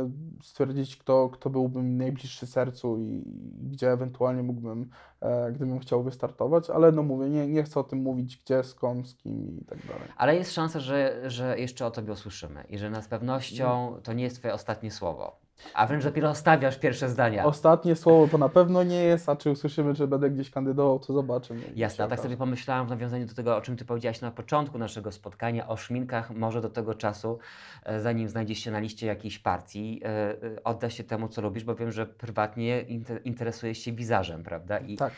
stwierdzić, 0.42 0.96
kto, 0.96 1.28
kto 1.28 1.51
byłby 1.51 1.82
mi 1.82 1.94
najbliższy 1.94 2.46
sercu 2.46 2.98
i, 2.98 3.22
gdzie 3.70 3.92
ewentualnie 3.92 4.42
mógłbym, 4.42 4.90
e, 5.20 5.53
gdybym 5.53 5.78
chciał 5.78 6.03
wystartować, 6.03 6.70
ale 6.70 6.92
no 6.92 7.03
mówię, 7.03 7.28
nie, 7.28 7.48
nie 7.48 7.62
chcę 7.62 7.80
o 7.80 7.84
tym 7.84 7.98
mówić, 7.98 8.36
gdzie, 8.36 8.64
z 8.64 8.74
kim, 8.74 9.05
z 9.05 9.14
kim 9.14 9.59
i 9.61 9.64
tak 9.64 9.86
dalej. 9.86 10.09
Ale 10.16 10.36
jest 10.36 10.53
szansa, 10.53 10.80
że, 10.80 11.30
że 11.30 11.59
jeszcze 11.59 11.86
o 11.86 11.90
tobie 11.90 12.12
usłyszymy 12.12 12.64
i 12.68 12.78
że 12.78 12.90
na 12.90 13.03
z 13.03 13.09
pewnością 13.09 13.96
to 14.03 14.12
nie 14.12 14.24
jest 14.24 14.36
twoje 14.36 14.55
ostatnie 14.55 14.90
słowo. 14.90 15.49
A 15.74 15.86
wręcz 15.86 16.04
dopiero 16.04 16.34
stawiasz 16.34 16.78
pierwsze 16.78 17.08
zdania. 17.08 17.44
Ostatnie 17.44 17.96
słowo 17.96 18.28
to 18.28 18.38
na 18.38 18.48
pewno 18.48 18.82
nie 18.82 19.02
jest, 19.02 19.28
a 19.28 19.36
czy 19.36 19.50
usłyszymy, 19.50 19.94
że 19.94 20.06
będę 20.06 20.30
gdzieś 20.30 20.50
kandydował, 20.50 20.98
to 20.98 21.12
zobaczymy. 21.12 21.61
Jasne, 21.76 22.04
a 22.04 22.08
tak 22.08 22.20
sobie 22.20 22.36
pomyślałam 22.36 22.86
w 22.86 22.90
nawiązaniu 22.90 23.26
do 23.26 23.34
tego, 23.34 23.56
o 23.56 23.61
czym 23.61 23.76
Ty 23.76 23.84
powiedziałaś 23.84 24.20
na 24.20 24.30
początku 24.30 24.78
naszego 24.78 25.12
spotkania, 25.12 25.68
o 25.68 25.76
szminkach, 25.76 26.30
może 26.30 26.61
do 26.61 26.70
tego 26.70 26.94
czasu, 26.94 27.38
e, 27.84 28.00
zanim 28.00 28.28
znajdziesz 28.28 28.58
się 28.58 28.70
na 28.70 28.78
liście 28.78 29.06
jakiejś 29.06 29.38
partii, 29.38 30.00
e, 30.04 30.08
e, 30.08 30.36
odda 30.64 30.90
się 30.90 31.04
temu, 31.04 31.28
co 31.28 31.42
lubisz, 31.42 31.64
bo 31.64 31.74
wiem, 31.74 31.92
że 31.92 32.06
prywatnie 32.06 32.84
inter- 32.88 33.20
interesujesz 33.24 33.78
się 33.78 33.92
wizażem, 33.92 34.42
prawda? 34.42 34.78
I, 34.78 34.96
Tak. 34.96 35.12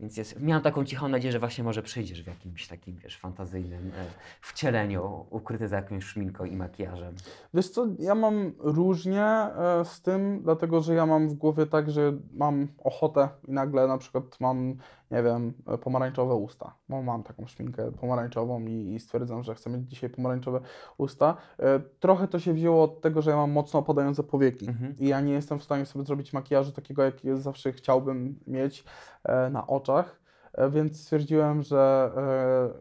Więc 0.00 0.16
jest, 0.16 0.40
miałam 0.40 0.62
taką 0.62 0.84
cichą 0.84 1.08
nadzieję, 1.08 1.32
że 1.32 1.38
właśnie 1.38 1.64
może 1.64 1.82
przyjdziesz 1.82 2.22
w 2.22 2.26
jakimś 2.26 2.68
takim, 2.68 2.96
wiesz, 2.96 3.18
fantazyjnym 3.18 3.92
e, 3.96 4.04
wcieleniu, 4.40 5.26
ukryty 5.30 5.68
za 5.68 5.76
jakąś 5.76 6.04
szminką 6.04 6.44
i 6.44 6.56
makijażem. 6.56 7.14
Wiesz 7.54 7.70
co, 7.70 7.86
ja 7.98 8.14
mam 8.14 8.52
różnie 8.58 9.24
e, 9.24 9.84
z 9.84 10.02
tym, 10.02 10.42
dlatego 10.42 10.80
że 10.80 10.94
ja 10.94 11.06
mam 11.06 11.28
w 11.28 11.34
głowie 11.34 11.66
tak, 11.66 11.90
że 11.90 12.12
mam 12.32 12.68
ochotę 12.84 13.28
i 13.48 13.52
nagle 13.52 13.86
na 13.86 13.98
przykład 13.98 14.40
mam, 14.40 14.76
nie 15.10 15.22
wiem, 15.22 15.52
pomarańczowe 15.82 16.34
usta. 16.34 16.74
Bo 16.88 17.02
mam 17.02 17.22
taką 17.22 17.46
szminkę 17.46 17.92
pomarańczową 17.92 18.60
i, 18.66 18.94
i 18.94 19.00
stwierdzam, 19.00 19.42
że 19.42 19.54
chcę 19.54 19.70
mieć 19.70 19.90
dzisiaj 19.90 20.10
pomarańczowe 20.10 20.60
usta. 20.98 21.36
E, 21.58 21.80
Trochę 22.00 22.28
to 22.28 22.38
się 22.38 22.52
wzięło 22.52 22.84
od 22.84 23.00
tego, 23.00 23.22
że 23.22 23.30
ja 23.30 23.36
mam 23.36 23.50
mocno 23.50 23.80
opadające 23.80 24.22
powieki 24.22 24.68
Mhm. 24.68 24.94
i 24.98 25.08
ja 25.08 25.20
nie 25.20 25.32
jestem 25.32 25.58
w 25.58 25.64
stanie 25.64 25.86
sobie 25.86 26.04
zrobić 26.04 26.32
makijażu 26.32 26.72
takiego, 26.72 27.02
jaki 27.02 27.28
zawsze 27.36 27.72
chciałbym 27.72 28.38
mieć 28.46 28.84
e, 29.24 29.50
na 29.50 29.66
oczach. 29.66 30.20
E, 30.54 30.70
Więc 30.70 31.00
stwierdziłem, 31.02 31.62
że 31.62 32.10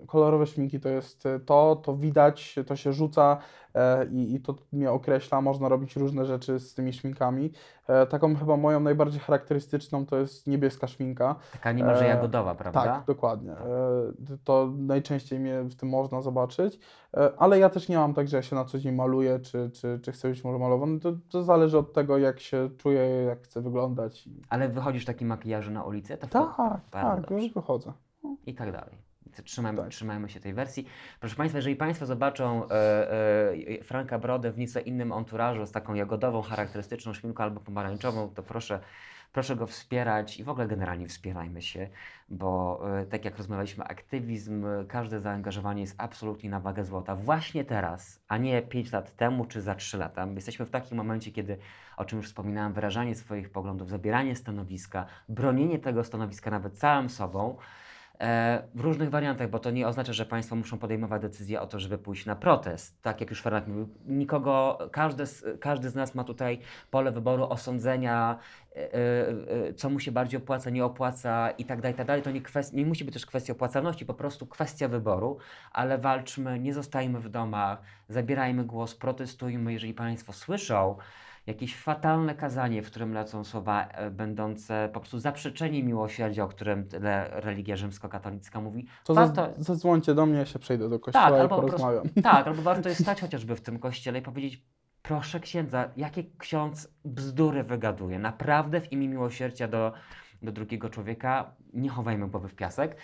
kolorowe 0.08 0.46
szminki 0.46 0.80
to 0.80 0.90
jest 0.90 1.24
to, 1.46 1.76
to 1.76 1.96
widać, 1.96 2.56
to 2.68 2.76
się 2.76 2.94
rzuca 2.94 3.38
i, 4.12 4.34
i 4.36 4.40
to 4.40 4.56
mnie 4.74 4.92
określa. 4.92 5.42
Można 5.42 5.70
robić 5.70 5.96
różne 5.96 6.26
rzeczy 6.26 6.60
z 6.60 6.74
tymi 6.74 6.94
szminkami. 6.94 7.52
E, 7.88 8.06
Taką 8.06 8.36
chyba 8.36 8.58
moją 8.58 8.80
najbardziej 8.80 9.20
charakterystyczną 9.20 10.06
to 10.06 10.18
jest 10.18 10.48
niebieska 10.48 10.88
szminka. 10.88 11.36
Taka 11.52 11.72
niemalże 11.72 12.06
E, 12.06 12.08
jagodowa, 12.08 12.56
prawda? 12.56 12.84
Tak, 12.84 13.06
dokładnie. 13.06 13.52
E, 13.52 13.58
To 14.44 14.72
najczęściej 14.78 15.40
mnie 15.40 15.62
w 15.64 15.76
tym 15.76 15.90
można 15.90 16.22
zobaczyć, 16.22 16.80
E, 17.18 17.32
ale 17.38 17.60
ja 17.60 17.70
też 17.70 17.90
nie 17.90 17.98
mam 17.98 18.14
tak, 18.14 18.28
że 18.28 18.38
ja 18.38 18.44
się 18.44 18.56
na 18.56 18.66
co 18.66 18.80
dzień 18.80 18.96
maluję, 18.96 19.40
czy, 19.40 19.70
czy, 19.74 20.00
czy 20.04 20.12
chcę 20.12 20.30
być 20.30 20.44
może 20.44 20.60
malowany. 20.60 21.00
To, 21.00 21.12
to 21.30 21.44
zależy 21.44 21.78
od 21.78 21.94
tego, 21.94 22.18
jak 22.18 22.40
się 22.40 22.70
czuję, 22.78 23.02
jak 23.08 23.42
chcę 23.44 23.62
wyglądać. 23.62 24.30
Ale 24.50 24.70
wychodzisz 24.70 25.04
w 25.04 25.06
takim 25.08 25.28
makijażu 25.28 25.72
na 25.72 25.84
ulicę? 25.84 26.18
To 26.18 26.28
Tak, 26.28 26.82
tak, 26.92 27.22
dobrze. 27.22 27.44
już 27.44 27.54
wychodzę. 27.54 27.94
i 28.46 28.54
tak 28.56 28.72
dalej. 28.72 29.13
Trzymajmy, 29.42 29.82
Tak. 29.82 29.90
trzymajmy 29.90 30.30
się 30.30 30.40
tej 30.40 30.54
wersji. 30.54 30.88
Proszę 31.20 31.36
Państwa, 31.36 31.58
jeżeli 31.58 31.76
Państwo 31.76 32.06
zobaczą 32.06 32.70
e, 32.70 33.12
e, 33.80 33.84
Franka 33.84 34.20
Brodę 34.20 34.52
w 34.52 34.58
nieco 34.58 34.80
innym 34.80 35.12
anturażu 35.12 35.66
z 35.66 35.72
taką 35.72 35.94
jagodową, 35.94 36.42
charakterystyczną 36.42 37.14
szminką 37.14 37.44
albo 37.44 37.60
pomarańczową, 37.60 38.30
to 38.30 38.44
proszę, 38.44 38.80
proszę 39.34 39.56
go 39.56 39.68
wspierać 39.68 40.40
i 40.40 40.44
w 40.44 40.50
ogóle 40.50 40.68
generalnie 40.68 41.08
wspierajmy 41.08 41.62
się, 41.62 41.90
bo 42.30 42.82
e, 43.00 43.06
tak 43.06 43.26
jak 43.26 43.38
rozmawialiśmy, 43.38 43.84
aktywizm, 43.84 44.66
każde 44.88 45.20
zaangażowanie 45.20 45.82
jest 45.82 45.96
absolutnie 45.98 46.50
na 46.50 46.60
wagę 46.60 46.86
złota. 46.86 47.16
Właśnie 47.16 47.66
teraz, 47.66 48.22
a 48.28 48.38
nie 48.38 48.62
5 48.62 48.92
lat 48.92 49.16
temu 49.16 49.46
czy 49.46 49.62
za 49.62 49.76
3 49.76 49.98
lata. 49.98 50.28
Jesteśmy 50.36 50.66
w 50.66 50.70
takim 50.70 50.98
momencie, 50.98 51.32
kiedy, 51.32 51.58
o 51.98 52.06
czym 52.06 52.18
już 52.18 52.28
wspominałem, 52.28 52.74
wyrażanie 52.74 53.16
swoich 53.16 53.50
poglądów, 53.50 53.90
zabieranie 53.90 54.36
stanowiska, 54.36 55.06
bronienie 55.30 55.80
tego 55.80 56.04
stanowiska 56.04 56.52
nawet 56.52 56.74
całym 56.74 57.10
sobą, 57.10 57.58
w 58.76 58.80
różnych 58.80 59.10
wariantach, 59.10 59.50
bo 59.50 59.60
to 59.60 59.72
nie 59.72 59.88
oznacza, 59.88 60.14
że 60.14 60.26
państwo 60.26 60.56
muszą 60.56 60.78
podejmować 60.78 61.22
decyzję 61.22 61.62
o 61.62 61.68
to, 61.68 61.80
żeby 61.80 61.98
pójść 61.98 62.26
na 62.26 62.36
protest. 62.36 63.02
Tak 63.02 63.22
jak 63.22 63.30
już 63.30 63.42
Fernak 63.42 63.68
mówił, 63.68 63.90
nikogo, 64.06 64.78
każdy 64.92 65.26
z, 65.26 65.60
każdy 65.60 65.90
z 65.90 65.96
nas 65.96 66.16
ma 66.16 66.24
tutaj 66.24 66.60
pole 66.92 67.12
wyboru 67.12 67.44
osądzenia, 67.44 68.40
e, 68.76 68.94
e, 68.94 69.28
e, 69.68 69.74
co 69.74 69.90
mu 69.90 70.00
się 70.00 70.12
bardziej 70.12 70.38
opłaca, 70.38 70.70
nie 70.70 70.86
opłaca 70.86 71.52
i 71.52 71.66
tak 71.66 71.82
dalej, 71.82 71.98
tak 71.98 72.08
dalej. 72.08 72.24
To 72.24 72.32
nie, 72.32 72.42
kwest- 72.42 72.74
nie 72.74 72.86
musi 72.86 73.06
być 73.06 73.14
też 73.14 73.26
kwestia 73.26 73.54
opłacalności, 73.54 74.06
po 74.06 74.14
prostu 74.14 74.48
kwestia 74.48 74.88
wyboru, 74.88 75.38
ale 75.72 75.98
walczmy, 75.98 76.60
nie 76.60 76.74
zostajmy 76.74 77.20
w 77.20 77.30
domach, 77.30 77.82
zabierajmy 78.10 78.64
głos, 78.64 78.96
protestujmy, 78.96 79.74
jeżeli 79.74 79.94
państwo 79.94 80.34
słyszą, 80.34 80.98
jakieś 81.48 81.76
fatalne 81.76 82.36
kazanie, 82.36 82.84
w 82.84 82.88
którym 82.88 83.14
lecą 83.14 83.44
słowa 83.44 83.88
e, 83.88 84.12
będące 84.12 84.90
po 84.94 85.00
prostu 85.00 85.20
zaprzeczeniem 85.20 85.86
miłosierdzia, 85.86 86.44
o 86.44 86.48
którym 86.48 86.88
tyle 86.88 87.30
religia 87.32 87.76
rzymskokatolicka 87.76 88.62
mówi. 88.62 88.88
To 89.04 89.14
warto, 89.14 89.54
za, 89.58 89.64
zadzwońcie 89.64 90.14
do 90.14 90.26
mnie, 90.26 90.38
ja 90.38 90.46
się 90.46 90.60
przejdę 90.60 90.90
do 90.90 91.00
kościoła 91.00 91.30
tak, 91.30 91.38
i 91.38 91.42
albo 91.42 91.56
porozmawiam. 91.56 92.04
tak, 92.24 92.48
albo 92.48 92.62
warto 92.62 92.90
jest 92.90 93.02
stać 93.06 93.22
chociażby 93.22 93.56
w 93.56 93.62
tym 93.62 93.80
kościele 93.80 94.20
i 94.20 94.22
powiedzieć, 94.22 94.66
proszę 95.02 95.40
księdza, 95.40 95.90
jakie 95.98 96.24
ksiądz 96.38 96.94
bzdury 97.06 97.64
wygaduje. 97.64 98.20
Naprawdę 98.20 98.82
w 98.82 98.92
imię 98.92 99.08
miłosierdzia 99.08 99.68
do, 99.68 99.94
do 100.42 100.52
drugiego 100.52 100.90
człowieka 100.90 101.56
nie 101.74 101.90
chowajmy 101.90 102.28
głowy 102.28 102.48
w 102.48 102.56
piasek. 102.56 102.98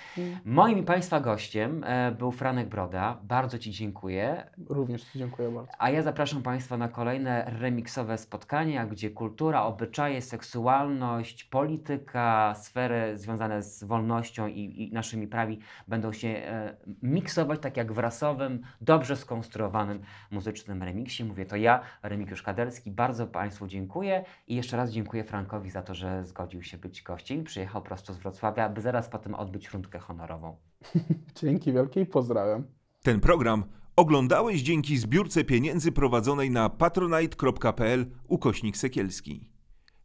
Moim 0.45 0.77
i 0.77 0.83
Państwa 0.83 1.19
gościem 1.19 1.83
e, 1.83 2.11
był 2.11 2.31
Franek 2.31 2.69
Broda. 2.69 3.17
Bardzo 3.23 3.59
Ci 3.59 3.71
dziękuję. 3.71 4.49
Również 4.69 5.03
Ci 5.03 5.19
dziękuję 5.19 5.49
bardzo. 5.51 5.71
A 5.79 5.89
ja 5.89 6.01
zapraszam 6.01 6.41
Państwa 6.41 6.77
na 6.77 6.87
kolejne 6.87 7.51
remiksowe 7.59 8.17
spotkania, 8.17 8.85
gdzie 8.85 9.09
kultura, 9.09 9.63
obyczaje, 9.63 10.21
seksualność, 10.21 11.43
polityka, 11.43 12.53
sfery 12.55 13.17
związane 13.17 13.63
z 13.63 13.83
wolnością 13.83 14.47
i, 14.47 14.83
i 14.83 14.93
naszymi 14.93 15.27
prawi 15.27 15.59
będą 15.87 16.13
się 16.13 16.27
e, 16.27 16.75
miksować 17.03 17.59
tak 17.59 17.77
jak 17.77 17.93
w 17.93 17.97
rasowym, 17.97 18.61
dobrze 18.81 19.15
skonstruowanym 19.15 20.01
muzycznym 20.31 20.83
remiksie. 20.83 21.23
Mówię 21.23 21.45
to 21.45 21.55
ja, 21.55 21.81
Remigiusz 22.03 22.43
Kadelski. 22.43 22.91
Bardzo 22.91 23.27
Państwu 23.27 23.67
dziękuję 23.67 24.23
i 24.47 24.55
jeszcze 24.55 24.77
raz 24.77 24.91
dziękuję 24.91 25.23
Frankowi 25.23 25.69
za 25.69 25.81
to, 25.81 25.93
że 25.93 26.25
zgodził 26.25 26.63
się 26.63 26.77
być 26.77 27.03
gościem. 27.03 27.43
Przyjechał 27.43 27.81
prosto 27.81 28.13
z 28.13 28.17
Wrocławia, 28.17 28.58
aby 28.65 28.81
zaraz 28.81 29.09
potem 29.09 29.35
odbyć 29.35 29.69
rundkę 29.69 29.99
honorową. 29.99 30.57
Dzięki 31.41 31.73
wielkie 31.73 32.01
i 32.01 32.05
pozdrawiam. 32.05 32.63
Ten 33.03 33.19
program 33.19 33.63
oglądałeś 33.95 34.61
dzięki 34.61 34.97
zbiórce 34.97 35.43
pieniędzy 35.43 35.91
prowadzonej 35.91 36.51
na 36.51 36.69
patronite.pl 36.69 38.05
ukośnik 38.27 38.77
sekielski. 38.77 39.49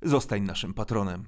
Zostań 0.03 0.43
naszym 0.43 0.75
patronem. 0.75 1.27